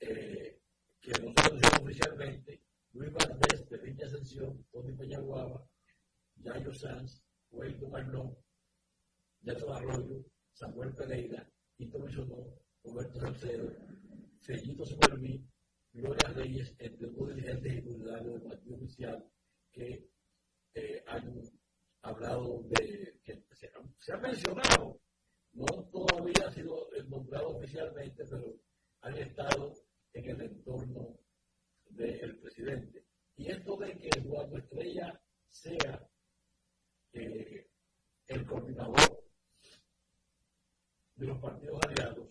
eh, 0.00 0.60
que 1.00 1.10
nosotros 1.10 1.60
oficialmente 1.82 2.62
Luis 2.92 3.12
Valdés 3.12 3.68
de 3.70 3.78
Villa 3.78 4.06
Ascensión, 4.06 4.66
Tony 4.70 4.92
Peñaguaba, 4.92 5.66
Yayo 6.36 6.74
Sanz, 6.74 7.22
Wade 7.50 7.88
Marlon, 7.88 8.36
Yato 9.42 9.72
Arroyo, 9.72 10.24
Samuel 10.52 10.94
Pereira, 10.94 11.48
Tito 11.76 11.98
Bisonó, 12.00 12.46
Roberto 12.84 13.20
Salcedo, 13.20 13.72
Sellito 14.40 14.84
Superví, 14.84 15.46
Gloria 15.92 16.28
Reyes, 16.34 16.74
entre 16.78 17.06
otros 17.08 17.34
dirigentes 17.34 17.72
y 17.72 17.82
funcionarios 17.82 18.34
del 18.34 18.42
Partido 18.42 18.76
Oficial 18.76 19.30
que 19.72 20.08
eh, 20.74 21.04
han 21.06 21.42
hablado 22.02 22.62
de, 22.68 23.20
que 23.24 23.44
se, 23.52 23.70
se 23.98 24.12
ha 24.12 24.16
mencionado, 24.18 25.00
no 25.52 25.66
todavía 25.90 26.46
ha 26.46 26.52
sido 26.52 26.88
nombrado 27.08 27.56
oficialmente, 27.56 28.24
pero 28.24 28.56
han 29.02 29.16
estado 29.18 29.74
en 30.12 30.30
el 30.30 30.40
entorno 30.42 31.18
del 31.90 32.38
presidente. 32.38 33.04
Y 33.36 33.50
esto 33.50 33.76
de 33.76 33.96
que 33.96 34.08
Eduardo 34.16 34.58
Estrella 34.58 35.20
sea 35.48 36.08
eh, 37.12 37.68
el 38.28 38.46
coordinador 38.46 39.24
de 41.16 41.26
los 41.26 41.38
partidos 41.38 41.80
aliados, 41.86 42.28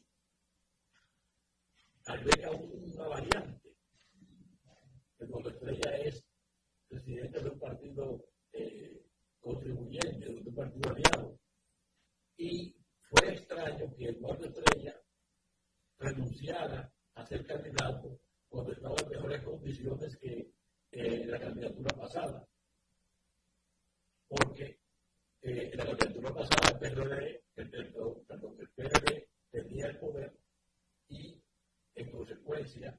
agrega 2.06 2.52
una 2.52 3.08
variante. 3.08 3.76
Eduardo 5.20 5.50
Estrella 5.50 5.98
es 5.98 6.26
presidente 6.88 7.40
de 7.40 7.50
un 7.50 7.60
partido 7.60 8.26
eh, 8.54 9.06
contribuyente, 9.40 10.26
de 10.26 10.50
un 10.50 10.56
partido 10.56 10.90
aliado. 10.92 11.40
Y 12.38 12.76
fue 13.02 13.34
extraño 13.34 13.89
que 14.00 14.08
Eduardo 14.08 14.46
Estrella 14.46 14.96
renunciara 15.98 16.90
a 17.16 17.26
ser 17.26 17.46
candidato 17.46 18.18
cuando 18.48 18.72
estaba 18.72 18.96
en 19.04 19.10
mejores 19.10 19.44
condiciones 19.44 20.18
que 20.18 20.54
eh, 20.92 21.26
la 21.26 21.38
candidatura 21.38 21.94
pasada. 21.98 22.48
Porque 24.30 24.80
eh, 25.42 25.70
en 25.74 25.78
la 25.78 25.86
candidatura 25.86 26.34
pasada 26.34 26.72
el 26.72 26.80
PRD, 26.80 27.44
el, 27.58 27.76
el 27.76 28.70
PRD 28.70 29.30
tenía 29.52 29.88
el 29.88 30.00
poder 30.00 30.34
y 31.10 31.44
en 31.96 32.12
consecuencia 32.12 32.98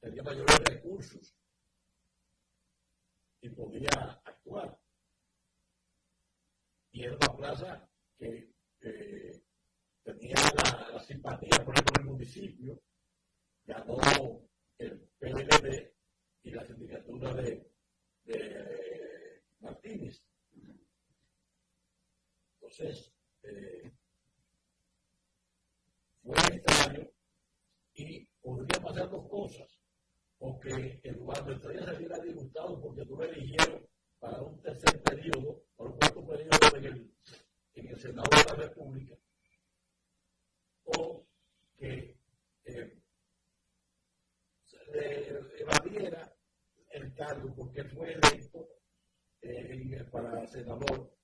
tenía 0.00 0.22
mayores 0.22 0.58
recursos 0.60 1.36
y 3.42 3.50
podía 3.50 4.22
actuar. 4.24 4.78
Y 6.92 7.04
era 7.04 7.16
una 7.16 7.36
plaza 7.36 7.88
que 8.16 8.52
eh, 8.84 9.40
tenía 10.02 10.34
la, 10.92 11.00
simpatía, 11.00 11.64
por 11.64 11.74
ejemplo, 11.74 11.94
del 11.96 12.06
municipio, 12.06 12.80
ganó 13.64 13.96
el 14.78 14.98
PLD 15.18 15.92
y 16.42 16.50
la 16.50 16.66
sindicatura 16.66 17.32
de, 17.34 17.70
de 18.24 19.42
Martínez. 19.60 20.26
Entonces, 22.72 23.12
eh, 23.42 23.92
fue 26.22 26.34
extraño 26.56 27.06
y 27.94 28.24
podría 28.40 28.80
pasar 28.80 29.10
dos 29.10 29.28
cosas. 29.28 29.78
O 30.38 30.58
que 30.58 30.70
de 30.70 31.52
estrella 31.52 31.84
se 31.84 31.96
hubiera 31.96 32.18
disgustado 32.18 32.80
porque 32.80 33.04
tú 33.04 33.16
lo 33.16 33.24
eligieron 33.24 33.86
para 34.18 34.40
un 34.40 34.60
tercer 34.62 35.02
periodo, 35.02 35.62
por 35.76 35.90
un 35.90 35.98
cuarto 35.98 36.26
periodo 36.26 36.76
en 36.76 36.84
el, 36.84 37.14
en 37.74 37.88
el 37.88 38.00
Senado 38.00 38.30
de 38.30 38.44
la 38.48 38.54
República, 38.54 39.16
o 40.84 41.26
que 41.76 42.16
eh, 42.64 43.02
evadiera 45.58 46.34
el 46.90 47.14
cargo 47.14 47.54
porque 47.54 47.84
fue 47.84 48.14
electo 48.14 48.66
eh, 49.42 50.06
para 50.10 50.46
senador 50.46 51.12
eh, 51.12 51.21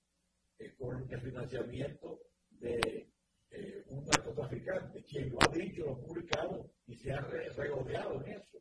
el 1.14 1.20
financiamiento 1.20 2.20
de 2.50 3.12
eh, 3.50 3.84
un 3.86 4.04
narcotraficante, 4.04 5.02
quien 5.04 5.30
lo 5.30 5.38
ha 5.40 5.52
dicho, 5.52 5.84
lo 5.84 5.92
ha 5.92 6.00
publicado 6.00 6.70
y 6.86 6.96
se 6.96 7.12
ha 7.12 7.20
regodeado 7.20 8.22
en 8.24 8.32
eso. 8.32 8.58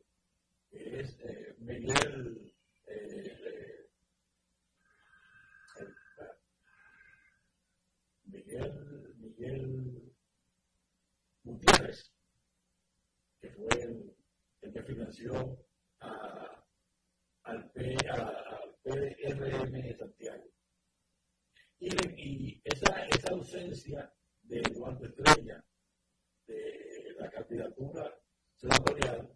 Es 0.70 1.18
eh, 1.20 1.54
Miguel. 1.58 2.54
Eh, 2.86 3.48
Miguel, 8.24 9.14
Miguel 9.16 10.12
Gutiérrez, 11.42 12.12
que 13.40 13.50
fue 13.50 13.68
el, 13.82 14.16
el 14.60 14.72
que 14.72 14.82
financió 14.82 15.66
a, 16.00 16.64
al, 17.44 17.70
P, 17.72 17.96
al 18.10 18.76
PRM 18.82 19.72
de 19.72 19.96
Santiago. 19.96 20.44
Y, 21.78 21.88
y 22.16 22.60
esa, 22.64 23.06
esa 23.06 23.30
ausencia 23.32 24.12
de 24.42 24.60
Eduardo 24.60 25.06
Estrella, 25.06 25.64
de 26.46 27.14
la 27.18 27.30
candidatura 27.30 28.14
senatorial, 28.56 29.30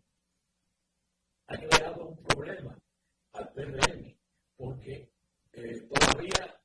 ha 1.46 1.56
creado 1.56 2.08
un 2.08 2.22
problema 2.24 2.78
al 3.32 3.52
PRM, 3.52 4.18
porque 4.56 5.12
eh, 5.52 5.80
todavía 5.82 6.60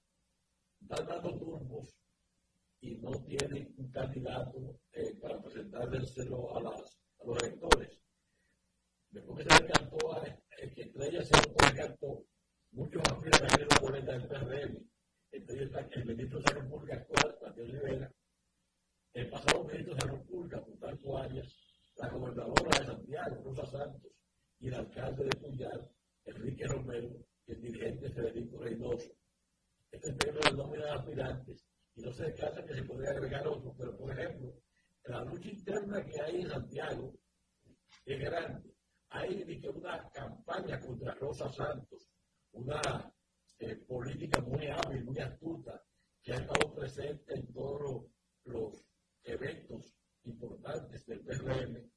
están 0.81 1.07
dando 1.07 1.37
turbos 1.37 1.97
y 2.79 2.95
no 2.97 3.11
tienen 3.25 3.73
un 3.77 3.91
candidato 3.91 4.79
eh, 4.93 5.15
para 5.21 5.41
presentárselo 5.41 6.55
a, 6.55 6.61
las, 6.61 6.99
a 7.19 7.25
los 7.25 7.43
electores. 7.43 7.99
Después 9.09 9.45
que 9.45 9.53
se 9.53 9.61
le 9.61 9.69
cantó 9.69 10.13
a 10.13 10.25
eh, 10.25 10.73
que 10.73 10.81
Estrella 10.83 11.23
se 11.23 11.35
lo 11.35 11.55
cantó, 11.75 12.25
muchos 12.71 13.01
aspiran 13.11 13.51
a 13.51 13.57
la 13.57 13.79
boleta 13.81 14.11
del 14.13 14.27
PRM. 14.27 14.89
Entonces 15.31 15.69
el 15.91 16.05
ministro 16.05 16.39
de 16.39 16.45
Salud 16.45 16.69
Pública 16.69 16.95
actual, 16.95 17.37
Mateo 17.41 17.65
Rivera, 17.65 18.13
el 19.13 19.29
pasado 19.29 19.63
ministro 19.63 19.95
de 19.95 20.01
Salud 20.01 20.25
Pública, 20.25 20.63
Plutarco 20.63 21.17
Arias, 21.17 21.47
la 21.97 22.09
gobernadora 22.09 22.79
de 22.79 22.85
Santiago, 22.85 23.43
Rosa 23.43 23.65
Santos, 23.65 24.11
y 24.59 24.67
el 24.67 24.75
alcalde 24.75 25.23
de 25.25 25.37
Puyal, 25.39 25.91
Enrique 26.25 26.67
Romero, 26.67 27.09
y 27.47 27.51
el 27.51 27.61
dirigente 27.61 28.11
Federico 28.11 28.59
Reynoso. 28.59 29.11
Este 29.91 30.09
es 30.09 30.51
el 30.51 30.57
nombre 30.57 30.81
de 30.81 30.89
aspirantes, 30.89 31.65
se 32.17 32.23
descarta 32.25 32.65
que 32.65 32.73
se 32.73 32.83
podría 32.83 33.11
agregar 33.11 33.47
otro, 33.47 33.75
pero 33.77 33.95
por 33.95 34.11
ejemplo, 34.11 34.53
la 35.03 35.23
lucha 35.23 35.49
interna 35.49 36.03
que 36.03 36.19
hay 36.19 36.41
en 36.41 36.49
Santiago 36.49 37.13
es 38.05 38.19
grande. 38.19 38.73
Hay 39.09 39.61
una 39.73 40.09
campaña 40.09 40.79
contra 40.79 41.13
Rosa 41.13 41.49
Santos, 41.53 42.09
una 42.53 43.13
eh, 43.59 43.75
política 43.87 44.41
muy 44.41 44.67
hábil, 44.67 45.05
muy 45.05 45.19
astuta, 45.19 45.81
que 46.21 46.33
ha 46.33 46.37
estado 46.37 46.73
presente 46.73 47.35
en 47.35 47.53
todos 47.53 48.05
los 48.45 48.83
eventos 49.23 49.93
importantes 50.23 51.05
del 51.05 51.21
PRM, 51.21 51.89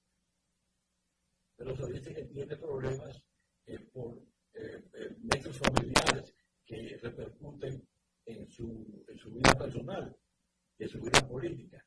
pero 1.57 1.77
se 1.77 1.93
dice 1.93 2.15
que 2.15 2.25
tiene 2.27 2.57
problemas 2.57 3.23
eh, 3.67 3.79
por 3.93 4.19
eh, 4.53 4.85
eh 4.93 5.53
familiares 5.53 6.35
que 6.65 6.99
repercuten 7.03 7.89
en 8.27 8.49
su, 8.51 9.05
en 9.09 9.19
su 9.19 9.33
vida 9.33 9.53
personal, 9.59 10.17
en 10.79 10.89
su 10.89 11.01
vida 11.01 11.27
política. 11.27 11.85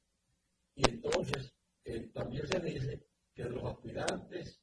Y 0.76 0.90
entonces 0.90 1.54
eh, 1.84 2.10
también 2.14 2.48
se 2.48 2.60
dice 2.60 3.06
que 3.34 3.44
de 3.44 3.50
los 3.50 3.64
aspirantes 4.14 4.62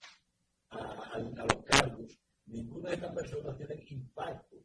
a, 0.70 1.18
los 1.18 1.64
cargos, 1.64 2.18
ninguna 2.46 2.90
de 2.90 2.94
estas 2.96 3.14
personas 3.14 3.56
tiene 3.56 3.84
impacto, 3.88 4.56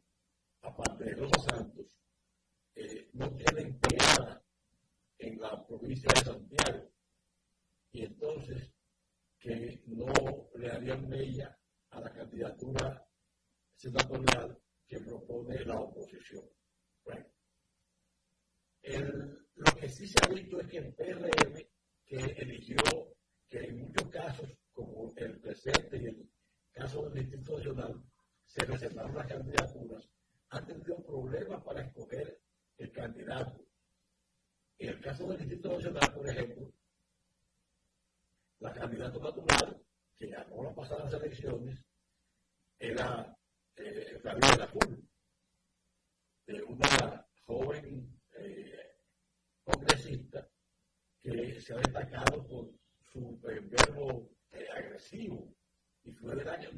aparte 0.62 1.04
de 1.04 1.14
Rosa 1.14 1.40
Santos, 1.42 1.86
no 3.14 3.34
tienen 3.36 3.78
pegada 3.80 4.44
en 5.18 5.40
la 5.40 5.66
provincia 5.66 6.10
de 6.14 6.20
Santiago. 6.20 6.92
Y 7.92 8.04
entonces, 8.04 8.70
que 9.38 9.82
no 9.86 10.12
le 10.54 10.70
harían 10.70 11.08
mella 11.08 11.58
a 11.90 12.00
la 12.00 12.12
candidatura 12.12 13.06
senatorial 13.74 14.58
que 14.86 15.00
propone 15.00 15.64
la 15.64 15.80
oposición. 15.80 16.44
Bueno, 17.04 17.26
el, 18.82 19.46
lo 19.54 19.72
que 19.78 19.88
sí 19.88 20.06
se 20.06 20.18
ha 20.22 20.28
visto 20.28 20.60
es 20.60 20.68
que 20.68 20.78
el 20.78 20.94
PRM, 20.94 21.66
que 22.04 22.16
eligió 22.16 22.76
que 23.48 23.58
en 23.58 23.80
muchos 23.80 24.10
casos, 24.10 24.50
como 24.76 25.14
el 25.16 25.40
presente 25.40 25.96
y 25.96 26.06
el 26.06 26.30
caso 26.70 27.08
del 27.08 27.14
Distrito 27.24 27.56
Nacional, 27.56 28.04
se 28.44 28.64
reservaron 28.66 29.14
las 29.14 29.26
candidaturas, 29.26 30.08
han 30.50 30.66
tenido 30.66 31.02
problemas 31.02 31.64
para 31.64 31.80
escoger 31.80 32.38
el 32.76 32.92
candidato. 32.92 33.66
En 34.78 34.90
el 34.90 35.00
caso 35.00 35.26
del 35.28 35.38
Distrito 35.38 35.72
Nacional, 35.72 36.14
por 36.14 36.28
ejemplo, 36.28 36.72
la 38.58 38.72
candidata 38.74 39.18
natural 39.18 39.82
que 40.14 40.26
ganó 40.26 40.62
las 40.62 40.74
pasadas 40.74 41.12
elecciones 41.14 41.82
era 42.78 43.34
eh, 43.76 44.20
de 46.46 46.62
una 46.62 47.26
joven 47.46 48.20
eh, 48.34 48.96
congresista 49.64 50.46
que 51.22 51.60
se 51.62 51.72
ha 51.72 51.78
destacado 51.78 52.46
por 52.46 52.70
su 53.10 53.38
verbo 53.40 54.35
agresivo 54.74 55.54
y 56.04 56.12
fue 56.12 56.34
el 56.34 56.48
año, 56.48 56.70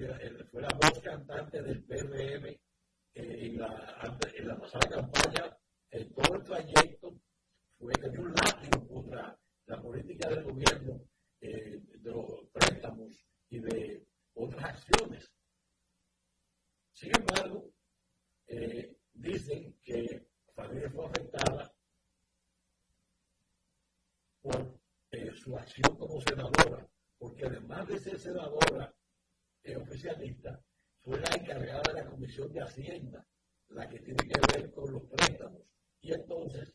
fue 0.50 0.62
la 0.62 0.68
voz 0.68 1.00
cantante 1.02 1.62
del 1.62 1.84
PRM 1.84 2.46
eh, 2.46 2.58
en, 3.14 3.58
la, 3.58 4.20
en, 4.34 4.48
la, 4.48 4.56
pasada 4.58 4.88
campaña, 4.88 5.58
en 5.90 6.14
todo 6.14 6.36
el 6.36 6.44
trayecto, 6.44 7.20
fue 7.78 7.92
tenía 7.92 8.20
un 8.20 8.32
látigo 8.32 8.88
contra 8.88 9.38
la 9.66 9.82
política 9.82 10.30
del 10.30 10.44
gobierno 10.44 11.00
eh, 11.40 11.82
de 12.00 12.10
los 12.10 12.48
préstamos 12.52 13.24
y 13.50 13.60
de 13.60 14.06
otras 14.34 14.64
acciones. 14.64 15.30
Sin 16.92 17.12
embargo, 17.16 17.70
eh, 18.46 18.96
dicen 19.12 19.78
que 19.84 20.26
familia 20.54 20.90
fue 20.90 21.06
afectada 21.06 21.72
por 24.40 24.80
eh, 25.10 25.32
su 25.34 25.56
acción 25.56 25.96
como 25.96 26.20
senadora 26.22 26.88
porque 27.18 27.46
además 27.46 27.86
de 27.88 27.98
ser 27.98 28.18
senadora 28.18 28.94
eh, 29.64 29.76
oficialista, 29.76 30.62
fue 31.02 31.18
la 31.20 31.34
encargada 31.34 31.82
de 31.88 32.02
la 32.02 32.10
Comisión 32.10 32.52
de 32.52 32.60
Hacienda, 32.60 33.26
la 33.68 33.88
que 33.88 33.98
tiene 34.00 34.28
que 34.28 34.40
ver 34.52 34.70
con 34.72 34.92
los 34.92 35.02
préstamos. 35.04 35.62
Y 36.00 36.12
entonces, 36.12 36.74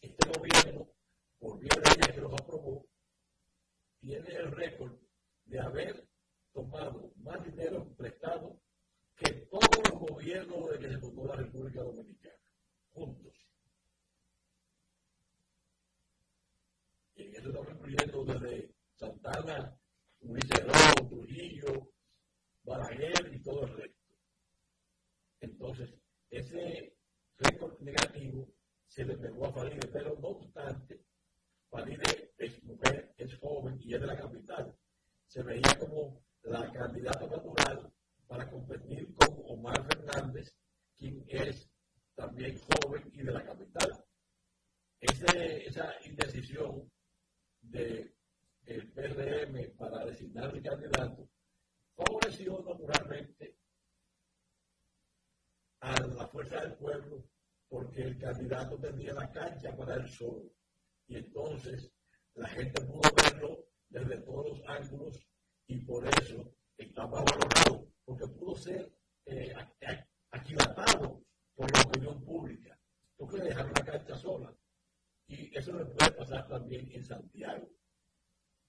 este 0.00 0.28
gobierno, 0.28 0.92
por 1.38 1.58
vía 1.58 1.74
de 1.82 1.90
ella 1.90 2.14
que 2.14 2.20
los 2.20 2.32
aprobó, 2.34 2.86
tiene 4.00 4.28
el 4.28 4.52
récord 4.52 4.98
de 5.44 5.60
haber 5.60 6.08
tomado 6.52 7.12
más 7.16 7.44
dinero 7.44 7.86
prestado 7.96 8.60
que 9.16 9.32
todos 9.50 9.90
los 9.90 9.98
gobiernos 9.98 10.70
de 10.70 10.78
que 10.78 10.88
se 10.88 10.98
formó 10.98 11.26
la 11.26 11.36
República 11.36 11.82
Dominicana, 11.82 12.38
juntos. 12.92 13.34
Y 17.14 17.22
en 17.24 17.34
eso 17.34 17.48
estamos 17.48 17.72
incluyendo 17.72 18.24
desde 18.24 18.79
Santana, 19.00 19.74
Ulises 20.20 20.62
Rojo, 20.66 21.08
Trujillo, 21.08 21.90
Balaguer 22.64 23.32
y 23.32 23.42
todo 23.42 23.64
el 23.64 23.74
resto. 23.74 24.14
Entonces, 25.40 25.94
ese 26.28 26.94
récord 27.38 27.80
negativo 27.80 28.46
se 28.86 29.06
le 29.06 29.16
pegó 29.16 29.46
a 29.46 29.52
Faride, 29.54 29.88
pero 29.90 30.18
no 30.20 30.36
en 76.94 77.04
Santiago, 77.04 77.68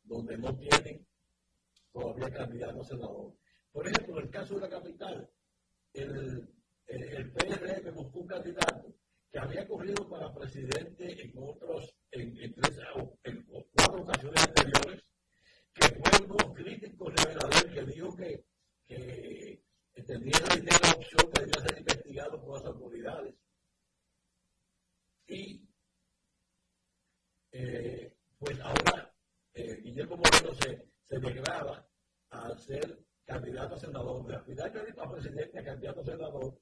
donde 0.03 0.37
no 0.37 0.55
tienen 0.57 1.07
todavía 1.91 2.29
candidatos 2.29 2.87
a 2.87 2.89
senador. 2.95 3.33
Por 3.71 3.87
ejemplo, 3.87 4.17
en 4.17 4.25
el 4.25 4.29
caso 4.29 4.55
de 4.55 4.61
la 4.61 4.69
capital, 4.69 5.30
presidencia 35.21 35.63
candidato 35.63 36.01
a 36.01 36.03
senador 36.03 36.60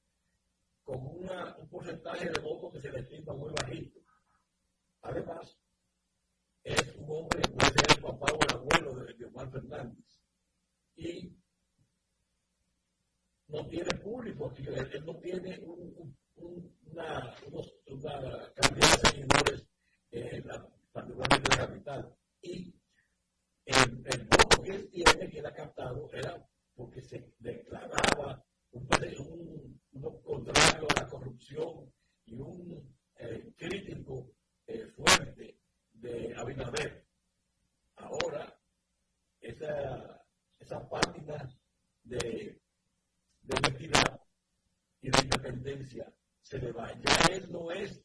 No 47.47 47.71
es 47.71 48.01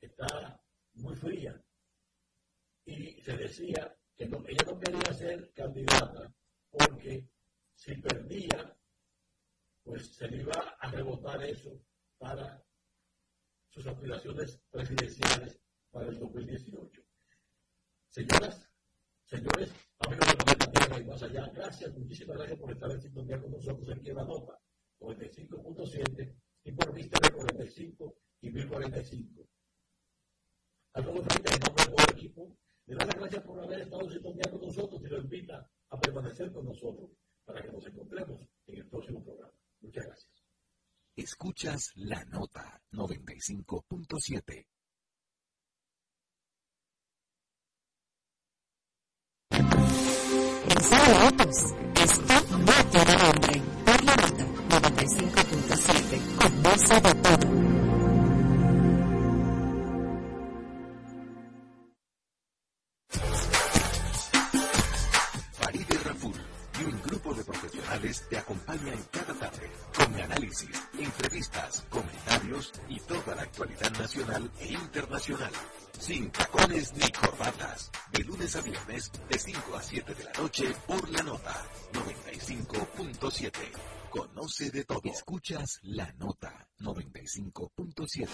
está 0.00 0.60
muy 0.94 1.14
fría. 1.16 1.60
Y 2.84 3.20
se 3.20 3.36
decía 3.36 3.94
que 4.16 4.24
ella 4.24 4.64
no 4.66 4.78
quería 4.78 5.12
ser 5.12 5.52
candidata 5.52 6.32
porque 6.70 7.28
si 7.74 7.94
perdía, 7.96 8.76
pues 9.84 10.14
se 10.14 10.28
le 10.28 10.38
iba 10.38 10.76
a 10.80 10.90
rebotar 10.90 11.42
eso 11.44 11.80
para 12.18 12.62
sus 13.68 13.86
aspiraciones 13.86 14.60
presidenciales 14.70 15.60
para 15.90 16.08
el 16.08 16.18
2018. 16.18 17.02
Señoras, 18.08 18.68
señores, 19.24 19.72
amigos 19.98 20.26
de 20.28 20.56
la 20.58 20.72
Tierra 20.72 21.00
y 21.00 21.04
más 21.04 21.22
allá, 21.22 21.46
gracias, 21.54 21.96
muchísimas 21.96 22.36
gracias 22.38 22.58
por 22.58 22.72
estar 22.72 22.90
en 22.90 23.00
sintonía 23.00 23.40
con 23.40 23.52
nosotros 23.52 23.88
aquí 23.90 24.10
en 24.10 24.16
la 24.16 24.24
nota 24.24 24.60
95.7 25.00 26.34
y 26.64 26.72
por 26.72 26.92
vista 26.92 27.18
de 27.22 27.34
45 27.34 28.18
y 28.40 28.50
1045. 28.50 29.48
Alfonso 30.94 31.22
Frente, 31.22 31.54
en 31.54 31.60
nombre 31.60 31.84
de 31.84 31.90
todo 31.90 32.06
el 32.06 32.14
equipo, 32.16 32.56
le 32.86 32.94
da 32.94 33.04
las 33.04 33.14
gracias 33.14 33.42
por 33.44 33.60
haber 33.60 33.80
estado 33.80 34.02
en 34.02 34.10
sintonía 34.10 34.50
con 34.50 34.60
nosotros 34.60 35.00
y 35.02 35.08
lo 35.08 35.18
invita 35.18 35.70
a 35.90 36.00
permanecer 36.00 36.52
con 36.52 36.64
nosotros 36.64 37.10
para 37.44 37.62
que 37.62 37.72
nos 37.72 37.86
encontremos 37.86 38.40
en 38.66 38.78
el 38.78 38.86
próximo 38.88 39.22
programa. 39.24 39.52
Muchas 39.80 40.06
gracias. 40.06 40.44
Escuchas 41.16 41.92
la 41.96 42.24
nota 42.26 42.80
95.7. 42.92 44.66
Pensaba 50.68 51.28
otros. 51.28 51.56
Esto 51.96 52.56
no 52.58 52.90
tiene 52.90 53.14
nombre. 53.16 53.62
Por 53.84 54.04
la 54.04 54.16
nota 54.16 54.44
95.7. 54.80 56.36
Conoce 56.38 57.00
de 57.00 57.14
todo. 57.22 57.57
nacional 74.38 74.50
e 74.60 74.72
internacional. 74.72 75.52
Sin 75.98 76.30
tacones 76.30 76.92
ni 76.94 77.10
corbatas. 77.10 77.90
De 78.12 78.22
lunes 78.24 78.54
a 78.56 78.60
viernes, 78.62 79.10
de 79.28 79.38
5 79.38 79.76
a 79.76 79.82
7 79.82 80.14
de 80.14 80.24
la 80.24 80.32
noche, 80.32 80.74
por 80.86 81.08
la 81.10 81.22
nota 81.22 81.66
95.7. 81.92 83.52
Conoce 84.10 84.70
de 84.70 84.84
todo. 84.84 85.02
Escuchas 85.04 85.80
la 85.82 86.12
nota 86.12 86.68
95.7. 86.80 88.28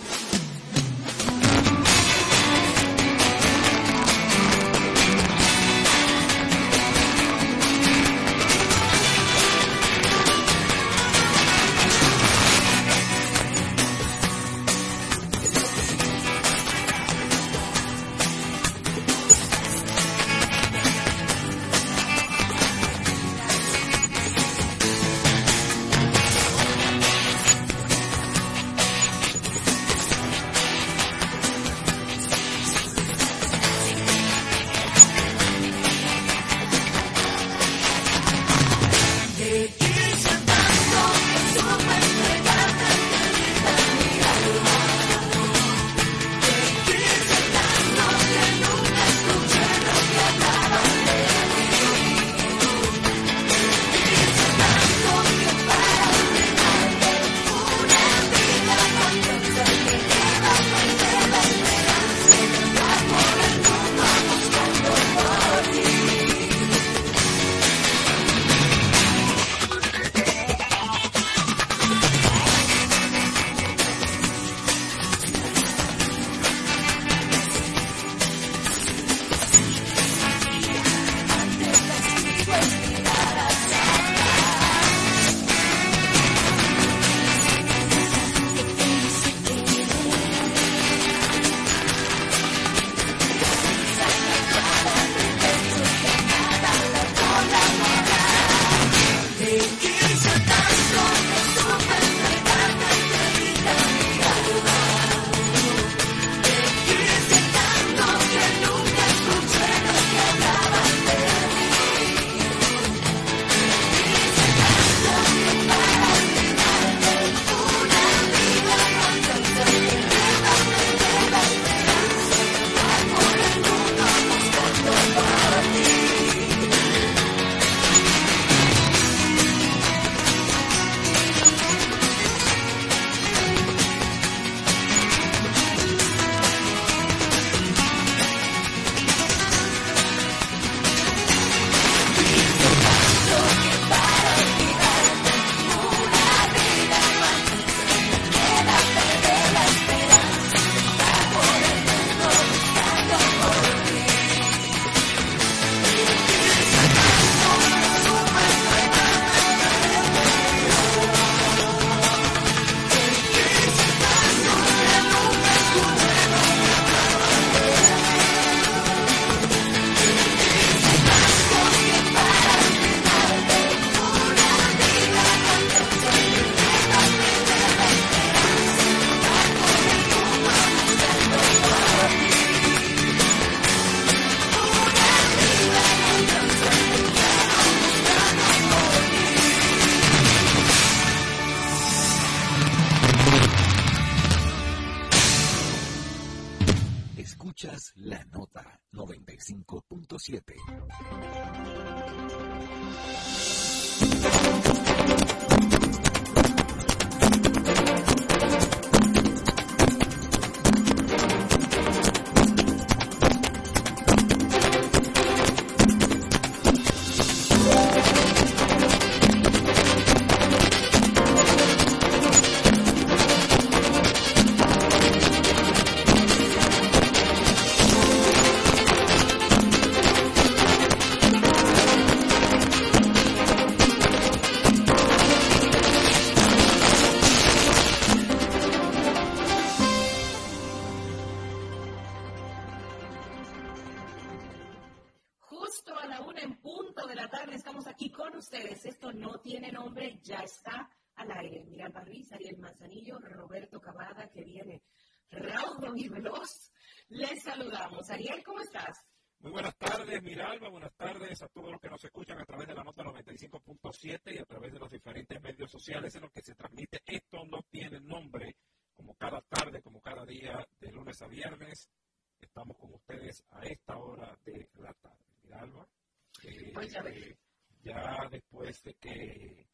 después 278.34 278.82
de 278.82 278.94
que 278.94 279.66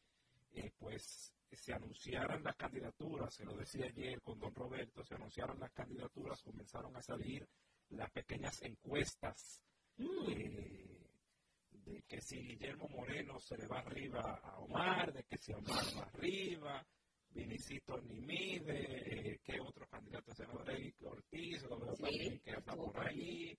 eh, 0.53 0.71
pues 0.77 1.33
se 1.51 1.73
anunciaran 1.73 2.43
las 2.43 2.55
candidaturas, 2.55 3.33
se 3.33 3.43
lo 3.43 3.55
decía 3.55 3.85
ayer 3.85 4.21
con 4.21 4.39
don 4.39 4.53
Roberto, 4.53 5.03
se 5.03 5.15
anunciaron 5.15 5.59
las 5.59 5.71
candidaturas, 5.71 6.41
comenzaron 6.43 6.95
a 6.95 7.01
salir 7.01 7.47
las 7.89 8.09
pequeñas 8.11 8.61
encuestas 8.61 9.61
eh, 9.97 11.09
de 11.71 12.01
que 12.03 12.21
si 12.21 12.37
Guillermo 12.37 12.87
Moreno 12.89 13.39
se 13.39 13.57
le 13.57 13.67
va 13.67 13.79
arriba 13.79 14.39
a 14.43 14.59
Omar, 14.59 15.11
de 15.11 15.23
que 15.23 15.37
si 15.37 15.53
Omar 15.53 15.83
va 15.97 16.03
arriba, 16.03 16.85
Vinicito 17.33 17.99
ni 18.01 18.19
mide, 18.21 19.31
eh, 19.31 19.39
que 19.43 19.59
otros 19.59 19.87
candidatos 19.89 20.35
senador 20.35 20.69
Eric 20.69 20.95
Ortiz, 21.03 21.63
lo 21.63 21.79
veo 21.79 21.95
Sí, 21.95 22.03
también 22.03 22.39
que 22.39 22.51
anda 22.51 22.75
por 22.75 22.91
por 22.91 23.07
ahí. 23.07 23.57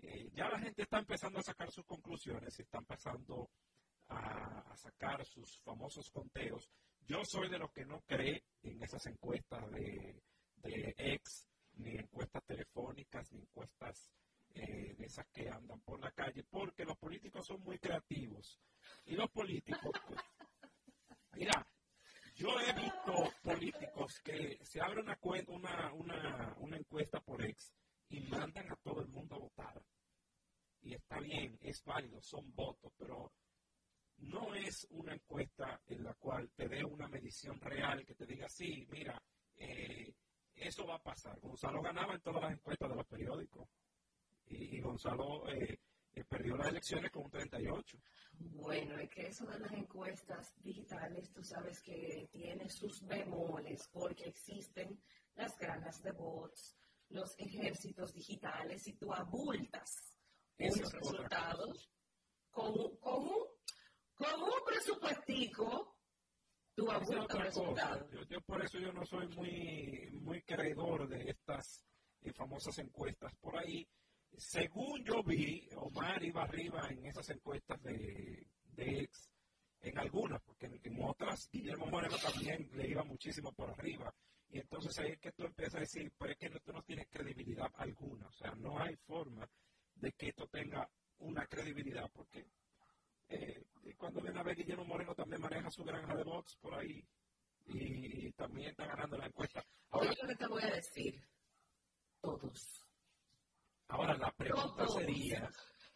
Eh, 0.00 0.30
ya 0.34 0.48
la 0.48 0.58
gente 0.60 0.82
está 0.82 0.98
empezando 0.98 1.38
a 1.38 1.42
sacar 1.42 1.70
sus 1.72 1.84
conclusiones, 1.84 2.58
está 2.60 2.78
empezando 2.78 3.50
a, 4.08 4.76
sacar 4.76 5.24
sus 5.24 5.60
famosos 5.62 6.10
conteos. 6.10 6.70
Yo 7.06 7.24
soy 7.24 7.48
de 7.48 7.58
los 7.58 7.72
que 7.72 7.84
no 7.84 8.00
cree 8.02 8.44
en 8.62 8.82
esas 8.82 9.04
encuestas 9.06 9.68
de, 9.72 10.22
ex, 10.96 11.46
ni 11.74 11.96
encuestas 11.96 12.44
telefónicas, 12.44 13.32
ni 13.32 13.40
encuestas 13.40 14.10
eh, 14.54 14.94
de 14.96 15.04
esas 15.04 15.26
que 15.32 15.48
andan 15.48 15.80
por 15.80 16.00
la 16.00 16.12
calle, 16.12 16.44
porque 16.48 16.84
los 16.84 16.96
políticos 16.98 17.46
son 17.46 17.60
muy 17.62 17.78
creativos. 17.78 18.60
Y 19.06 19.16
los 19.16 19.30
políticos, 19.30 19.92
pues, 20.06 20.20
mira, 21.32 21.66
yo 22.34 22.48
he 22.60 22.72
visto 22.72 23.32
políticos 23.42 24.20
que 24.22 24.58
se 24.62 24.80
abre 24.80 25.00
una, 25.00 25.18
una, 25.48 25.92
una, 25.92 26.54
una 26.58 26.76
encuesta 26.76 27.20
por 27.20 27.44
ex 27.44 27.72
y 28.10 28.20
mandan 28.28 28.70
a 28.70 28.76
todo 28.76 29.00
el 29.00 29.08
mundo 29.08 29.34
a 29.34 29.38
votar. 29.38 29.82
Y 30.82 30.94
está 30.94 31.18
bien, 31.18 31.58
es 31.60 31.82
válido, 31.82 32.20
son 32.22 32.54
votos, 32.54 32.92
pero 32.96 33.32
no 34.18 34.54
es 34.54 34.86
una 34.90 35.14
encuesta 35.14 35.80
en 35.86 36.04
la 36.04 36.14
cual 36.14 36.50
te 36.54 36.68
dé 36.68 36.84
una 36.84 37.08
medición 37.08 37.60
real 37.60 38.04
que 38.04 38.14
te 38.14 38.26
diga, 38.26 38.48
sí, 38.48 38.86
mira, 38.90 39.20
eh, 39.56 40.14
eso 40.54 40.86
va 40.86 40.96
a 40.96 41.02
pasar. 41.02 41.38
Gonzalo 41.40 41.80
ganaba 41.80 42.14
en 42.14 42.20
todas 42.20 42.42
las 42.42 42.52
encuestas 42.52 42.90
de 42.90 42.96
los 42.96 43.06
periódicos 43.06 43.68
y, 44.46 44.76
y 44.76 44.80
Gonzalo 44.80 45.48
eh, 45.48 45.78
eh, 46.18 46.24
perdió 46.24 46.56
las 46.56 46.68
elecciones 46.68 47.10
con 47.12 47.24
un 47.24 47.30
38. 47.30 47.98
Bueno, 48.32 48.98
es 48.98 49.10
que 49.10 49.26
eso 49.28 49.46
de 49.46 49.58
las 49.58 49.72
encuestas 49.72 50.52
digitales, 50.62 51.30
tú 51.32 51.42
sabes 51.44 51.80
que 51.80 52.28
tiene 52.32 52.68
sus 52.68 53.06
bemoles, 53.06 53.88
porque 53.92 54.24
existen 54.24 55.00
las 55.36 55.56
granjas 55.58 56.02
de 56.02 56.12
bots, 56.12 56.76
los 57.10 57.38
ejércitos 57.38 58.12
digitales, 58.14 58.86
y 58.88 58.94
tú 58.94 59.12
abultas 59.12 60.12
Esa 60.56 60.78
unos 60.80 60.94
es 60.94 60.94
otra 60.94 61.00
resultados 61.00 61.90
con, 62.50 62.72
un, 62.72 62.98
con 64.18 64.42
un 64.42 64.64
presupuestico, 64.66 65.96
tú 66.74 66.90
otra 66.90 67.00
cosa. 67.00 67.42
resultados. 67.44 68.10
Yo, 68.10 68.22
yo 68.24 68.40
por 68.42 68.64
eso 68.64 68.78
yo 68.78 68.92
no 68.92 69.04
soy 69.06 69.28
muy, 69.28 70.10
muy 70.20 70.42
creedor 70.42 71.08
de 71.08 71.30
estas 71.30 71.84
eh, 72.22 72.32
famosas 72.32 72.76
encuestas. 72.78 73.32
Por 73.36 73.56
ahí, 73.56 73.86
según 74.36 75.04
yo 75.04 75.22
vi, 75.22 75.68
Omar 75.76 76.22
iba 76.24 76.42
arriba 76.42 76.88
en 76.90 77.06
esas 77.06 77.30
encuestas 77.30 77.80
de, 77.82 78.46
de 78.64 79.00
ex, 79.00 79.30
en 79.80 79.96
algunas, 79.98 80.42
porque 80.42 80.66
en, 80.66 80.80
en 80.82 81.04
otras 81.04 81.48
Guillermo 81.52 81.86
Moreno 81.86 82.16
también 82.18 82.68
le 82.74 82.88
iba 82.88 83.04
muchísimo 83.04 83.52
por 83.52 83.70
arriba. 83.70 84.12
Y 84.50 84.58
entonces 84.58 84.98
ahí 84.98 85.12
es 85.12 85.18
que 85.20 85.32
tú 85.32 85.44
empiezas 85.44 85.76
a 85.76 85.80
decir, 85.80 86.12
pero 86.18 86.32
es 86.32 86.38
que 86.38 86.48
no, 86.48 86.58
tú 86.60 86.72
no 86.72 86.82
tienes 86.82 87.06
credibilidad 87.08 87.70
alguna. 87.76 88.26
O 88.26 88.32
sea, 88.32 88.52
no 88.56 88.78
hay 88.80 88.96
forma 88.96 89.48
de 89.94 90.12
que 90.12 90.28
esto 90.28 90.46
tenga 90.48 90.88
una 91.18 91.46
credibilidad, 91.46 92.10
porque 92.12 92.46
eh, 93.28 93.62
cuando 93.94 94.20
viene 94.20 94.38
a 94.38 94.42
ver 94.42 94.56
Guillermo 94.56 94.84
Moreno 94.84 95.14
también 95.14 95.40
maneja 95.40 95.70
su 95.70 95.84
granja 95.84 96.14
de 96.14 96.24
bots 96.24 96.56
por 96.56 96.74
ahí 96.74 97.06
y, 97.66 98.32
también 98.32 98.70
está 98.70 98.86
ganando 98.86 99.18
la 99.18 99.26
encuesta. 99.26 99.64
Ahora, 99.90 100.14
que 100.26 100.36
te 100.36 100.46
voy 100.46 100.62
a 100.62 100.70
decir, 100.74 101.22
todos. 102.20 102.86
ahora 103.88 104.16
la 104.16 104.30
pregunta 104.32 104.84
Todos. 104.84 104.94
sería, 104.94 105.48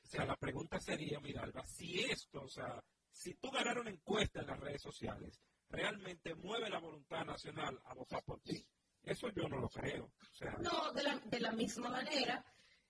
o 0.03 0.07
sea, 0.07 0.24
la 0.26 0.36
pregunta 0.36 0.80
sería, 0.80 1.20
mira, 1.20 1.43
Alba, 1.43 1.64
si 1.66 2.01
esto, 2.01 2.43
o 2.43 2.49
sea, 2.49 2.82
si 3.11 3.34
tú 3.34 3.51
ganar 3.51 3.78
una 3.78 3.90
encuesta 3.90 4.40
en 4.40 4.47
las 4.47 4.61
redes 4.61 4.82
sociales, 4.82 5.40
realmente 5.68 6.34
mueve 6.34 6.68
la 6.68 6.78
voluntad 6.78 7.24
nacional 7.24 7.78
a 7.84 7.95
votar 7.95 8.22
por 8.24 8.40
ti. 8.40 8.66
Eso 9.03 9.28
yo 9.30 9.49
no 9.49 9.59
lo 9.59 9.68
creo. 9.68 10.05
O 10.05 10.34
sea, 10.34 10.53
No, 10.61 10.93
de 10.93 11.03
la, 11.03 11.18
de 11.18 11.40
la 11.40 11.53
misma 11.53 11.90
manera, 11.90 12.45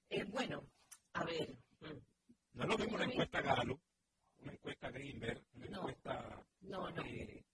eh, 0.08 0.24
bueno, 0.24 0.68
a 1.14 1.24
ver, 1.24 1.56
no 2.54 2.62
es 2.64 2.68
lo 2.68 2.78
mismo 2.78 2.96
una 2.96 3.04
encuesta 3.04 3.40
Galo, 3.40 3.80
una 4.42 4.52
encuesta 4.52 4.90
Greenberg, 4.90 5.42
una 5.54 5.66
No. 5.66 5.78
encuesta 5.80 6.46
no, 6.62 6.90
no, 6.90 7.02
eh, 7.04 7.44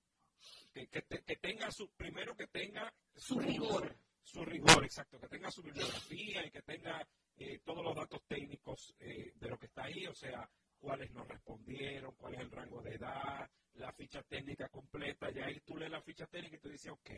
que, 0.72 0.86
que 0.88 1.02
te- 1.02 1.22
que 1.24 1.36
tenga 1.36 1.70
su, 1.70 1.90
primero 1.92 2.34
que 2.36 2.46
tenga 2.46 2.92
su 3.14 3.38
rigor. 3.38 3.96
su 4.22 4.44
rigor, 4.44 4.84
exacto, 4.84 5.18
que 5.18 5.28
tenga 5.28 5.50
su 5.50 5.62
bibliografía 5.62 6.44
y 6.46 6.50
que 6.50 6.62
tenga 6.62 7.06
eh, 7.36 7.58
todos 7.64 7.82
los 7.84 7.94
datos 7.96 8.22
técnicos 8.26 8.94
eh, 9.00 9.32
de 9.34 9.48
lo 9.48 9.58
que 9.58 9.66
está 9.66 9.84
ahí, 9.84 10.06
o 10.06 10.14
sea, 10.14 10.48
cuáles 10.78 11.10
nos 11.12 11.26
respondieron, 11.26 12.14
cuál 12.16 12.34
es 12.34 12.40
el 12.40 12.50
rango 12.50 12.82
de 12.82 12.94
edad, 12.94 13.50
la 13.74 13.92
ficha 13.92 14.22
técnica 14.24 14.68
completa, 14.68 15.30
y 15.30 15.38
ahí 15.40 15.60
tú 15.60 15.76
lees 15.76 15.90
la 15.90 16.02
ficha 16.02 16.26
técnica 16.26 16.56
y 16.56 16.60
tú 16.60 16.68
dices, 16.68 16.92
ok, 16.92 17.10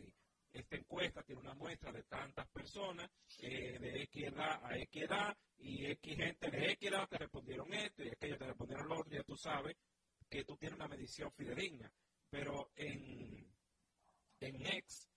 esta 0.52 0.76
encuesta 0.76 1.22
tiene 1.22 1.40
una 1.40 1.54
muestra 1.54 1.92
de 1.92 2.02
tantas 2.04 2.48
personas, 2.48 3.10
eh, 3.38 3.78
de 3.78 4.02
X 4.02 4.24
edad 4.24 4.64
a 4.64 4.76
X 4.78 5.02
edad, 5.02 5.36
y 5.58 5.86
X 5.86 6.16
gente 6.16 6.50
de 6.50 6.72
X 6.72 6.88
edad 6.88 7.08
te 7.08 7.18
respondieron 7.18 7.72
esto, 7.72 8.02
y 8.02 8.08
aquellos 8.08 8.38
te 8.38 8.46
respondieron 8.46 8.88
lo 8.88 9.00
otro, 9.00 9.12
ya 9.12 9.22
tú 9.22 9.36
sabes 9.36 9.76
que 10.28 10.44
tú 10.44 10.56
tienes 10.56 10.76
una 10.76 10.88
medición 10.88 11.32
fidedigna. 11.32 11.92
Pero 12.30 12.70
en, 12.76 13.52
en 14.40 14.66
X, 14.66 15.08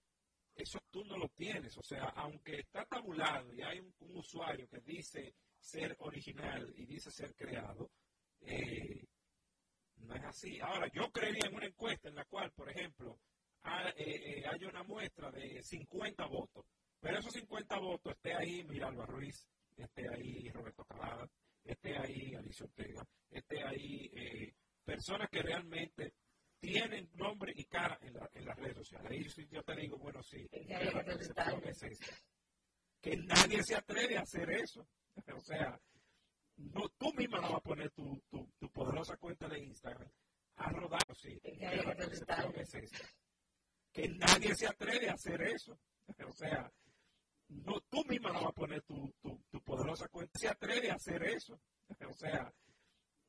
eso 0.55 0.79
tú 0.89 1.03
no 1.05 1.17
lo 1.17 1.29
tienes. 1.29 1.77
O 1.77 1.83
sea, 1.83 2.05
aunque 2.15 2.59
está 2.59 2.85
tabulado 2.85 3.53
y 3.53 3.61
hay 3.61 3.79
un, 3.79 3.93
un 3.99 4.17
usuario 4.17 4.67
que 4.67 4.81
dice 4.81 5.35
ser 5.59 5.95
original 5.99 6.73
y 6.75 6.85
dice 6.85 7.11
ser 7.11 7.35
creado, 7.35 7.91
eh, 8.41 9.07
no 9.97 10.15
es 10.15 10.23
así. 10.23 10.59
Ahora, 10.59 10.91
yo 10.91 11.11
creería 11.11 11.47
en 11.47 11.55
una 11.55 11.67
encuesta 11.67 12.09
en 12.09 12.15
la 12.15 12.25
cual, 12.25 12.51
por 12.51 12.69
ejemplo, 12.69 13.19
ha- 13.63 13.89
eh, 13.89 13.93
eh, 14.39 14.43
haya 14.47 14.67
una 14.69 14.83
muestra 14.83 15.31
de 15.31 15.61
50 15.63 16.25
votos, 16.27 16.65
pero 16.99 17.19
esos 17.19 17.33
50 17.33 17.77
votos 17.79 18.13
esté 18.13 18.33
ahí 18.33 18.63
Miralba 18.63 19.05
Ruiz, 19.05 19.47
esté 19.77 20.07
ahí 20.13 20.49
Roberto 20.49 20.83
Cavada, 20.85 21.29
esté 21.63 21.97
ahí 21.97 22.33
Alicia 22.35 22.65
Ortega, 22.65 23.05
esté 23.29 23.63
ahí 23.63 24.11
eh, 24.15 24.53
personas 24.83 25.29
que 25.29 25.41
realmente 25.41 26.13
tienen 26.59 27.09
nombre 27.15 27.51
y 27.55 27.65
cara 27.65 27.97
en, 28.01 28.13
la- 28.13 28.29
en 28.33 28.45
las 28.45 28.57
redes 28.57 28.77
sociales. 28.77 29.11
Ahí 29.11 29.47
yo 29.51 29.63
te 29.63 29.75
digo, 29.75 29.97
bueno, 29.97 30.21
sí, 30.23 30.47
la 30.93 31.01
es. 31.83 31.99
Que 33.01 33.17
nadie 33.17 33.61
se 33.63 33.75
atreve 33.75 34.17
a 34.17 34.21
hacer 34.21 34.49
eso. 34.51 34.87
O 35.35 35.39
sea, 35.41 35.79
no, 36.57 36.89
tú 36.97 37.13
misma 37.13 37.37
no 37.39 37.49
vas 37.49 37.57
a 37.57 37.61
poner 37.61 37.91
tu, 37.91 38.19
tu, 38.31 38.49
tu 38.59 38.69
poderosa 38.71 39.15
cuenta 39.17 39.47
de 39.47 39.59
Instagram 39.59 40.09
a 40.55 40.69
rodar. 40.71 41.01
Sí, 41.15 41.39
que 41.41 41.51
la 41.83 41.93
es 42.61 42.73
esta. 42.73 43.07
Que 43.93 44.09
nadie 44.09 44.53
se 44.55 44.67
atreve 44.67 45.09
a 45.09 45.13
hacer 45.13 45.41
eso. 45.41 45.77
O 46.27 46.33
sea, 46.33 46.69
no, 47.47 47.79
tú 47.89 48.03
misma 48.05 48.33
no 48.33 48.41
vas 48.41 48.49
a 48.49 48.53
poner 48.53 48.81
tu, 48.81 49.13
tu, 49.21 49.41
tu 49.49 49.61
poderosa 49.61 50.07
cuenta. 50.09 50.37
Se 50.37 50.49
atreve 50.49 50.91
a 50.91 50.95
hacer 50.95 51.23
eso. 51.23 51.59
O 52.09 52.13
sea, 52.13 52.51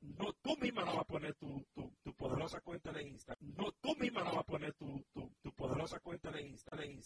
no, 0.00 0.32
tú 0.42 0.56
misma 0.60 0.84
no 0.84 0.92
vas 0.92 1.02
a 1.02 1.04
poner 1.04 1.34
tu, 1.34 1.64
tu, 2.02 2.14
poderosa 2.14 2.60
cuenta 2.60 2.92
de 2.92 3.02
Instagram. 3.04 3.54
No, 3.56 3.72
tú 3.80 3.94
misma 3.96 4.22
no 4.22 4.32
vas 4.32 4.40
a 4.40 4.44
poner 4.44 4.74
tu 4.74 5.04
poderosa 5.56 6.00
cuenta 6.00 6.30
de 6.30 6.42
Instagram. 6.42 7.02